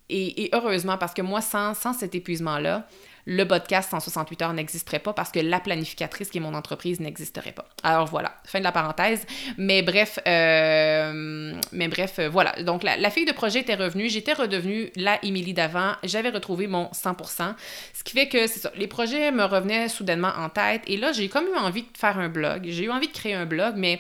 et, 0.10 0.50
heureusement, 0.54 0.98
parce 0.98 1.14
que 1.14 1.22
moi, 1.22 1.42
sans, 1.42 1.74
sans 1.74 1.94
cet 1.94 2.16
épuisement-là, 2.16 2.88
le 3.26 3.46
podcast 3.46 3.92
168 3.92 4.42
heures 4.42 4.54
n'existerait 4.54 5.00
pas 5.00 5.14
parce 5.14 5.32
que 5.32 5.40
la 5.40 5.60
planificatrice 5.60 6.30
qui 6.30 6.38
est 6.38 6.42
mon 6.42 6.54
entreprise 6.54 7.00
n'existerait 7.00 7.52
pas. 7.52 7.68
Alors 7.84 8.08
voilà, 8.08 8.34
fin 8.46 8.60
de 8.60 8.64
la 8.64 8.72
parenthèse. 8.72 9.26
Mais 9.58 9.82
bref, 9.82 10.20
euh, 10.28 11.54
mais 11.72 11.88
bref, 11.88 12.16
euh, 12.20 12.30
voilà. 12.30 12.54
Donc 12.64 12.84
la, 12.84 13.10
fille 13.10 13.26
de 13.26 13.32
projet 13.32 13.60
était 13.60 13.76
revenue, 13.76 14.10
j'étais 14.10 14.34
redevenue 14.34 14.92
la 14.96 15.24
Émilie 15.24 15.54
d'avant, 15.54 15.94
j'avais 16.04 16.30
retrouvé 16.30 16.68
mon 16.68 16.86
100%. 16.88 17.56
Ce 17.94 18.04
qui 18.04 18.14
fait 18.14 18.28
que 18.28 18.48
c'est 18.48 18.60
ça, 18.60 18.72
les 18.76 18.88
projets 18.88 19.32
me 19.32 19.44
revenaient 19.44 19.88
soudainement 19.88 20.32
en 20.38 20.50
tête 20.50 20.82
et 20.88 20.98
là 20.98 21.12
j'ai 21.12 21.30
comme 21.30 21.46
eu 21.46 21.58
envie 21.58 21.84
de 21.84 21.98
faire 21.98 22.18
un 22.20 22.30
blog. 22.30 22.64
J'ai 22.66 22.86
eu 22.86 22.92
envie 22.92 23.08
de 23.08 23.14
créer 23.14 23.34
un 23.34 23.46
blog, 23.46 23.76
mais 23.78 24.00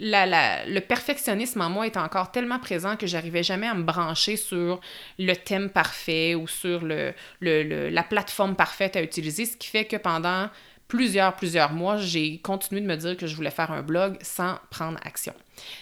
le 0.00 0.78
perfectionnisme 0.80 1.60
en 1.60 1.70
moi 1.70 1.86
est 1.86 1.96
encore 1.96 2.30
tellement 2.30 2.58
présent 2.58 2.96
que 2.96 3.06
j'arrivais 3.06 3.42
jamais 3.42 3.66
à 3.66 3.74
me 3.74 3.82
brancher 3.82 4.36
sur 4.36 4.80
le 5.18 5.34
thème 5.34 5.70
parfait 5.70 6.34
ou 6.34 6.46
sur 6.46 6.82
le, 6.84 7.14
la 7.40 8.02
plateforme 8.02 8.54
parfaite 8.54 8.96
à 8.96 9.02
utiliser, 9.02 9.46
ce 9.46 9.56
qui 9.56 9.68
fait 9.68 9.84
que 9.84 9.96
pendant 9.96 10.48
plusieurs, 10.88 11.36
plusieurs 11.36 11.72
mois, 11.72 11.98
j'ai 11.98 12.38
continué 12.38 12.80
de 12.80 12.86
me 12.86 12.96
dire 12.96 13.16
que 13.16 13.26
je 13.26 13.36
voulais 13.36 13.50
faire 13.50 13.70
un 13.70 13.82
blog 13.82 14.16
sans 14.22 14.56
prendre 14.70 14.98
action. 15.04 15.34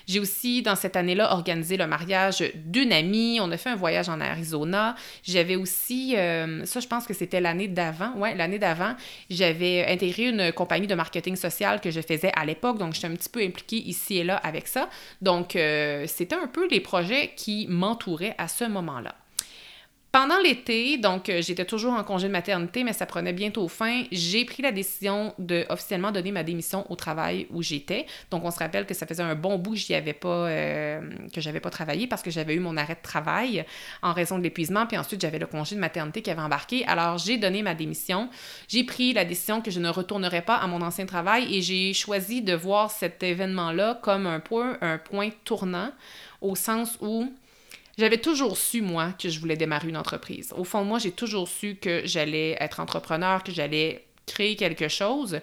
J'ai 0.07 0.21
aussi, 0.21 0.63
dans 0.63 0.75
cette 0.75 0.97
année-là, 0.97 1.33
organisé 1.33 1.77
le 1.77 1.87
mariage 1.87 2.43
d'une 2.55 2.93
amie. 2.93 3.39
On 3.41 3.51
a 3.53 3.57
fait 3.57 3.71
un 3.71 3.77
voyage 3.77 4.09
en 4.09 4.21
Arizona. 4.21 4.97
J'avais 5.23 5.57
aussi, 5.57 6.17
euh, 6.17 6.65
ça, 6.65 6.81
je 6.81 6.89
pense 6.89 7.07
que 7.07 7.15
c'était 7.15 7.41
l'année 7.41 7.69
d'avant. 7.69 8.13
Ouais, 8.17 8.35
l'année 8.35 8.59
d'avant, 8.59 8.95
j'avais 9.31 9.87
intégré 9.87 10.29
une 10.29 10.53
compagnie 10.53 10.87
de 10.87 10.95
marketing 10.95 11.37
social 11.37 11.81
que 11.81 11.91
je 11.91 12.01
faisais 12.01 12.33
à 12.35 12.45
l'époque. 12.45 12.79
Donc, 12.79 12.95
j'étais 12.95 13.07
un 13.07 13.15
petit 13.15 13.29
peu 13.29 13.43
impliquée 13.43 13.77
ici 13.77 14.19
et 14.19 14.25
là 14.25 14.37
avec 14.37 14.67
ça. 14.67 14.89
Donc, 15.21 15.57
euh, 15.57 16.05
c'était 16.07 16.37
un 16.37 16.47
peu 16.47 16.67
les 16.69 16.81
projets 16.81 17.33
qui 17.37 17.67
m'entouraient 17.69 18.35
à 18.39 18.49
ce 18.49 18.65
moment-là. 18.65 19.15
Pendant 20.17 20.39
l'été, 20.39 20.97
donc 20.97 21.29
euh, 21.29 21.43
j'étais 21.43 21.67
toujours 21.67 21.93
en 21.93 22.03
congé 22.03 22.27
de 22.27 22.33
maternité, 22.33 22.85
mais 22.85 22.95
ça 22.95 23.05
prenait 23.05 23.35
bientôt 23.35 23.69
fin, 23.69 24.05
j'ai 24.11 24.47
pris 24.47 24.62
la 24.62 24.73
décision 24.73 25.35
de 25.39 25.67
officiellement 25.69 26.11
donner 26.11 26.33
ma 26.33 26.43
démission 26.43 26.91
au 26.91 26.97
travail 26.97 27.47
où 27.51 27.62
j'étais. 27.62 28.07
Donc 28.31 28.43
on 28.43 28.51
se 28.51 28.59
rappelle 28.59 28.87
que 28.87 28.95
ça 28.95 29.07
faisait 29.07 29.23
un 29.23 29.35
bon 29.35 29.59
bout 29.59 29.73
que 29.73 29.77
j'y 29.77 29.93
pas 30.14 30.29
euh, 30.29 31.03
que 31.35 31.43
j'avais 31.43 31.61
pas 31.61 31.69
travaillé 31.69 32.07
parce 32.07 32.23
que 32.23 32.31
j'avais 32.31 32.55
eu 32.55 32.61
mon 32.61 32.79
arrêt 32.79 32.95
de 32.95 33.03
travail 33.03 33.67
en 34.01 34.14
raison 34.14 34.39
de 34.39 34.43
l'épuisement, 34.43 34.87
puis 34.87 34.97
ensuite 34.97 35.21
j'avais 35.21 35.39
le 35.39 35.47
congé 35.47 35.75
de 35.75 35.81
maternité 35.81 36.23
qui 36.23 36.31
avait 36.31 36.41
embarqué. 36.41 36.87
Alors 36.87 37.19
j'ai 37.19 37.37
donné 37.37 37.61
ma 37.61 37.75
démission. 37.75 38.31
J'ai 38.69 38.85
pris 38.85 39.12
la 39.12 39.27
décision 39.27 39.61
que 39.61 39.71
je 39.71 39.81
ne 39.81 39.91
retournerais 39.91 40.41
pas 40.41 40.57
à 40.57 40.67
mon 40.67 40.81
ancien 40.81 41.05
travail 41.05 41.55
et 41.55 41.61
j'ai 41.61 41.93
choisi 41.93 42.41
de 42.41 42.55
voir 42.55 42.91
cet 42.91 43.23
événement-là 43.23 43.99
comme 44.01 44.27
un 44.27 44.41
point, 44.41 44.79
un 44.81 44.97
point 44.97 45.29
tournant 45.45 45.91
au 46.41 46.55
sens 46.55 46.97
où 47.03 47.31
j'avais 47.99 48.18
toujours 48.18 48.57
su, 48.57 48.82
moi, 48.82 49.12
que 49.12 49.28
je 49.28 49.40
voulais 49.40 49.57
démarrer 49.57 49.88
une 49.88 49.97
entreprise. 49.97 50.53
Au 50.57 50.64
fond, 50.64 50.84
moi, 50.84 50.99
j'ai 50.99 51.12
toujours 51.12 51.49
su 51.49 51.76
que 51.76 52.03
j'allais 52.05 52.57
être 52.61 52.80
entrepreneur, 52.80 53.42
que 53.42 53.53
j'allais 53.53 54.05
créer 54.26 54.57
quelque 54.57 54.88
chose, 54.88 55.40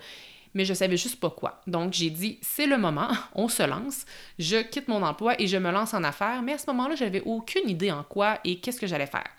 mais 0.53 0.65
je 0.65 0.73
savais 0.73 0.97
juste 0.97 1.19
pas 1.19 1.31
quoi. 1.31 1.61
Donc, 1.65 1.93
j'ai 1.93 2.09
dit, 2.09 2.37
c'est 2.41 2.67
le 2.67 2.77
moment, 2.77 3.09
on 3.35 3.47
se 3.47 3.63
lance, 3.63 4.05
je 4.37 4.61
quitte 4.61 4.87
mon 4.87 5.01
emploi 5.01 5.39
et 5.41 5.47
je 5.47 5.57
me 5.57 5.71
lance 5.71 5.93
en 5.93 6.03
affaires, 6.03 6.41
mais 6.43 6.53
à 6.53 6.57
ce 6.57 6.67
moment-là, 6.67 6.95
j'avais 6.95 7.21
aucune 7.21 7.69
idée 7.69 7.91
en 7.91 8.03
quoi 8.03 8.39
et 8.43 8.59
qu'est-ce 8.59 8.79
que 8.79 8.87
j'allais 8.87 9.07
faire. 9.07 9.29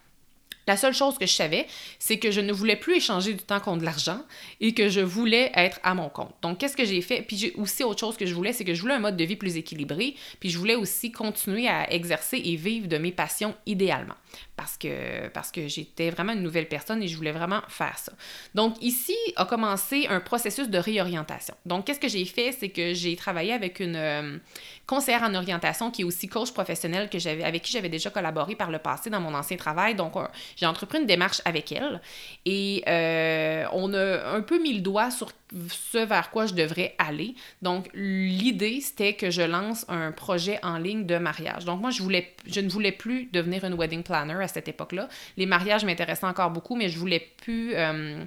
La 0.67 0.77
seule 0.77 0.95
chose 0.95 1.19
que 1.19 1.27
je 1.27 1.33
savais, 1.33 1.67
c'est 1.99 2.19
que 2.19 2.31
je 2.31 2.41
ne 2.41 2.53
voulais 2.53 2.77
plus 2.77 2.97
échanger 2.97 3.35
du 3.35 3.43
temps 3.43 3.61
contre 3.61 3.81
de 3.81 3.85
l'argent 3.85 4.21
et 4.61 4.73
que 4.73 4.89
je 4.89 5.01
voulais 5.01 5.53
être 5.55 5.79
à 5.83 5.95
mon 5.95 6.09
compte. 6.09 6.35
Donc, 6.43 6.59
qu'est-ce 6.59 6.77
que 6.77 6.85
j'ai 6.85 7.03
fait? 7.03 7.23
Puis 7.23 7.37
j'ai 7.37 7.53
aussi 7.55 7.85
autre 7.85 8.01
chose 8.01 8.17
que 8.17 8.27
je 8.27 8.35
voulais, 8.35 8.53
c'est 8.53 8.65
que 8.65 8.75
je 8.75 8.81
voulais 8.81 8.95
un 8.95 9.01
mode 9.01 9.17
de 9.17 9.25
vie 9.25 9.37
plus 9.37 9.57
équilibré, 9.57 10.15
puis 10.41 10.51
je 10.51 10.59
voulais 10.59 10.77
aussi 10.77 11.13
continuer 11.13 11.69
à 11.69 11.93
exercer 11.93 12.41
et 12.45 12.57
vivre 12.57 12.89
de 12.89 12.99
mes 12.99 13.13
passions 13.13 13.55
idéalement 13.67 14.15
parce 14.57 14.77
que, 14.77 15.29
parce 15.29 15.51
que 15.51 15.67
j'étais 15.69 16.11
vraiment 16.11 16.33
une 16.33 16.43
nouvelle 16.43 16.69
personne 16.69 17.03
et 17.03 17.09
je 17.09 17.17
voulais 17.17 17.33
vraiment 17.33 17.61
faire 17.69 17.99
ça. 17.99 18.13
Donc 18.55 18.77
ici 18.81 19.17
a 19.37 19.45
commencé 19.45 20.07
un 20.09 20.21
processus 20.21 20.69
de 20.69 20.79
réorientation. 20.79 21.55
Donc 21.67 21.87
qu'est-ce 21.87 22.01
que 22.01 22.09
j'ai 22.09 22.25
fait, 22.25 22.53
c'est 22.53 22.69
que 22.69 22.95
j'ai 22.95 23.17
travaillé 23.17 23.53
avec 23.53 23.81
une 23.81 23.97
euh, 23.97 24.39
conseillère 24.87 25.25
en 25.25 25.35
orientation 25.35 25.91
qui 25.91 26.03
est 26.03 26.05
aussi 26.05 26.29
coach 26.29 26.53
professionnel 26.53 27.09
que 27.11 27.45
avec 27.45 27.63
qui 27.63 27.73
j'avais 27.73 27.89
déjà 27.89 28.11
collaboré 28.11 28.55
par 28.55 28.71
le 28.71 28.79
passé 28.79 29.11
dans 29.11 29.21
mon 29.21 29.35
ancien 29.35 29.57
travail. 29.57 29.95
Donc 29.95 30.15
j'ai 30.57 30.67
entrepris 30.67 30.99
une 30.99 31.07
démarche 31.07 31.41
avec 31.45 31.73
elle 31.73 32.01
et 32.45 32.85
euh, 32.87 33.67
on 33.73 33.93
a 33.95 34.35
un 34.35 34.43
peu 34.43 34.61
mis 34.61 34.75
le 34.75 34.81
doigt 34.81 35.11
sur 35.11 35.33
ce 35.69 35.99
vers 35.99 36.31
quoi 36.31 36.47
je 36.47 36.55
devrais 36.55 36.95
aller. 36.99 37.35
Donc, 37.63 37.89
l'idée, 37.95 38.81
c'était 38.81 39.15
que 39.15 39.31
je 39.31 39.43
lance 39.43 39.85
un 39.89 40.13
projet 40.13 40.59
en 40.63 40.79
ligne 40.79 41.07
de 41.07 41.17
mariage. 41.17 41.65
Donc, 41.65 41.81
moi, 41.81 41.91
je, 41.91 42.03
voulais, 42.03 42.35
je 42.47 42.61
ne 42.61 42.69
voulais 42.69 42.93
plus 42.93 43.29
devenir 43.33 43.65
une 43.65 43.75
wedding 43.75 44.03
planner 44.03 44.43
à 44.43 44.49
cette 44.49 44.69
époque-là. 44.69 45.09
Les 45.37 45.47
mariages 45.47 45.85
m'intéressaient 45.85 46.27
encore 46.27 46.51
beaucoup, 46.51 46.77
mais 46.77 46.89
je 46.89 46.99
voulais 46.99 47.31
plus... 47.37 47.75
Euh, 47.75 48.25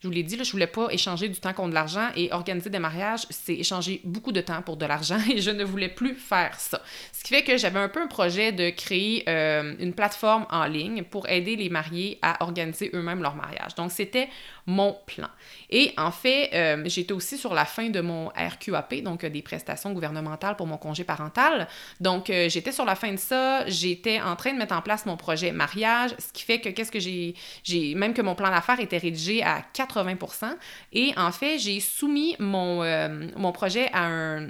je 0.00 0.06
vous 0.06 0.14
l'ai 0.14 0.22
dit, 0.22 0.36
là, 0.36 0.44
je 0.44 0.52
voulais 0.52 0.68
pas 0.68 0.88
échanger 0.90 1.28
du 1.28 1.40
temps 1.40 1.52
contre 1.52 1.70
de 1.70 1.74
l'argent 1.74 2.08
et 2.14 2.32
organiser 2.32 2.70
des 2.70 2.78
mariages, 2.78 3.26
c'est 3.30 3.54
échanger 3.54 4.00
beaucoup 4.04 4.30
de 4.30 4.40
temps 4.40 4.62
pour 4.62 4.76
de 4.76 4.86
l'argent 4.86 5.18
et 5.30 5.40
je 5.40 5.50
ne 5.50 5.64
voulais 5.64 5.88
plus 5.88 6.14
faire 6.14 6.58
ça. 6.60 6.80
Ce 7.12 7.24
qui 7.24 7.34
fait 7.34 7.42
que 7.42 7.56
j'avais 7.56 7.80
un 7.80 7.88
peu 7.88 8.00
un 8.00 8.06
projet 8.06 8.52
de 8.52 8.70
créer 8.70 9.24
euh, 9.28 9.74
une 9.80 9.92
plateforme 9.92 10.46
en 10.50 10.66
ligne 10.66 11.02
pour 11.02 11.28
aider 11.28 11.56
les 11.56 11.68
mariés 11.68 12.18
à 12.22 12.42
organiser 12.44 12.90
eux-mêmes 12.94 13.22
leur 13.22 13.34
mariage. 13.34 13.74
Donc, 13.74 13.90
c'était 13.90 14.28
mon 14.68 14.96
plan. 15.06 15.28
Et 15.70 15.92
en 15.96 16.12
fait, 16.12 16.50
euh, 16.52 16.82
j'étais 16.84 17.12
aussi 17.12 17.38
sur 17.38 17.54
la 17.54 17.64
fin 17.64 17.88
de 17.88 18.00
mon 18.00 18.28
RQAP, 18.28 19.02
donc 19.02 19.24
euh, 19.24 19.30
des 19.30 19.42
prestations 19.42 19.92
gouvernementales 19.92 20.56
pour 20.56 20.66
mon 20.66 20.76
congé 20.76 21.04
parental. 21.04 21.66
Donc, 22.00 22.26
j'étais 22.26 22.72
sur 22.72 22.84
la 22.84 22.94
fin 22.94 23.12
de 23.12 23.16
ça, 23.16 23.66
j'étais 23.66 24.20
en 24.20 24.36
train 24.36 24.52
de 24.52 24.58
mettre 24.58 24.74
en 24.74 24.82
place 24.82 25.06
mon 25.06 25.16
projet 25.16 25.52
mariage, 25.52 26.10
ce 26.18 26.32
qui 26.32 26.42
fait 26.42 26.60
que 26.60 26.68
qu'est-ce 26.68 26.92
que 26.92 27.00
j'ai, 27.00 27.34
j'ai 27.64 27.94
même 27.94 28.14
que 28.14 28.22
mon 28.22 28.34
plan 28.34 28.50
d'affaires 28.50 28.80
était 28.80 28.98
rédigé 28.98 29.42
à 29.42 29.62
80% 29.74 30.54
Et 30.92 31.12
en 31.16 31.32
fait, 31.32 31.58
j'ai 31.58 31.80
soumis 31.80 32.36
mon, 32.38 32.82
euh, 32.82 33.28
mon 33.36 33.52
projet 33.52 33.90
à 33.92 34.06
un, 34.06 34.48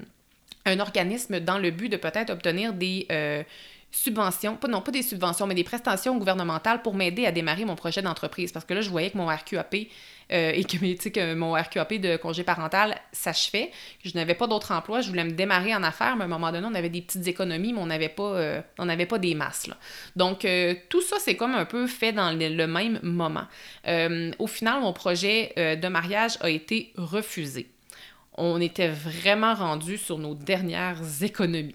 un, 0.67 0.81
organisme 0.81 1.41
dans 1.41 1.59
le 1.59 1.71
but 1.71 1.89
de 1.89 1.97
peut-être 1.97 2.31
obtenir 2.31 2.73
des 2.73 3.07
euh, 3.11 3.43
subventions, 3.91 4.57
pas, 4.57 4.69
non 4.69 4.81
pas 4.81 4.91
des 4.91 5.03
subventions, 5.03 5.47
mais 5.47 5.55
des 5.55 5.65
prestations 5.65 6.17
gouvernementales 6.17 6.83
pour 6.83 6.95
m'aider 6.95 7.27
à 7.27 7.33
démarrer 7.33 7.65
mon 7.65 7.75
projet 7.75 8.03
d'entreprise. 8.03 8.53
Parce 8.53 8.65
que 8.65 8.75
là, 8.75 8.81
je 8.81 8.91
voyais 8.91 9.11
que 9.11 9.17
mon 9.17 9.27
RQAP 9.27 9.75
euh, 10.31 10.53
et 10.55 10.65
que, 10.65 11.09
que, 11.09 11.35
mon 11.35 11.55
RQAP 11.55 11.95
de 11.95 12.17
congé 12.17 12.43
parental 12.45 13.01
s'achevait. 13.13 13.71
Je 14.05 14.13
n'avais 14.15 14.35
pas 14.35 14.47
d'autre 14.47 14.73
emploi, 14.73 15.01
je 15.01 15.09
voulais 15.09 15.25
me 15.25 15.31
démarrer 15.31 15.75
en 15.75 15.83
affaires, 15.83 16.17
mais 16.17 16.23
à 16.23 16.25
un 16.27 16.29
moment 16.29 16.53
donné, 16.53 16.67
on 16.71 16.75
avait 16.75 16.91
des 16.91 17.01
petites 17.01 17.27
économies, 17.27 17.73
mais 17.73 17.81
on 17.81 17.87
n'avait 17.87 18.11
pas, 18.11 18.35
euh, 18.35 18.61
pas 18.77 19.19
des 19.19 19.35
masses. 19.35 19.69
Là. 19.69 19.77
Donc, 20.17 20.45
euh, 20.45 20.75
tout 20.91 21.01
ça, 21.01 21.17
c'est 21.19 21.37
comme 21.37 21.55
un 21.55 21.65
peu 21.65 21.87
fait 21.87 22.13
dans 22.13 22.31
le, 22.31 22.67
même 22.67 23.01
moment. 23.03 23.47
au 24.39 24.47
final, 24.47 24.81
mon 24.81 24.93
projet 24.93 25.53
de 25.57 25.89
mariage 25.89 26.37
a 26.41 26.51
été 26.51 26.93
refusé. 26.97 27.71
On 28.35 28.61
était 28.61 28.89
vraiment 28.89 29.55
rendu 29.55 29.97
sur 29.97 30.19
nos 30.19 30.35
dernières 30.35 31.01
économies. 31.23 31.75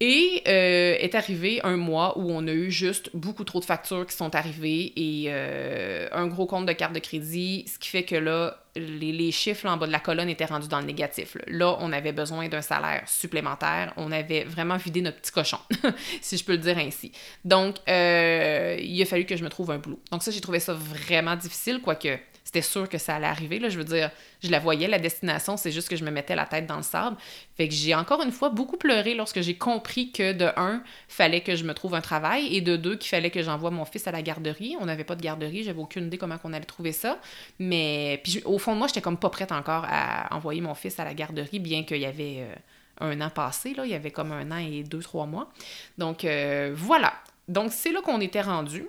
Et 0.00 0.42
euh, 0.46 0.94
est 1.00 1.16
arrivé 1.16 1.60
un 1.64 1.76
mois 1.76 2.16
où 2.18 2.30
on 2.30 2.46
a 2.46 2.52
eu 2.52 2.70
juste 2.70 3.10
beaucoup 3.14 3.42
trop 3.42 3.58
de 3.58 3.64
factures 3.64 4.06
qui 4.06 4.16
sont 4.16 4.32
arrivées 4.36 4.92
et 4.94 5.24
euh, 5.28 6.06
un 6.12 6.28
gros 6.28 6.46
compte 6.46 6.66
de 6.66 6.72
carte 6.72 6.92
de 6.92 7.00
crédit, 7.00 7.64
ce 7.66 7.80
qui 7.80 7.88
fait 7.88 8.04
que 8.04 8.14
là, 8.14 8.56
les, 8.76 9.32
chiffres 9.32 9.66
en 9.66 9.76
bas 9.76 9.88
de 9.88 9.92
la 9.92 9.98
colonne 9.98 10.28
étaient 10.28 10.44
rendus 10.44 10.68
dans 10.68 10.78
le 10.78 10.86
négatif. 10.86 11.36
Là, 11.48 11.76
on 11.80 11.92
avait 11.92 12.12
besoin 12.12 12.48
d'un 12.48 12.62
salaire 12.62 13.02
supplémentaire. 13.06 13.92
On 13.96 14.12
avait 14.12 14.44
vraiment 14.44 14.76
vidé 14.76 15.02
notre 15.02 15.18
petit 15.18 15.32
cochon, 15.32 15.58
si 16.20 16.36
je 16.36 16.44
peux 16.44 16.52
le 16.52 16.58
dire 16.58 16.78
ainsi. 16.78 17.10
Donc, 17.44 17.76
euh, 17.88 18.76
il 18.80 19.02
a 19.02 19.04
fallu 19.04 19.24
que 19.24 19.36
je 19.36 19.42
me 19.42 19.48
trouve 19.48 19.72
un 19.72 19.78
boulot. 19.78 20.00
Donc 20.12 20.22
ça, 20.22 20.30
j'ai 20.30 20.40
trouvé 20.40 20.60
ça 20.60 20.74
vraiment 20.74 21.34
difficile, 21.34 21.80
quoique 21.82 22.18
c'était 22.48 22.62
sûr 22.62 22.88
que 22.88 22.96
ça 22.96 23.16
allait 23.16 23.26
arriver. 23.26 23.58
Là. 23.58 23.68
Je 23.68 23.76
veux 23.76 23.84
dire, 23.84 24.10
je 24.42 24.50
la 24.50 24.58
voyais, 24.58 24.88
la 24.88 24.98
destination, 24.98 25.58
c'est 25.58 25.70
juste 25.70 25.86
que 25.86 25.96
je 25.96 26.04
me 26.04 26.10
mettais 26.10 26.34
la 26.34 26.46
tête 26.46 26.64
dans 26.64 26.78
le 26.78 26.82
sable. 26.82 27.18
Fait 27.58 27.68
que 27.68 27.74
j'ai 27.74 27.94
encore 27.94 28.22
une 28.22 28.32
fois 28.32 28.48
beaucoup 28.48 28.78
pleuré 28.78 29.12
lorsque 29.12 29.42
j'ai 29.42 29.58
compris 29.58 30.12
que 30.12 30.32
de 30.32 30.46
un, 30.56 30.82
fallait 31.08 31.42
que 31.42 31.56
je 31.56 31.64
me 31.64 31.74
trouve 31.74 31.94
un 31.94 32.00
travail 32.00 32.56
et 32.56 32.62
de 32.62 32.76
deux, 32.76 32.96
qu'il 32.96 33.10
fallait 33.10 33.28
que 33.30 33.42
j'envoie 33.42 33.70
mon 33.70 33.84
fils 33.84 34.06
à 34.06 34.12
la 34.12 34.22
garderie. 34.22 34.76
On 34.80 34.86
n'avait 34.86 35.04
pas 35.04 35.14
de 35.14 35.20
garderie, 35.20 35.62
j'avais 35.62 35.78
aucune 35.78 36.06
idée 36.06 36.16
comment 36.16 36.38
on 36.42 36.54
allait 36.54 36.64
trouver 36.64 36.92
ça. 36.92 37.20
Mais 37.58 38.18
puis 38.24 38.40
au 38.46 38.58
fond 38.58 38.72
de 38.72 38.78
moi, 38.78 38.86
j'étais 38.86 39.02
comme 39.02 39.18
pas 39.18 39.28
prête 39.28 39.52
encore 39.52 39.84
à 39.86 40.34
envoyer 40.34 40.62
mon 40.62 40.74
fils 40.74 40.98
à 40.98 41.04
la 41.04 41.12
garderie, 41.12 41.58
bien 41.58 41.84
qu'il 41.84 41.98
y 41.98 42.06
avait 42.06 42.38
euh, 42.38 42.54
un 43.02 43.20
an 43.20 43.28
passé, 43.28 43.74
là, 43.74 43.84
il 43.84 43.90
y 43.90 43.94
avait 43.94 44.10
comme 44.10 44.32
un 44.32 44.50
an 44.52 44.56
et 44.56 44.84
deux, 44.84 45.00
trois 45.00 45.26
mois. 45.26 45.50
Donc 45.98 46.24
euh, 46.24 46.72
voilà. 46.74 47.12
Donc 47.46 47.72
c'est 47.72 47.92
là 47.92 48.00
qu'on 48.00 48.22
était 48.22 48.40
rendu. 48.40 48.86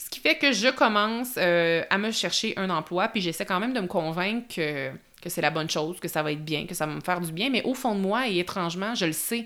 Ce 0.00 0.08
qui 0.08 0.20
fait 0.20 0.38
que 0.38 0.52
je 0.52 0.68
commence 0.68 1.34
euh, 1.36 1.82
à 1.90 1.98
me 1.98 2.10
chercher 2.10 2.54
un 2.56 2.70
emploi, 2.70 3.08
puis 3.08 3.20
j'essaie 3.20 3.44
quand 3.44 3.60
même 3.60 3.74
de 3.74 3.80
me 3.80 3.86
convaincre 3.86 4.54
que, 4.54 4.90
c'est 5.26 5.42
la 5.42 5.50
bonne 5.50 5.68
chose, 5.68 6.00
que 6.00 6.08
ça 6.08 6.22
va 6.22 6.32
être 6.32 6.42
bien, 6.42 6.66
que 6.66 6.74
ça 6.74 6.86
va 6.86 6.94
me 6.94 7.02
faire 7.02 7.20
du 7.20 7.30
bien. 7.32 7.50
Mais 7.50 7.62
au 7.64 7.74
fond 7.74 7.94
de 7.94 8.00
moi, 8.00 8.26
et 8.26 8.38
étrangement, 8.38 8.94
je 8.94 9.04
le 9.04 9.12
sais 9.12 9.44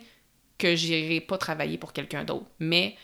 que 0.57 0.77
j'irai 0.77 1.21
pas 1.21 1.39
travailler 1.39 1.77
pour 1.77 1.93
quelqu'un 1.93 2.23
d'autre. 2.23 2.47
Mais 2.61 2.95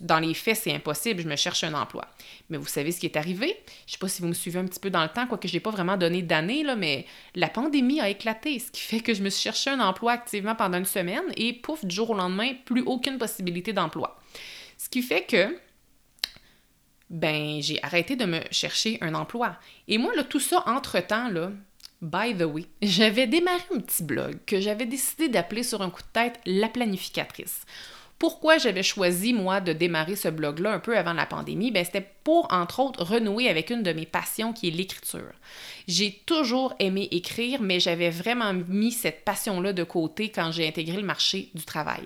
dans 0.00 0.18
les 0.18 0.34
faits, 0.34 0.56
c'est 0.56 0.74
impossible, 0.74 1.22
je 1.22 1.28
me 1.28 1.36
cherche 1.36 1.62
un 1.62 1.74
emploi. 1.74 2.08
Mais 2.48 2.58
vous 2.58 2.66
savez 2.66 2.90
ce 2.90 2.98
qui 2.98 3.06
est 3.06 3.16
arrivé? 3.16 3.56
Je 3.86 3.92
sais 3.92 3.98
pas 3.98 4.08
si 4.08 4.20
vous 4.20 4.26
me 4.28 4.34
suivez 4.34 4.58
un 4.58 4.66
petit 4.66 4.80
peu 4.80 4.90
dans 4.90 5.04
le 5.04 5.10
temps, 5.10 5.28
quoique 5.28 5.46
je 5.46 5.54
n'ai 5.54 5.60
pas 5.60 5.70
vraiment 5.70 5.96
donné 5.96 6.22
d'année, 6.22 6.64
là, 6.64 6.74
mais 6.74 7.06
la 7.36 7.48
pandémie 7.48 8.00
a 8.00 8.08
éclaté, 8.08 8.58
ce 8.58 8.72
qui 8.72 8.80
fait 8.80 8.98
que 8.98 9.14
je 9.14 9.22
me 9.22 9.30
suis 9.30 9.44
cherché 9.44 9.70
un 9.70 9.78
emploi 9.78 10.10
activement 10.10 10.56
pendant 10.56 10.78
une 10.78 10.84
semaine 10.84 11.22
et 11.36 11.52
pouf, 11.52 11.84
du 11.84 11.94
jour 11.94 12.10
au 12.10 12.14
lendemain, 12.14 12.50
plus 12.64 12.82
aucune 12.82 13.16
possibilité 13.16 13.72
d'emploi. 13.72 14.20
Ce 14.76 14.88
qui 14.88 15.02
fait 15.02 15.22
que 15.22 15.56
ben 17.10 17.60
j'ai 17.60 17.82
arrêté 17.82 18.16
de 18.16 18.24
me 18.24 18.40
chercher 18.50 18.98
un 19.00 19.14
emploi. 19.14 19.56
Et 19.88 19.98
moi, 19.98 20.14
là, 20.14 20.22
tout 20.22 20.40
ça, 20.40 20.62
entre-temps, 20.66 21.30
by 22.00 22.34
the 22.36 22.44
way, 22.44 22.66
j'avais 22.82 23.26
démarré 23.26 23.62
un 23.74 23.80
petit 23.80 24.04
blog 24.04 24.38
que 24.46 24.60
j'avais 24.60 24.86
décidé 24.86 25.28
d'appeler 25.28 25.64
sur 25.64 25.82
un 25.82 25.90
coup 25.90 26.02
de 26.02 26.12
tête 26.12 26.40
La 26.46 26.68
planificatrice. 26.68 27.62
Pourquoi 28.20 28.58
j'avais 28.58 28.82
choisi, 28.82 29.32
moi, 29.32 29.62
de 29.62 29.72
démarrer 29.72 30.14
ce 30.14 30.28
blog-là 30.28 30.72
un 30.74 30.78
peu 30.78 30.96
avant 30.96 31.14
la 31.14 31.24
pandémie? 31.24 31.70
Ben, 31.70 31.82
c'était 31.86 32.06
pour, 32.22 32.52
entre 32.52 32.80
autres, 32.80 33.02
renouer 33.02 33.48
avec 33.48 33.70
une 33.70 33.82
de 33.82 33.94
mes 33.94 34.04
passions 34.04 34.52
qui 34.52 34.68
est 34.68 34.72
l'écriture. 34.72 35.32
J'ai 35.88 36.20
toujours 36.26 36.74
aimé 36.80 37.08
écrire, 37.12 37.62
mais 37.62 37.80
j'avais 37.80 38.10
vraiment 38.10 38.52
mis 38.52 38.92
cette 38.92 39.24
passion-là 39.24 39.72
de 39.72 39.84
côté 39.84 40.28
quand 40.28 40.52
j'ai 40.52 40.68
intégré 40.68 40.98
le 40.98 41.06
marché 41.06 41.48
du 41.54 41.64
travail. 41.64 42.02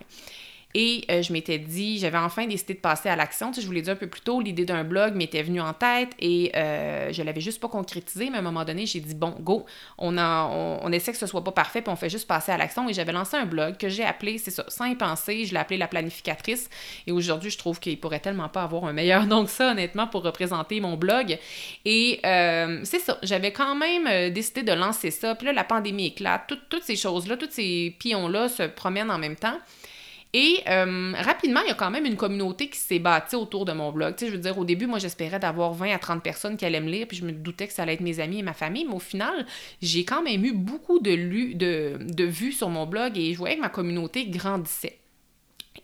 Et 0.76 1.04
euh, 1.08 1.22
je 1.22 1.32
m'étais 1.32 1.58
dit, 1.58 2.00
j'avais 2.00 2.18
enfin 2.18 2.46
décidé 2.48 2.74
de 2.74 2.80
passer 2.80 3.08
à 3.08 3.14
l'action. 3.14 3.50
Tu 3.50 3.56
sais, 3.56 3.60
je 3.60 3.66
vous 3.66 3.72
l'ai 3.72 3.82
dit 3.82 3.90
un 3.90 3.96
peu 3.96 4.08
plus 4.08 4.22
tôt, 4.22 4.40
l'idée 4.40 4.64
d'un 4.64 4.82
blog 4.82 5.14
m'était 5.14 5.42
venue 5.44 5.60
en 5.60 5.72
tête 5.72 6.10
et 6.18 6.50
euh, 6.56 7.12
je 7.12 7.22
l'avais 7.22 7.40
juste 7.40 7.60
pas 7.60 7.68
concrétisé. 7.68 8.28
Mais 8.28 8.36
à 8.36 8.40
un 8.40 8.42
moment 8.42 8.64
donné, 8.64 8.84
j'ai 8.84 8.98
dit, 8.98 9.14
bon, 9.14 9.36
go, 9.38 9.66
on, 9.98 10.18
on, 10.18 10.92
essaie 10.92 11.12
que 11.12 11.18
ce 11.18 11.26
soit 11.26 11.44
pas 11.44 11.52
parfait, 11.52 11.80
puis 11.80 11.92
on 11.92 11.96
fait 11.96 12.10
juste 12.10 12.26
passer 12.26 12.50
à 12.50 12.56
l'action. 12.56 12.88
Et 12.88 12.92
j'avais 12.92 13.12
lancé 13.12 13.36
un 13.36 13.46
blog 13.46 13.76
que 13.76 13.88
j'ai 13.88 14.02
appelé, 14.02 14.38
c'est 14.38 14.50
ça, 14.50 14.64
sans 14.66 14.86
y 14.86 14.96
penser, 14.96 15.44
je 15.44 15.52
l'ai 15.52 15.60
appelé 15.60 15.78
La 15.78 15.86
Planificatrice. 15.86 16.68
Et 17.06 17.12
aujourd'hui, 17.12 17.50
je 17.50 17.58
trouve 17.58 17.78
qu'il 17.78 17.98
pourrait 18.00 18.18
tellement 18.18 18.48
pas 18.48 18.64
avoir 18.64 18.84
un 18.86 18.92
meilleur 18.92 19.26
nom 19.28 19.44
que 19.44 19.50
ça, 19.50 19.70
honnêtement, 19.70 20.08
pour 20.08 20.24
représenter 20.24 20.80
mon 20.80 20.96
blog. 20.96 21.38
Et 21.84 22.18
euh, 22.26 22.80
c'est 22.82 22.98
ça, 22.98 23.18
j'avais 23.22 23.52
quand 23.52 23.76
même 23.76 24.32
décidé 24.32 24.64
de 24.64 24.72
lancer 24.72 25.12
ça. 25.12 25.36
Puis 25.36 25.46
là, 25.46 25.52
la 25.52 25.64
pandémie 25.64 26.06
éclate, 26.06 26.52
toutes 26.68 26.82
ces 26.82 26.96
choses-là, 26.96 27.36
tous 27.36 27.50
ces 27.50 27.94
pions-là 28.00 28.48
se 28.48 28.64
promènent 28.64 29.12
en 29.12 29.18
même 29.18 29.36
temps. 29.36 29.56
Et 30.36 30.62
euh, 30.68 31.12
rapidement, 31.16 31.60
il 31.60 31.68
y 31.68 31.70
a 31.70 31.74
quand 31.74 31.92
même 31.92 32.06
une 32.06 32.16
communauté 32.16 32.68
qui 32.68 32.76
s'est 32.76 32.98
bâtie 32.98 33.36
autour 33.36 33.64
de 33.64 33.72
mon 33.72 33.92
blog. 33.92 34.16
Tu 34.16 34.24
sais, 34.24 34.30
je 34.32 34.36
veux 34.36 34.42
dire, 34.42 34.58
au 34.58 34.64
début, 34.64 34.88
moi, 34.88 34.98
j'espérais 34.98 35.38
d'avoir 35.38 35.72
20 35.72 35.94
à 35.94 35.98
30 35.98 36.24
personnes 36.24 36.56
qui 36.56 36.64
allaient 36.64 36.80
me 36.80 36.90
lire, 36.90 37.06
puis 37.06 37.16
je 37.16 37.24
me 37.24 37.30
doutais 37.30 37.68
que 37.68 37.72
ça 37.72 37.84
allait 37.84 37.94
être 37.94 38.00
mes 38.00 38.18
amis 38.18 38.40
et 38.40 38.42
ma 38.42 38.52
famille, 38.52 38.84
mais 38.84 38.94
au 38.94 38.98
final, 38.98 39.46
j'ai 39.80 40.04
quand 40.04 40.22
même 40.24 40.44
eu 40.44 40.52
beaucoup 40.52 40.98
de, 40.98 41.14
de, 41.54 41.98
de 42.00 42.24
vues 42.24 42.50
sur 42.50 42.68
mon 42.68 42.84
blog 42.84 43.16
et 43.16 43.32
je 43.32 43.38
voyais 43.38 43.54
que 43.54 43.60
ma 43.60 43.68
communauté 43.68 44.26
grandissait. 44.26 44.98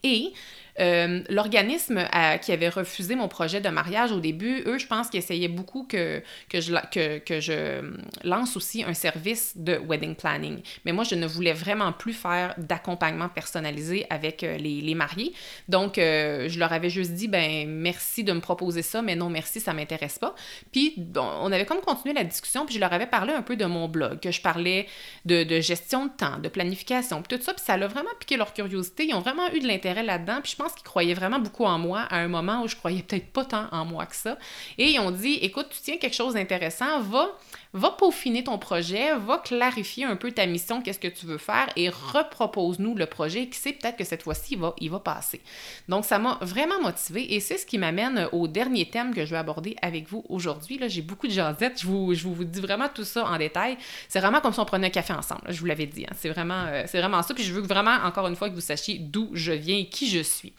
Et 0.03 0.33
euh, 0.79 1.23
l'organisme 1.29 2.07
qui 2.43 2.53
avait 2.53 2.69
refusé 2.69 3.15
mon 3.15 3.29
projet 3.29 3.61
de 3.61 3.69
mariage 3.69 4.13
au 4.13 4.21
début, 4.21 4.63
eux, 4.67 4.79
je 4.79 4.87
pense 4.87 5.09
qu'ils 5.09 5.19
essayaient 5.19 5.49
beaucoup 5.49 5.85
que, 5.85 6.23
que, 6.49 6.61
je, 6.61 6.75
que, 6.91 7.19
que 7.19 7.41
je 7.41 7.81
lance 8.25 8.57
aussi 8.57 8.85
un 8.85 8.95
service 8.95 9.57
de 9.57 9.77
wedding 9.77 10.15
planning. 10.15 10.63
Mais 10.85 10.93
moi, 10.93 11.05
je 11.05 11.15
ne 11.15 11.27
voulais 11.27 11.53
vraiment 11.53 11.93
plus 11.93 12.13
faire 12.13 12.55
d'accompagnement 12.59 13.29
personnalisé 13.29 14.07
avec 14.11 14.43
euh, 14.43 14.57
les, 14.57 14.81
les, 14.81 14.95
mariés. 14.95 15.33
Donc, 15.69 15.99
euh, 15.99 16.49
je 16.49 16.59
leur 16.59 16.73
avais 16.73 16.91
juste 16.91 17.13
dit, 17.13 17.29
ben 17.29 17.69
merci 17.69 18.25
de 18.25 18.33
me 18.33 18.41
proposer 18.41 18.83
ça, 18.83 19.03
mais 19.03 19.17
non, 19.17 19.31
merci, 19.31 19.61
ça 19.61 19.73
m'intéresse 19.73 20.19
pas. 20.19 20.35
Puis, 20.73 20.95
on 21.17 21.53
avait 21.53 21.67
comme 21.67 21.81
continué 21.81 22.15
la 22.15 22.25
discussion, 22.25 22.67
puis 22.67 22.75
je 22.75 22.81
leur 22.81 22.93
avais 22.93 23.07
parlé 23.07 23.33
un 23.33 23.43
peu 23.43 23.57
de 23.57 23.65
mon 23.65 23.89
blog, 23.89 24.21
que 24.21 24.31
je 24.31 24.41
parlais 24.41 24.87
de, 25.25 25.45
de 25.45 25.61
gestion 25.61 26.07
de 26.07 26.11
temps, 26.11 26.39
de 26.39 26.49
planification, 26.49 27.23
puis 27.23 27.37
tout 27.37 27.45
ça, 27.45 27.55
puis 27.55 27.63
ça 27.65 27.75
a 27.75 27.87
vraiment 27.87 28.11
piqué 28.19 28.37
leur 28.37 28.53
curiosité. 28.53 29.07
Ils 29.07 29.15
ont 29.15 29.21
vraiment 29.21 29.51
eu 29.53 29.61
de 29.61 29.67
l'intérêt 29.67 30.03
là-dedans, 30.03 30.41
puis 30.43 30.53
je 30.53 30.57
pense 30.61 30.73
qu'ils 30.73 30.85
croyaient 30.85 31.15
vraiment 31.15 31.39
beaucoup 31.39 31.65
en 31.65 31.79
moi 31.79 32.01
à 32.11 32.19
un 32.19 32.29
moment 32.29 32.63
où 32.63 32.69
je 32.69 32.77
croyais 32.77 33.03
peut-être 33.03 33.33
pas 33.33 33.45
tant 33.45 33.67
en 33.73 33.85
moi 33.85 34.07
que 34.07 34.17
ça. 34.17 34.37
Et 34.79 34.91
ils 34.91 35.01
ont 35.01 35.11
dit, 35.11 35.35
écoute, 35.43 35.69
tu 35.71 35.81
tiens 35.81 35.97
quelque 35.97 36.17
chose 36.17 36.35
d'intéressant, 36.35 37.01
va 37.01 37.29
va 37.73 37.91
peaufiner 37.93 38.43
ton 38.43 38.59
projet, 38.59 39.15
va 39.17 39.39
clarifier 39.39 40.05
un 40.05 40.17
peu 40.17 40.33
ta 40.33 40.45
mission, 40.47 40.83
qu'est-ce 40.83 40.99
que 40.99 41.09
tu 41.09 41.27
veux 41.27 41.39
faire 41.39 41.69
et 41.77 41.89
repropose-nous 41.89 42.97
le 42.97 43.07
projet 43.07 43.47
qui 43.47 43.59
sait 43.59 43.73
peut-être 43.73 43.97
que 43.97 44.05
cette 44.05 44.25
fois-ci, 44.25 44.55
il 44.55 44.59
va, 44.59 44.75
il 44.81 44.91
va 44.91 44.99
passer. 44.99 45.41
Donc, 45.89 46.05
ça 46.05 46.19
m'a 46.19 46.39
vraiment 46.41 46.81
motivé 46.81 47.35
et 47.35 47.41
c'est 47.41 47.59
ce 47.59 47.67
qui 47.67 47.79
m'amène 47.79 48.29
au 48.33 48.49
dernier 48.49 48.89
thème 48.89 49.15
que 49.15 49.25
je 49.25 49.31
vais 49.31 49.37
aborder 49.37 49.77
avec 49.83 50.09
vous 50.09 50.25
aujourd'hui. 50.29 50.79
Là, 50.79 50.89
j'ai 50.89 51.03
beaucoup 51.03 51.29
de 51.29 51.33
jasettes, 51.33 51.81
je 51.81 51.87
vous, 51.87 52.13
je 52.15 52.27
vous 52.27 52.45
dis 52.45 52.61
vraiment 52.61 52.89
tout 52.93 53.05
ça 53.05 53.25
en 53.25 53.39
détail. 53.39 53.79
C'est 54.09 54.21
vraiment 54.21 54.41
comme 54.41 54.53
si 54.53 54.61
on 54.61 54.65
prenait 54.65 54.89
un 54.89 54.91
café 54.91 55.13
ensemble, 55.13 55.43
je 55.49 55.61
vous 55.61 55.67
l'avais 55.67 55.87
dit. 55.87 56.05
Hein. 56.05 56.15
C'est 56.17 56.29
vraiment, 56.29 56.65
euh, 56.67 56.85
c'est 56.87 56.99
vraiment 56.99 57.23
ça. 57.23 57.35
Puis 57.35 57.45
je 57.45 57.53
veux 57.53 57.63
vraiment, 57.63 57.97
encore 58.05 58.27
une 58.27 58.37
fois, 58.37 58.51
que 58.51 58.55
vous 58.55 58.61
sachiez 58.61 58.99
d'où 58.99 59.31
je 59.33 59.53
viens 59.53 59.79
et 59.79 59.87
qui 59.87 60.09
je 60.09 60.23
suis. 60.23 60.50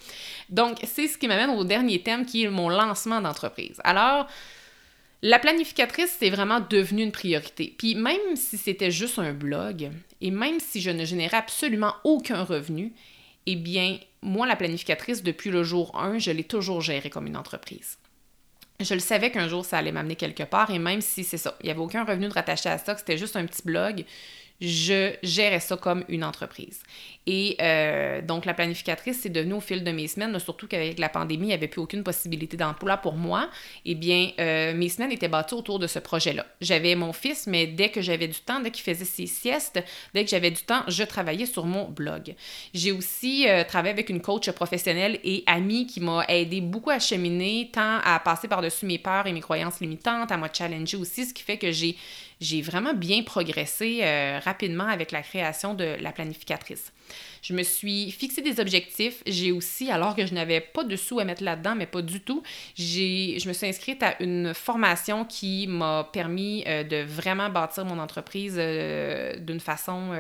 Donc, 0.50 0.80
c'est 0.84 1.08
ce 1.08 1.18
qui 1.18 1.28
m'amène 1.28 1.52
au 1.52 1.64
dernier 1.64 2.02
thème 2.02 2.26
qui 2.26 2.44
est 2.44 2.50
mon 2.50 2.70
lancement 2.70 3.22
d'entreprise. 3.22 3.80
Alors, 3.84 4.28
la 5.22 5.38
planificatrice, 5.38 6.16
c'est 6.20 6.30
vraiment 6.30 6.60
devenu 6.60 7.04
une 7.04 7.12
priorité. 7.12 7.76
Puis 7.78 7.96
même 7.96 8.36
si 8.36 8.58
c'était 8.58 8.92
juste 8.92 9.20
un 9.20 9.34
blog, 9.34 9.92
et 10.20 10.32
même 10.32 10.60
si 10.60 10.82
je 10.82 10.90
ne 10.90 11.06
générais 11.06 11.38
absolument 11.38 11.94
aucun 12.04 12.44
revenu, 12.44 12.94
eh 13.46 13.56
bien, 13.56 14.00
moi, 14.22 14.48
la 14.48 14.56
planificatrice, 14.56 15.24
depuis 15.24 15.50
le 15.50 15.64
jour 15.64 16.00
1, 16.00 16.20
je 16.20 16.32
l'ai 16.32 16.44
toujours 16.44 16.82
gérée 16.82 17.10
comme 17.10 17.28
une 17.28 17.38
entreprise. 17.38 17.98
Je 18.80 18.94
le 18.96 19.00
savais 19.00 19.30
qu'un 19.30 19.48
jour, 19.48 19.64
ça 19.64 19.78
allait 19.78 19.92
m'amener 19.92 20.16
quelque 20.16 20.44
part, 20.44 20.72
et 20.72 20.80
même 20.80 21.02
si 21.02 21.24
c'est 21.24 21.38
ça, 21.38 21.56
il 21.62 21.66
n'y 21.66 21.72
avait 21.72 21.80
aucun 21.80 22.04
revenu 22.04 22.28
de 22.28 22.34
rattaché 22.34 22.70
à 22.70 22.80
ça, 22.80 22.98
c'était 22.98 23.18
juste 23.18 23.36
un 23.36 23.46
petit 23.46 23.62
blog, 23.64 24.06
je 24.62 25.14
gérais 25.24 25.60
ça 25.60 25.76
comme 25.76 26.04
une 26.08 26.24
entreprise. 26.24 26.84
Et 27.28 27.56
euh, 27.62 28.22
donc, 28.22 28.46
la 28.46 28.54
planificatrice, 28.54 29.20
c'est 29.22 29.30
devenu 29.30 29.54
au 29.54 29.60
fil 29.60 29.84
de 29.84 29.92
mes 29.92 30.08
semaines, 30.08 30.38
surtout 30.40 30.68
qu'avec 30.68 30.98
la 30.98 31.10
pandémie, 31.10 31.46
il 31.46 31.48
n'y 31.48 31.54
avait 31.54 31.68
plus 31.68 31.82
aucune 31.82 32.04
possibilité 32.04 32.58
d'emploi 32.58 32.98
pour 32.98 33.14
moi. 33.14 33.50
Eh 33.86 33.94
bien, 33.94 34.32
euh, 34.40 34.74
mes 34.74 34.90
semaines 34.90 35.12
étaient 35.12 35.28
bâties 35.28 35.54
autour 35.54 35.78
de 35.78 35.86
ce 35.86 36.00
projet-là. 36.00 36.46
J'avais 36.62 36.96
mon 36.96 37.14
fils, 37.14 37.46
mais 37.46 37.68
dès 37.68 37.90
que 37.90 38.02
j'avais 38.02 38.28
du 38.28 38.40
temps, 38.40 38.60
dès 38.60 38.72
qu'il 38.72 38.84
faisait 38.84 39.06
ses 39.06 39.28
siestes, 39.28 39.84
dès 40.14 40.24
que 40.24 40.30
j'avais 40.30 40.52
du 40.52 40.64
temps, 40.64 40.84
je 40.88 41.04
travaillais 41.04 41.46
sur 41.46 41.66
mon 41.66 41.90
blog. 41.90 42.36
J'ai 42.74 42.92
aussi 42.92 43.48
euh, 43.48 43.64
travaillé 43.64 43.94
avec 43.94 44.10
une 44.10 44.22
coach 44.22 44.50
professionnelle 44.52 45.20
et 45.24 45.44
amie 45.46 45.86
qui 45.86 46.02
m'a 46.02 46.26
aidé 46.28 46.60
beaucoup 46.62 46.90
à 46.90 47.00
cheminer, 47.00 47.70
tant 47.72 48.00
à 48.04 48.20
passer 48.20 48.48
par-dessus 48.48 48.88
mes 48.88 48.98
peurs 48.98 49.28
et 49.28 49.34
mes 49.34 49.42
croyances 49.42 49.80
limitantes, 49.80 50.32
à 50.32 50.38
me 50.38 50.48
challenger 50.52 50.98
aussi, 50.98 51.26
ce 51.26 51.34
qui 51.34 51.44
fait 51.44 51.58
que 51.58 51.72
j'ai 51.72 51.96
j'ai 52.42 52.64
vraiment 52.64 52.96
bien 52.96 53.22
progressé 53.22 54.00
euh, 54.02 54.40
rapidement 54.44 54.88
avec 54.88 55.12
la 55.12 55.22
création 55.22 55.76
de 55.76 55.96
la 56.02 56.12
planificatrice. 56.12 56.92
Je 57.44 57.54
me 57.54 57.62
suis 57.62 58.12
fixé 58.12 58.42
des 58.42 58.60
objectifs. 58.60 59.22
J'ai 59.28 59.52
aussi, 59.52 59.92
alors 59.92 60.16
que 60.16 60.26
je 60.26 60.34
n'avais 60.34 60.60
pas 60.60 60.84
de 60.84 60.96
sous 60.96 61.20
à 61.20 61.24
mettre 61.24 61.44
là-dedans, 61.44 61.76
mais 61.76 61.86
pas 61.86 62.02
du 62.02 62.20
tout, 62.20 62.42
je 62.76 63.48
me 63.48 63.54
suis 63.54 63.68
inscrite 63.68 64.02
à 64.02 64.22
une 64.22 64.54
formation 64.56 65.24
qui 65.24 65.68
m'a 65.68 66.10
permis 66.12 66.64
euh, 66.68 66.84
de 66.84 67.04
vraiment 67.04 67.50
bâtir 67.50 67.86
mon 67.86 68.00
entreprise 68.00 68.56
euh, 68.58 69.36
d'une 69.38 69.60
façon 69.60 70.12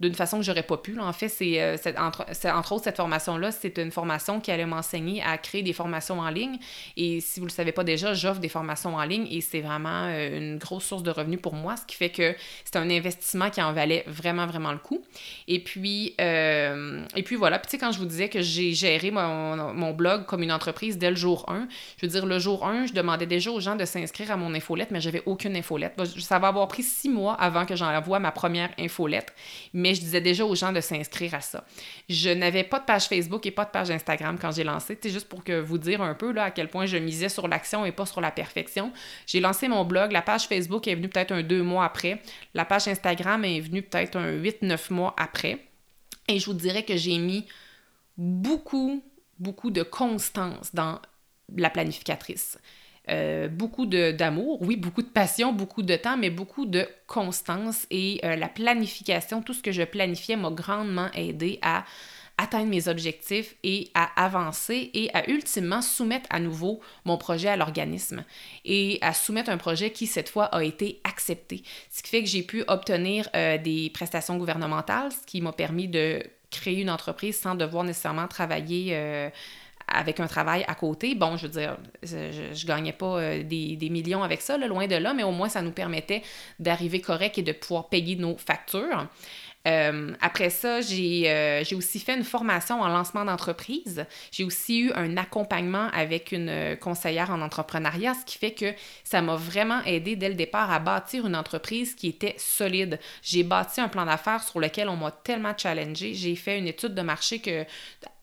d'une 0.00 0.14
façon 0.14 0.38
que 0.38 0.42
j'aurais 0.42 0.62
pas 0.62 0.78
pu. 0.78 0.98
En 0.98 1.12
fait, 1.12 1.28
c'est 1.28 1.60
euh, 1.60 1.76
entre, 1.98 2.72
autres 2.72 2.84
cette 2.84 2.96
formation-là, 2.96 3.52
c'est 3.52 3.78
une 3.78 3.90
formation 3.90 4.40
qui 4.40 4.50
allait 4.50 4.66
m'enseigner 4.66 5.22
à 5.22 5.36
créer 5.36 5.62
des 5.62 5.74
formations 5.74 6.20
en 6.20 6.30
ligne. 6.30 6.58
Et 6.96 7.20
si 7.20 7.38
vous 7.38 7.46
le 7.46 7.52
savez 7.52 7.72
pas 7.72 7.84
déjà, 7.84 8.14
j'offre 8.14 8.40
des 8.40 8.48
formations 8.48 8.96
en 8.96 9.04
ligne 9.04 9.26
et 9.30 9.42
c'est 9.42 9.60
vraiment 9.60 10.06
euh, 10.06 10.38
une 10.38 10.58
grosse 10.58 10.84
source 10.84 11.02
de 11.02 11.10
revenus 11.10 11.40
pour 11.40 11.54
moi, 11.54 11.76
ce 11.76 11.84
qui 11.84 11.96
fait 11.96 12.08
que 12.08 12.34
c'est 12.64 12.76
un 12.76 12.88
investissement 12.88 13.50
qui 13.50 13.60
en 13.62 13.72
valait 13.72 14.04
vraiment, 14.06 14.46
vraiment 14.46 14.72
le 14.72 14.78
coup. 14.78 15.02
Et 15.46 15.60
puis, 15.60 16.14
euh, 16.20 17.04
et 17.14 17.22
puis 17.22 17.36
voilà. 17.36 17.58
Puis 17.58 17.70
tu 17.70 17.70
sais, 17.72 17.78
quand 17.78 17.92
je 17.92 17.98
vous 17.98 18.06
disais 18.06 18.30
que 18.30 18.40
j'ai 18.40 18.72
géré 18.72 19.10
mon, 19.10 19.74
mon, 19.74 19.92
blog 19.92 20.24
comme 20.24 20.42
une 20.42 20.52
entreprise 20.52 20.96
dès 20.96 21.10
le 21.10 21.16
jour 21.16 21.44
1, 21.48 21.68
je 21.98 22.06
veux 22.06 22.12
dire, 22.12 22.24
le 22.24 22.38
jour 22.38 22.66
1, 22.66 22.86
je 22.86 22.92
demandais 22.94 23.26
déjà 23.26 23.50
aux 23.50 23.60
gens 23.60 23.76
de 23.76 23.84
s'inscrire 23.84 24.30
à 24.30 24.36
mon 24.36 24.54
infolette, 24.54 24.92
mais 24.92 25.00
j'avais 25.00 25.22
aucune 25.26 25.56
infolette. 25.56 26.00
Ça 26.18 26.38
va 26.38 26.48
avoir 26.48 26.68
pris 26.68 26.82
six 26.82 27.10
mois 27.10 27.34
avant 27.34 27.66
que 27.66 27.76
j'envoie 27.76 28.18
ma 28.18 28.32
première 28.32 28.70
infolette. 28.78 29.34
Mais 29.74 29.89
je 29.94 30.00
disais 30.00 30.20
déjà 30.20 30.44
aux 30.44 30.54
gens 30.54 30.72
de 30.72 30.80
s'inscrire 30.80 31.34
à 31.34 31.40
ça. 31.40 31.64
Je 32.08 32.30
n'avais 32.30 32.64
pas 32.64 32.78
de 32.78 32.84
page 32.84 33.06
Facebook 33.06 33.46
et 33.46 33.50
pas 33.50 33.64
de 33.64 33.70
page 33.70 33.90
Instagram 33.90 34.38
quand 34.40 34.50
j'ai 34.52 34.64
lancé. 34.64 34.98
C'est 35.00 35.10
juste 35.10 35.28
pour 35.28 35.44
que 35.44 35.60
vous 35.60 35.78
dire 35.78 36.02
un 36.02 36.14
peu 36.14 36.32
là, 36.32 36.44
à 36.44 36.50
quel 36.50 36.68
point 36.68 36.86
je 36.86 36.96
misais 36.96 37.28
sur 37.28 37.48
l'action 37.48 37.84
et 37.84 37.92
pas 37.92 38.06
sur 38.06 38.20
la 38.20 38.30
perfection. 38.30 38.92
J'ai 39.26 39.40
lancé 39.40 39.68
mon 39.68 39.84
blog. 39.84 40.12
La 40.12 40.22
page 40.22 40.46
Facebook 40.46 40.86
est 40.88 40.94
venue 40.94 41.08
peut-être 41.08 41.32
un 41.32 41.42
deux 41.42 41.62
mois 41.62 41.84
après. 41.84 42.22
La 42.54 42.64
page 42.64 42.88
Instagram 42.88 43.44
est 43.44 43.60
venue 43.60 43.82
peut-être 43.82 44.16
un 44.16 44.32
8-9 44.32 44.92
mois 44.92 45.14
après. 45.16 45.66
Et 46.28 46.38
je 46.38 46.46
vous 46.46 46.54
dirais 46.54 46.84
que 46.84 46.96
j'ai 46.96 47.18
mis 47.18 47.46
beaucoup, 48.16 49.02
beaucoup 49.38 49.70
de 49.70 49.82
constance 49.82 50.74
dans 50.74 51.00
la 51.56 51.70
planificatrice. 51.70 52.58
Euh, 53.10 53.48
beaucoup 53.48 53.86
d'amour, 53.86 54.62
oui, 54.62 54.76
beaucoup 54.76 55.02
de 55.02 55.08
passion, 55.08 55.52
beaucoup 55.52 55.82
de 55.82 55.96
temps, 55.96 56.16
mais 56.16 56.30
beaucoup 56.30 56.64
de 56.64 56.86
constance 57.08 57.86
et 57.90 58.20
euh, 58.24 58.36
la 58.36 58.48
planification, 58.48 59.42
tout 59.42 59.52
ce 59.52 59.62
que 59.62 59.72
je 59.72 59.82
planifiais 59.82 60.36
m'a 60.36 60.50
grandement 60.50 61.08
aidé 61.14 61.58
à 61.62 61.84
atteindre 62.38 62.68
mes 62.68 62.88
objectifs 62.88 63.56
et 63.64 63.90
à 63.94 64.04
avancer 64.22 64.90
et 64.94 65.10
à 65.12 65.28
ultimement 65.28 65.82
soumettre 65.82 66.26
à 66.30 66.38
nouveau 66.38 66.80
mon 67.04 67.18
projet 67.18 67.48
à 67.48 67.56
l'organisme 67.56 68.24
et 68.64 68.98
à 69.02 69.12
soumettre 69.12 69.50
un 69.50 69.58
projet 69.58 69.90
qui 69.90 70.06
cette 70.06 70.28
fois 70.28 70.44
a 70.44 70.62
été 70.62 71.00
accepté. 71.04 71.64
Ce 71.90 72.02
qui 72.02 72.10
fait 72.10 72.22
que 72.22 72.28
j'ai 72.28 72.44
pu 72.44 72.62
obtenir 72.68 73.28
euh, 73.34 73.58
des 73.58 73.90
prestations 73.90 74.38
gouvernementales, 74.38 75.10
ce 75.10 75.26
qui 75.26 75.42
m'a 75.42 75.52
permis 75.52 75.88
de 75.88 76.22
créer 76.50 76.80
une 76.80 76.90
entreprise 76.90 77.38
sans 77.38 77.56
devoir 77.56 77.84
nécessairement 77.84 78.28
travailler 78.28 79.30
avec 79.90 80.20
un 80.20 80.26
travail 80.26 80.64
à 80.68 80.74
côté. 80.74 81.14
Bon, 81.14 81.36
je 81.36 81.46
veux 81.46 81.52
dire, 81.52 81.76
je, 82.02 82.30
je 82.52 82.66
gagnais 82.66 82.92
pas 82.92 83.18
euh, 83.18 83.42
des, 83.42 83.90
millions 83.90 84.22
avec 84.22 84.40
ça, 84.40 84.56
loin 84.56 84.86
de 84.86 84.96
là, 84.96 85.12
mais 85.14 85.24
au 85.24 85.32
moins 85.32 85.48
ça 85.48 85.62
nous 85.62 85.72
permettait 85.72 86.22
d'arriver 86.58 87.00
correct 87.00 87.38
et 87.38 87.42
de 87.42 87.52
pouvoir 87.52 87.88
payer 87.88 88.16
nos 88.16 88.36
factures. 88.36 89.08
Euh, 89.68 90.14
après 90.22 90.48
ça, 90.48 90.80
j'ai 90.80 91.24
euh, 91.26 91.62
aussi 91.76 91.98
fait 91.98 92.16
une 92.16 92.24
formation 92.24 92.80
en 92.80 92.88
lancement 92.88 93.26
d'entreprise. 93.26 94.06
J'ai 94.30 94.44
aussi 94.44 94.80
eu 94.80 94.92
un 94.94 95.18
accompagnement 95.18 95.88
avec 95.92 96.32
une 96.32 96.78
conseillère 96.80 97.30
en 97.30 97.42
entrepreneuriat, 97.42 98.14
ce 98.14 98.24
qui 98.24 98.38
fait 98.38 98.52
que 98.52 98.72
ça 99.04 99.20
m'a 99.20 99.36
vraiment 99.36 99.82
aidé 99.84 100.16
dès 100.16 100.30
le 100.30 100.34
départ 100.34 100.70
à 100.70 100.78
bâtir 100.78 101.26
une 101.26 101.36
entreprise 101.36 101.94
qui 101.94 102.08
était 102.08 102.36
solide. 102.38 102.98
J'ai 103.22 103.42
bâti 103.42 103.82
un 103.82 103.88
plan 103.88 104.06
d'affaires 104.06 104.42
sur 104.42 104.60
lequel 104.60 104.88
on 104.88 104.96
m'a 104.96 105.10
tellement 105.10 105.52
challengé. 105.54 106.14
J'ai 106.14 106.36
fait 106.36 106.58
une 106.58 106.66
étude 106.66 106.94
de 106.94 107.02
marché 107.02 107.40
que 107.40 107.66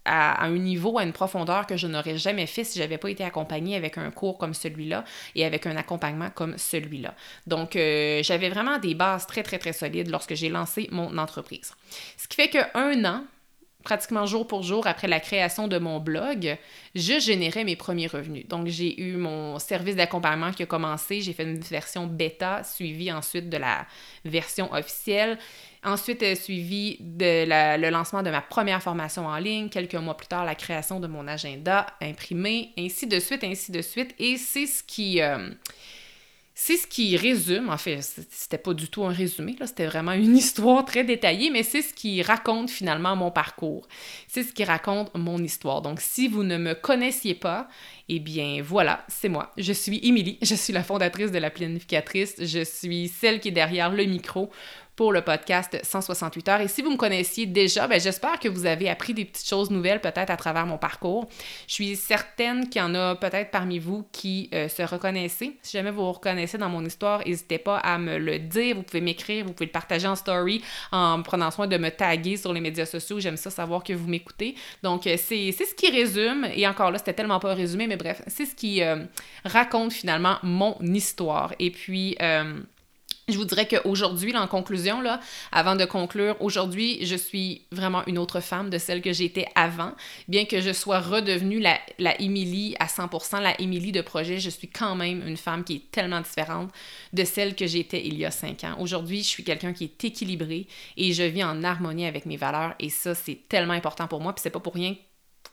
à, 0.07 0.45
un 0.45 0.57
niveau, 0.57 0.97
à 0.97 1.03
une 1.03 1.13
profondeur 1.13 1.67
que 1.67 1.77
je 1.77 1.87
n'aurais 1.87 2.17
jamais 2.17 2.47
fait 2.47 2.63
si 2.63 2.79
j'avais 2.79 2.97
pas 2.97 3.09
été 3.09 3.23
accompagnée 3.23 3.75
avec 3.75 3.97
un 3.97 4.09
cours 4.09 4.37
comme 4.37 4.53
celui-là 4.53 5.03
et 5.35 5.45
avec 5.45 5.67
un 5.67 5.75
accompagnement 5.75 6.29
comme 6.29 6.57
celui-là. 6.57 7.13
Donc, 7.45 7.75
euh, 7.75 8.23
j'avais 8.23 8.49
vraiment 8.49 8.79
des 8.79 8.95
bases 8.95 9.27
très, 9.27 9.43
très, 9.43 9.59
très 9.59 9.73
solides 9.73 10.09
lorsque 10.09 10.33
j'ai 10.33 10.49
lancé 10.49 10.87
mon 10.91 11.17
entreprise. 11.17 11.73
Ce 12.17 12.27
qui 12.27 12.35
fait 12.35 12.49
qu'un 12.49 13.05
an, 13.05 13.23
pratiquement 13.83 14.25
jour 14.25 14.45
pour 14.45 14.63
jour 14.63 14.85
après 14.87 15.07
la 15.07 15.19
création 15.19 15.67
de 15.67 15.77
mon 15.77 15.99
blog, 15.99 16.57
je 16.95 17.19
générais 17.19 17.63
mes 17.63 17.75
premiers 17.75 18.07
revenus. 18.07 18.47
Donc, 18.47 18.67
j'ai 18.67 19.01
eu 19.01 19.15
mon 19.15 19.59
service 19.59 19.95
d'accompagnement 19.95 20.51
qui 20.51 20.63
a 20.63 20.65
commencé. 20.65 21.21
J'ai 21.21 21.33
fait 21.33 21.43
une 21.43 21.59
version 21.59 22.05
bêta, 22.05 22.63
suivie 22.63 23.11
ensuite 23.11 23.49
de 23.49 23.57
la 23.57 23.85
version 24.25 24.71
officielle. 24.73 25.37
Ensuite, 25.83 26.21
est 26.21 26.35
suivi 26.35 26.97
de 26.99 27.45
le 27.79 27.89
lancement 27.89 28.23
de 28.23 28.29
ma 28.29 28.41
première 28.41 28.81
formation 28.81 29.25
en 29.25 29.37
ligne. 29.37 29.69
Quelques 29.69 29.95
mois 29.95 30.17
plus 30.17 30.27
tard, 30.27 30.43
la 30.43 30.55
création 30.55 30.99
de 30.99 31.07
mon 31.07 31.27
agenda 31.27 31.85
imprimé, 32.01 32.71
ainsi 32.77 33.07
de 33.07 33.19
suite, 33.19 33.43
ainsi 33.43 33.71
de 33.71 33.81
suite. 33.81 34.13
Et 34.19 34.37
c'est 34.37 34.65
ce 34.65 34.83
qui... 34.83 35.21
Euh, 35.21 35.49
c'est 36.59 36.75
ce 36.75 36.87
qui 36.87 37.15
résume, 37.17 37.69
en 37.69 37.77
fait, 37.77 38.01
c'était 38.31 38.57
pas 38.57 38.73
du 38.73 38.87
tout 38.87 39.05
un 39.05 39.11
résumé, 39.11 39.55
là, 39.59 39.67
c'était 39.67 39.85
vraiment 39.85 40.13
une 40.13 40.35
histoire 40.43 40.83
très 40.85 41.03
détaillée, 41.03 41.51
mais 41.51 41.61
c'est 41.61 41.83
ce 41.83 41.93
qui 41.93 42.23
raconte 42.23 42.71
finalement 42.71 43.15
mon 43.15 43.29
parcours. 43.29 43.87
C'est 44.27 44.41
ce 44.41 44.53
qui 44.53 44.63
raconte 44.63 45.13
mon 45.13 45.37
histoire. 45.37 45.83
Donc, 45.83 46.01
si 46.01 46.27
vous 46.27 46.41
ne 46.41 46.57
me 46.57 46.73
connaissiez 46.73 47.35
pas, 47.35 47.67
eh 48.09 48.17
bien, 48.17 48.63
voilà, 48.63 49.05
c'est 49.07 49.29
moi. 49.29 49.53
Je 49.55 49.71
suis 49.71 49.99
Émilie, 50.01 50.39
je 50.41 50.55
suis 50.55 50.73
la 50.73 50.83
fondatrice 50.83 51.31
de 51.31 51.37
la 51.37 51.51
planificatrice, 51.51 52.33
je 52.39 52.63
suis 52.63 53.07
celle 53.07 53.39
qui 53.39 53.49
est 53.49 53.51
derrière 53.51 53.91
le 53.91 54.05
micro 54.05 54.49
pour 54.97 55.13
le 55.13 55.21
podcast 55.21 55.79
168 55.83 56.49
heures. 56.49 56.61
Et 56.61 56.67
si 56.67 56.81
vous 56.81 56.89
me 56.89 56.97
connaissiez 56.97 57.45
déjà, 57.45 57.87
ben, 57.87 58.01
j'espère 58.01 58.39
que 58.39 58.49
vous 58.49 58.65
avez 58.65 58.89
appris 58.89 59.13
des 59.13 59.25
petites 59.25 59.47
choses 59.47 59.69
nouvelles 59.69 60.01
peut-être 60.01 60.31
à 60.31 60.37
travers 60.37 60.65
mon 60.65 60.79
parcours. 60.79 61.27
Je 61.67 61.73
suis 61.75 61.95
certaine 61.95 62.67
qu'il 62.67 62.81
y 62.81 62.83
en 62.83 62.95
a 62.95 63.15
peut-être 63.15 63.51
parmi 63.51 63.77
vous 63.77 64.07
qui 64.11 64.49
euh, 64.55 64.67
se 64.67 64.81
reconnaissez. 64.81 65.55
Si 65.61 65.77
jamais 65.77 65.91
vous 65.91 66.03
vous 66.03 66.13
reconnaissez 66.13 66.57
dans 66.57 66.69
mon 66.69 66.83
histoire, 66.83 67.19
n'hésitez 67.25 67.59
pas 67.59 67.77
à 67.77 67.99
me 67.99 68.17
le 68.17 68.39
dire. 68.39 68.75
Vous 68.75 68.81
pouvez 68.81 69.01
m'écrire, 69.01 69.45
vous 69.45 69.53
pouvez 69.53 69.67
le 69.67 69.71
partager 69.71 70.07
en 70.07 70.15
story 70.15 70.63
en 70.91 71.21
prenant 71.21 71.51
soin 71.51 71.67
de 71.67 71.77
me 71.77 71.89
taguer 71.89 72.35
sur 72.35 72.51
les 72.51 72.59
médias 72.59 72.87
sociaux. 72.87 73.19
J'aime 73.19 73.37
ça 73.37 73.51
savoir 73.51 73.83
que 73.83 73.93
vous 73.93 74.07
m'écoutez. 74.07 74.55
Donc, 74.81 75.05
euh, 75.05 75.15
c'est 75.15 75.51
ce 75.51 75.75
qui 75.75 75.91
résume, 75.91 76.47
et 76.55 76.67
encore 76.67 76.89
là, 76.89 76.97
c'était 76.97 77.13
tellement 77.13 77.39
pas 77.39 77.53
résumé, 77.53 77.85
mais 77.85 77.97
bref, 77.97 78.23
c'est 78.25 78.45
ce 78.45 78.55
qui 78.55 78.81
euh, 78.81 79.03
raconte 79.45 79.93
finalement 79.93 80.37
mon 80.41 80.75
histoire. 80.81 81.53
Et 81.59 81.69
puis, 81.69 82.17
je 83.29 83.37
vous 83.37 83.45
dirais 83.45 83.67
qu'aujourd'hui, 83.67 84.35
en 84.37 84.47
conclusion, 84.47 85.03
avant 85.51 85.75
de 85.75 85.83
conclure, 85.83 86.37
aujourd'hui, 86.39 87.05
je 87.05 87.15
suis 87.15 87.63
vraiment 87.73 88.05
une 88.07 88.17
autre 88.17 88.39
femme 88.39 88.69
de 88.69 88.77
celle 88.77 89.01
que 89.01 89.11
j'étais 89.11 89.45
avant. 89.53 89.91
Bien 90.29 90.45
que 90.45 90.61
je 90.61 90.71
sois 90.71 90.99
redevenue 90.99 91.59
la, 91.59 91.77
la 91.99 92.19
Émilie 92.21 92.75
à 92.79 92.85
100%, 92.85 93.41
la 93.41 93.59
Émilie 93.59 93.91
de 93.91 94.01
projet, 94.01 94.39
je 94.39 94.49
suis 94.49 94.69
quand 94.69 94.95
même 94.95 95.27
une 95.27 95.35
femme 95.35 95.65
qui 95.65 95.75
est 95.75 95.91
tellement 95.91 96.21
différente 96.21 96.71
de 97.11 97.23
celle 97.25 97.55
que 97.55 97.67
j'étais 97.67 98.05
il 98.05 98.17
y 98.17 98.23
a 98.23 98.31
cinq 98.31 98.63
ans. 98.63 98.77
Aujourd'hui, 98.79 99.23
je 99.23 99.27
suis 99.27 99.43
quelqu'un 99.43 99.73
qui 99.73 99.83
est 99.85 100.05
équilibré 100.05 100.65
et 100.95 101.11
je 101.11 101.23
vis 101.23 101.43
en 101.43 101.63
harmonie 101.65 102.05
avec 102.05 102.25
mes 102.25 102.37
valeurs 102.37 102.75
et 102.79 102.89
ça, 102.89 103.13
c'est 103.13 103.39
tellement 103.49 103.73
important 103.73 104.07
pour 104.07 104.21
moi. 104.21 104.33
Puis 104.33 104.41
c'est 104.41 104.49
pas 104.49 104.61
pour 104.61 104.73
rien 104.73 104.95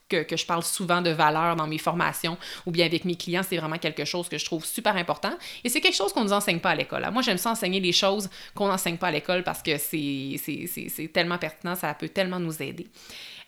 que, 0.09 0.35
je 0.35 0.45
parle 0.45 0.63
souvent 0.63 1.01
de 1.01 1.09
valeur 1.09 1.55
dans 1.55 1.67
mes 1.67 1.77
formations 1.77 2.37
ou 2.65 2.71
bien 2.71 2.85
avec 2.85 3.05
mes 3.05 3.15
clients, 3.15 3.43
c'est 3.47 3.57
vraiment 3.57 3.77
quelque 3.77 4.05
chose 4.05 4.29
que 4.29 4.37
je 4.37 4.45
trouve 4.45 4.65
super 4.65 4.95
important. 4.95 5.33
Et 5.63 5.69
c'est 5.69 5.81
quelque 5.81 5.95
chose 5.95 6.13
qu'on 6.13 6.21
ne 6.21 6.25
nous 6.25 6.33
enseigne 6.33 6.59
pas 6.59 6.71
à 6.71 6.75
l'école. 6.75 7.03
Hein. 7.03 7.11
Moi, 7.11 7.21
j'aime 7.21 7.37
ça 7.37 7.51
enseigner 7.51 7.79
les 7.79 7.91
choses 7.91 8.29
qu'on 8.53 8.67
n'enseigne 8.67 8.97
pas 8.97 9.07
à 9.07 9.11
l'école 9.11 9.43
parce 9.43 9.61
que 9.61 9.77
c'est 9.77 11.09
tellement 11.13 11.37
pertinent, 11.37 11.75
ça 11.75 11.93
peut 11.93 12.09
tellement 12.09 12.39
nous 12.39 12.61
aider. 12.61 12.87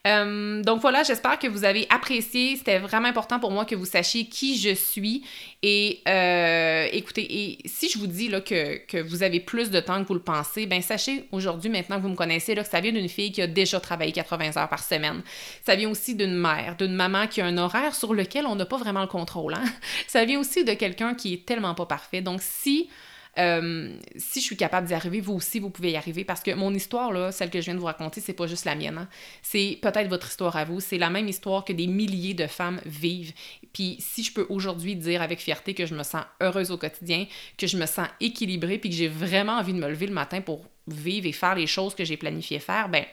Euh, 0.08 0.64
donc 0.64 0.82
voilà, 0.82 1.03
j'espère 1.03 1.38
que 1.38 1.47
vous 1.47 1.66
avez 1.66 1.86
apprécié. 1.89 2.55
C'était 2.55 2.80
vraiment 2.80 3.08
important 3.08 3.39
pour 3.39 3.51
moi 3.51 3.66
que 3.66 3.76
vous 3.76 3.86
sachiez 3.86 4.26
qui 4.26 4.58
je 4.58 4.74
suis. 4.74 5.24
Et 5.62 6.01
euh, 6.08 6.88
écoutez, 6.91 7.26
et 7.30 7.58
si 7.66 7.89
je 7.89 7.97
vous 7.99 8.08
dis 8.08 8.30
là, 8.30 8.41
que, 8.41 8.78
que, 8.86 8.97
vous 8.97 9.24
avez 9.24 9.39
plus 9.39 9.70
de 9.70 9.80
temps 9.80 10.01
que 10.01 10.08
vous 10.08 10.14
le 10.14 10.22
pensez, 10.22 10.66
ben 10.66 10.82
sachez 10.82 11.26
aujourd'hui, 11.32 11.70
maintenant 11.70 11.97
que 11.97 12.03
vous 12.03 12.10
me 12.10 12.16
connaissez, 12.16 12.55
là, 12.55 12.64
que 12.64 12.70
ça 12.70 12.80
vient 12.80 12.91
d'une 12.91 13.10
fille 13.10 13.32
qui 13.32 13.41
a 13.41 13.47
déjà 13.47 13.80
travaillé 13.80 14.12
80 14.12 14.58
heures 14.58 14.70
par 14.70 14.84
semaine. 14.84 15.22
Ça 15.66 15.76
vient 15.76 15.89
aussi 15.89 16.16
d'une 16.16 16.36
mère, 16.36 16.76
d'une 16.78 16.93
maman 16.93 17.28
qui 17.28 17.41
a 17.41 17.45
un 17.45 17.58
horaire 17.58 17.93
sur 17.93 18.14
lequel 18.14 18.45
on 18.45 18.55
n'a 18.55 18.66
pas 18.66 18.78
vraiment 18.78 19.01
le 19.01 19.08
contrôle. 19.08 19.55
Hein? 19.55 19.66
Ça 20.08 20.24
vient 20.26 20.39
aussi 20.39 20.64
de 20.64 20.74
quelqu'un 20.74 21.16
qui 21.16 21.34
est 21.34 21.45
tellement 21.45 21.76
pas 21.76 21.86
parfait. 21.86 22.22
Donc 22.22 22.41
si 22.41 22.89
euh, 23.38 23.95
si 24.15 24.39
je 24.39 24.45
suis 24.45 24.57
capable 24.57 24.88
d'y 24.88 24.93
arriver, 24.93 25.21
vous 25.21 25.33
aussi, 25.33 25.59
vous 25.59 25.69
pouvez 25.69 25.91
y 25.91 25.95
arriver 25.95 26.23
parce 26.23 26.41
que 26.41 26.51
mon 26.51 26.73
histoire, 26.73 27.33
celle 27.33 27.49
que 27.49 27.59
je 27.59 27.65
viens 27.65 27.75
de 27.75 27.79
vous 27.79 27.85
raconter, 27.85 28.21
c'est 28.21 28.33
pas 28.33 28.47
juste 28.47 28.65
la 28.65 28.75
mienne. 28.75 28.97
Hein. 28.97 29.09
C'est 29.41 29.77
peut-être 29.81 30.09
votre 30.09 30.27
histoire 30.27 30.55
à 30.55 30.65
vous. 30.65 30.79
C'est 30.79 30.97
la 30.97 31.09
même 31.09 31.27
histoire 31.27 31.63
que 31.63 31.73
des 31.73 31.88
milliers 31.88 32.33
de 32.33 32.47
femmes 32.47 32.81
vivent. 32.85 33.33
Puis 33.73 33.97
si 33.99 34.23
je 34.23 34.33
peux 34.33 34.45
aujourd'hui 34.49 34.95
dire 34.95 35.21
avec 35.21 35.39
fierté 35.39 35.73
que 35.73 35.85
je 35.85 35.93
me 35.93 36.03
sens 36.03 36.23
heureuse 36.41 36.71
au 36.71 36.77
quotidien, 36.77 37.25
que 37.57 37.67
je 37.67 37.77
me 37.77 37.85
sens 37.85 38.07
équilibrée, 38.19 38.77
puis 38.77 38.89
que 38.89 38.95
j'ai 38.95 39.07
vraiment 39.07 39.53
envie 39.53 39.73
de 39.73 39.79
me 39.79 39.88
lever 39.88 40.07
le 40.07 40.13
matin 40.13 40.41
pour 40.41 40.65
vivre 40.88 41.27
et 41.27 41.31
faire 41.31 41.55
les 41.55 41.67
choses 41.67 41.95
que 41.95 42.05
j'ai 42.05 42.17
planifié 42.17 42.59
faire, 42.59 42.89
ben 42.89 43.05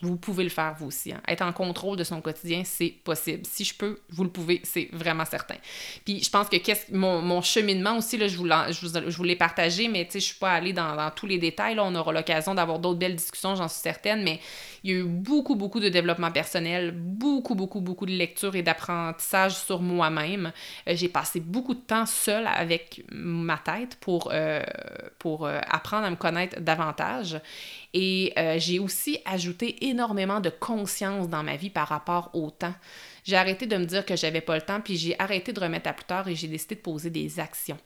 vous 0.00 0.16
pouvez 0.16 0.44
le 0.44 0.50
faire 0.50 0.74
vous 0.78 0.86
aussi. 0.86 1.12
Hein. 1.12 1.20
Être 1.26 1.42
en 1.42 1.52
contrôle 1.52 1.96
de 1.96 2.04
son 2.04 2.20
quotidien, 2.20 2.62
c'est 2.64 2.94
possible. 3.02 3.42
Si 3.44 3.64
je 3.64 3.74
peux, 3.74 3.98
vous 4.10 4.24
le 4.24 4.30
pouvez, 4.30 4.60
c'est 4.62 4.88
vraiment 4.92 5.24
certain. 5.24 5.56
Puis 6.04 6.22
je 6.22 6.30
pense 6.30 6.48
que 6.48 6.56
mon, 6.94 7.20
mon, 7.20 7.42
cheminement 7.42 7.98
aussi, 7.98 8.16
là, 8.16 8.28
je, 8.28 8.36
vous 8.36 9.24
l'ai 9.24 9.36
partagé, 9.36 9.88
mais 9.88 10.06
je 10.10 10.16
ne 10.16 10.20
suis 10.20 10.38
pas 10.38 10.52
allée 10.52 10.72
dans, 10.72 11.10
tous 11.16 11.26
les 11.26 11.38
détails. 11.38 11.76
On 11.80 11.94
aura 11.94 12.12
l'occasion 12.12 12.54
d'avoir 12.54 12.78
d'autres 12.78 12.98
belles 12.98 13.16
discussions, 13.16 13.56
j'en 13.56 13.68
suis 13.68 13.80
certaine, 13.80 14.22
mais 14.22 14.40
il 14.84 14.90
y 14.90 14.94
a 14.94 14.98
eu 14.98 15.04
beaucoup, 15.04 15.56
beaucoup 15.56 15.80
de 15.80 15.88
développement 15.88 16.30
personnel, 16.30 16.92
beaucoup, 16.92 17.54
beaucoup, 17.54 17.80
beaucoup 17.80 18.06
de 18.06 18.12
lecture 18.12 18.54
et 18.54 18.62
d'apprentissage 18.62 19.56
sur 19.56 19.80
moi-même. 19.80 20.52
Euh, 20.88 20.92
j'ai 20.94 21.08
passé 21.08 21.40
beaucoup 21.40 21.74
de 21.74 21.80
temps 21.80 22.06
seule 22.06 22.46
avec 22.46 23.02
ma 23.10 23.58
tête 23.58 23.96
pour, 23.96 24.30
euh, 24.32 24.62
pour 25.18 25.46
euh, 25.46 25.58
apprendre 25.68 26.06
à 26.06 26.10
me 26.10 26.16
connaître 26.16 26.60
davantage. 26.60 27.40
Et 27.94 28.34
j'ai 28.58 28.78
aussi 28.78 29.18
ajouté 29.24 29.86
énormément 29.86 30.40
de 30.40 30.50
conscience 30.50 31.28
dans 31.28 31.42
ma 31.42 31.56
vie 31.56 31.70
par 31.70 31.88
rapport 31.88 32.30
au 32.34 32.50
temps. 32.50 32.74
J'ai 33.24 33.36
arrêté 33.36 33.66
de 33.66 33.76
me 33.76 33.84
dire 33.84 34.04
que 34.06 34.16
j'avais 34.16 34.40
pas 34.40 34.56
le 34.56 34.62
temps, 34.62 34.80
puis 34.80 34.96
j'ai 34.96 35.18
arrêté 35.18 35.52
de 35.52 35.60
remettre 35.60 35.88
à 35.88 35.92
plus 35.92 36.04
tard 36.04 36.28
et 36.28 36.34
j'ai 36.34 36.48
décidé 36.48 36.74
de 36.74 36.80
poser 36.80 37.10
des 37.10 37.40
actions. 37.40 37.78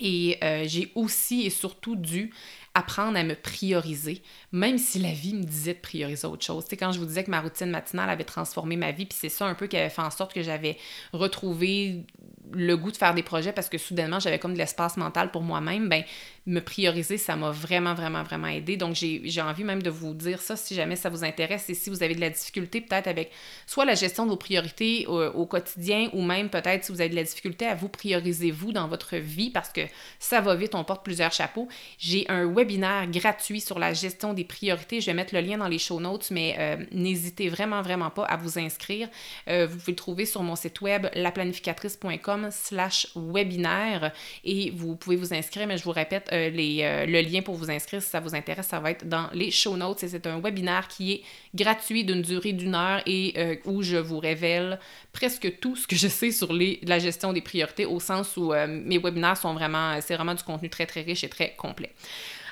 Et 0.00 0.38
j'ai 0.64 0.90
aussi 0.94 1.46
et 1.46 1.50
surtout 1.50 1.94
dû 1.94 2.32
apprendre 2.74 3.18
à 3.18 3.22
me 3.22 3.34
prioriser, 3.34 4.22
même 4.50 4.78
si 4.78 4.98
la 4.98 5.12
vie 5.12 5.34
me 5.34 5.44
disait 5.44 5.74
de 5.74 5.78
prioriser 5.78 6.26
autre 6.26 6.42
chose. 6.42 6.64
Tu 6.66 6.76
quand 6.76 6.90
je 6.90 6.98
vous 6.98 7.04
disais 7.04 7.22
que 7.22 7.30
ma 7.30 7.42
routine 7.42 7.70
matinale 7.70 8.08
avait 8.08 8.24
transformé 8.24 8.76
ma 8.76 8.92
vie, 8.92 9.04
puis 9.04 9.16
c'est 9.20 9.28
ça 9.28 9.44
un 9.44 9.54
peu 9.54 9.66
qui 9.66 9.76
avait 9.76 9.90
fait 9.90 10.02
en 10.02 10.10
sorte 10.10 10.32
que 10.32 10.42
j'avais 10.42 10.78
retrouvé 11.12 12.06
le 12.52 12.76
goût 12.76 12.90
de 12.90 12.96
faire 12.96 13.14
des 13.14 13.22
projets 13.22 13.52
parce 13.52 13.68
que 13.68 13.78
soudainement 13.78 14.20
j'avais 14.20 14.38
comme 14.38 14.54
de 14.54 14.58
l'espace 14.58 14.96
mental 14.96 15.30
pour 15.30 15.42
moi-même, 15.42 15.88
ben 15.88 16.02
me 16.46 16.60
prioriser, 16.60 17.18
ça 17.18 17.36
m'a 17.36 17.50
vraiment, 17.50 17.94
vraiment, 17.94 18.22
vraiment 18.22 18.48
aidé. 18.48 18.76
Donc, 18.76 18.94
j'ai 18.94 19.40
envie 19.40 19.64
même 19.64 19.82
de 19.82 19.90
vous 19.90 20.14
dire 20.14 20.40
ça 20.40 20.56
si 20.56 20.74
jamais 20.74 20.96
ça 20.96 21.08
vous 21.08 21.24
intéresse 21.24 21.70
et 21.70 21.74
si 21.74 21.90
vous 21.90 22.02
avez 22.02 22.14
de 22.14 22.20
la 22.20 22.30
difficulté 22.30 22.80
peut-être 22.80 23.06
avec 23.06 23.30
soit 23.66 23.84
la 23.84 23.94
gestion 23.94 24.24
de 24.24 24.30
vos 24.30 24.36
priorités 24.36 25.06
au, 25.06 25.22
au 25.22 25.46
quotidien 25.46 26.08
ou 26.12 26.22
même 26.22 26.48
peut-être 26.48 26.84
si 26.84 26.92
vous 26.92 27.00
avez 27.00 27.10
de 27.10 27.14
la 27.14 27.22
difficulté 27.22 27.66
à 27.66 27.74
vous 27.74 27.88
prioriser 27.88 28.50
vous 28.50 28.72
dans 28.72 28.88
votre 28.88 29.16
vie 29.16 29.50
parce 29.50 29.70
que 29.70 29.82
ça 30.18 30.40
va 30.40 30.54
vite, 30.54 30.74
on 30.74 30.84
porte 30.84 31.04
plusieurs 31.04 31.32
chapeaux. 31.32 31.68
J'ai 31.98 32.26
un 32.28 32.46
webinaire 32.46 33.06
gratuit 33.08 33.60
sur 33.60 33.78
la 33.78 33.92
gestion 33.92 34.34
des 34.34 34.44
priorités. 34.44 35.00
Je 35.00 35.06
vais 35.06 35.14
mettre 35.14 35.34
le 35.34 35.40
lien 35.40 35.58
dans 35.58 35.68
les 35.68 35.78
show 35.78 36.00
notes, 36.00 36.30
mais 36.30 36.56
euh, 36.58 36.76
n'hésitez 36.92 37.48
vraiment, 37.48 37.82
vraiment 37.82 38.10
pas 38.10 38.24
à 38.24 38.36
vous 38.36 38.58
inscrire. 38.58 39.08
Euh, 39.48 39.66
vous 39.66 39.78
pouvez 39.78 39.92
le 39.92 39.96
trouver 39.96 40.26
sur 40.26 40.42
mon 40.42 40.56
site 40.56 40.80
web 40.80 41.06
laplanificatrice.com 41.14 42.48
slash 42.50 43.08
webinaire 43.14 44.12
et 44.44 44.70
vous 44.70 44.96
pouvez 44.96 45.16
vous 45.16 45.34
inscrire, 45.34 45.66
mais 45.66 45.78
je 45.78 45.84
vous 45.84 45.92
répète, 45.92 46.28
euh, 46.32 46.50
les, 46.50 47.06
le 47.06 47.20
lien 47.20 47.42
pour 47.42 47.54
vous 47.54 47.70
inscrire 47.70 48.02
si 48.02 48.08
ça 48.08 48.20
vous 48.20 48.34
intéresse, 48.34 48.66
ça 48.66 48.80
va 48.80 48.90
être 48.90 49.08
dans 49.08 49.28
les 49.32 49.50
show 49.50 49.76
notes. 49.76 49.98
C'est 50.00 50.26
un 50.26 50.40
webinaire 50.40 50.88
qui 50.88 51.12
est 51.12 51.22
gratuit 51.54 52.04
d'une 52.04 52.22
durée 52.22 52.52
d'une 52.52 52.74
heure 52.74 53.02
et 53.06 53.60
où 53.64 53.82
je 53.82 53.96
vous 53.96 54.18
révèle 54.18 54.78
presque 55.12 55.58
tout 55.60 55.76
ce 55.76 55.86
que 55.86 55.96
je 55.96 56.08
sais 56.08 56.30
sur 56.30 56.52
la 56.52 56.98
gestion 56.98 57.32
des 57.32 57.40
priorités 57.40 57.86
au 57.86 58.00
sens 58.00 58.36
où 58.36 58.52
mes 58.68 58.98
webinaires 58.98 59.36
sont 59.36 59.54
vraiment, 59.54 60.00
c'est 60.00 60.14
vraiment 60.14 60.34
du 60.34 60.42
contenu 60.42 60.68
très, 60.70 60.86
très 60.86 61.02
riche 61.02 61.24
et 61.24 61.28
très 61.28 61.54
complet. 61.54 61.92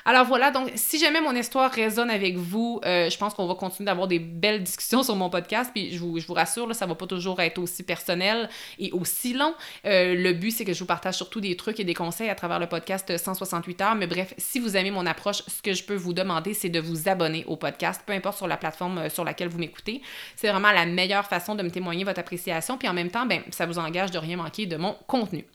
Alors 0.05 0.25
voilà, 0.25 0.51
donc 0.51 0.71
si 0.75 0.99
jamais 0.99 1.21
mon 1.21 1.35
histoire 1.35 1.71
résonne 1.71 2.09
avec 2.09 2.35
vous, 2.35 2.81
euh, 2.85 3.09
je 3.09 3.17
pense 3.17 3.33
qu'on 3.33 3.47
va 3.47 3.55
continuer 3.55 3.85
d'avoir 3.85 4.07
des 4.07 4.19
belles 4.19 4.63
discussions 4.63 5.03
sur 5.03 5.15
mon 5.15 5.29
podcast. 5.29 5.71
Puis 5.73 5.91
je 5.91 5.99
vous, 5.99 6.33
rassure, 6.33 6.67
là, 6.67 6.73
ça 6.73 6.85
va 6.85 6.95
pas 6.95 7.07
toujours 7.07 7.39
être 7.39 7.59
aussi 7.59 7.83
personnel 7.83 8.49
et 8.79 8.91
aussi 8.91 9.33
long. 9.33 9.53
Euh, 9.85 10.15
le 10.15 10.33
but, 10.33 10.51
c'est 10.51 10.65
que 10.65 10.73
je 10.73 10.79
vous 10.79 10.85
partage 10.85 11.15
surtout 11.15 11.41
des 11.41 11.55
trucs 11.55 11.79
et 11.79 11.83
des 11.83 11.93
conseils 11.93 12.29
à 12.29 12.35
travers 12.35 12.59
le 12.59 12.67
podcast 12.67 13.15
168 13.17 13.81
heures. 13.81 13.95
Mais 13.95 14.07
bref, 14.07 14.33
si 14.37 14.59
vous 14.59 14.75
aimez 14.75 14.91
mon 14.91 15.05
approche, 15.05 15.43
ce 15.47 15.61
que 15.61 15.73
je 15.73 15.83
peux 15.83 15.95
vous 15.95 16.13
demander, 16.13 16.53
c'est 16.53 16.69
de 16.69 16.79
vous 16.79 17.07
abonner 17.07 17.45
au 17.47 17.55
podcast, 17.55 18.01
peu 18.05 18.13
importe 18.13 18.37
sur 18.37 18.47
la 18.47 18.57
plateforme 18.57 18.97
euh, 18.97 19.09
sur 19.09 19.23
laquelle 19.23 19.49
vous 19.49 19.59
m'écoutez. 19.59 20.01
C'est 20.35 20.49
vraiment 20.49 20.71
la 20.71 20.85
meilleure 20.85 21.25
façon 21.25 21.55
de 21.55 21.63
me 21.63 21.69
témoigner 21.69 22.03
votre 22.03 22.19
appréciation. 22.19 22.77
Puis 22.77 22.87
en 22.87 22.93
même 22.93 23.11
temps, 23.11 23.25
ben, 23.25 23.41
ça 23.51 23.65
vous 23.65 23.77
engage 23.77 24.11
de 24.11 24.17
rien 24.17 24.37
manquer 24.37 24.65
de 24.65 24.77
mon 24.77 24.95
contenu. 25.07 25.45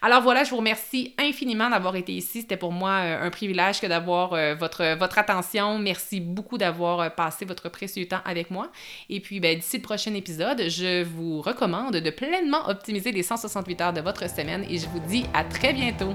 Alors 0.00 0.22
voilà, 0.22 0.44
je 0.44 0.50
vous 0.50 0.58
remercie 0.58 1.14
infiniment 1.18 1.68
d'avoir 1.70 1.96
été 1.96 2.12
ici. 2.12 2.42
C'était 2.42 2.56
pour 2.56 2.72
moi 2.72 2.92
un 2.92 3.30
privilège 3.30 3.80
que 3.80 3.86
d'avoir 3.86 4.32
euh, 4.32 4.54
votre, 4.54 4.96
votre 4.96 5.18
attention. 5.18 5.78
Merci 5.78 6.20
beaucoup 6.20 6.56
d'avoir 6.56 7.00
euh, 7.00 7.10
passé 7.10 7.44
votre 7.44 7.68
précieux 7.68 8.06
temps 8.06 8.20
avec 8.24 8.50
moi. 8.50 8.70
Et 9.10 9.20
puis, 9.20 9.40
ben, 9.40 9.58
d'ici 9.58 9.78
le 9.78 9.82
prochain 9.82 10.14
épisode, 10.14 10.68
je 10.68 11.02
vous 11.02 11.42
recommande 11.42 11.96
de 11.96 12.10
pleinement 12.10 12.68
optimiser 12.68 13.10
les 13.10 13.24
168 13.24 13.80
heures 13.80 13.92
de 13.92 14.00
votre 14.00 14.30
semaine 14.30 14.64
et 14.68 14.78
je 14.78 14.86
vous 14.86 15.00
dis 15.00 15.24
à 15.34 15.42
très 15.42 15.72
bientôt. 15.72 16.14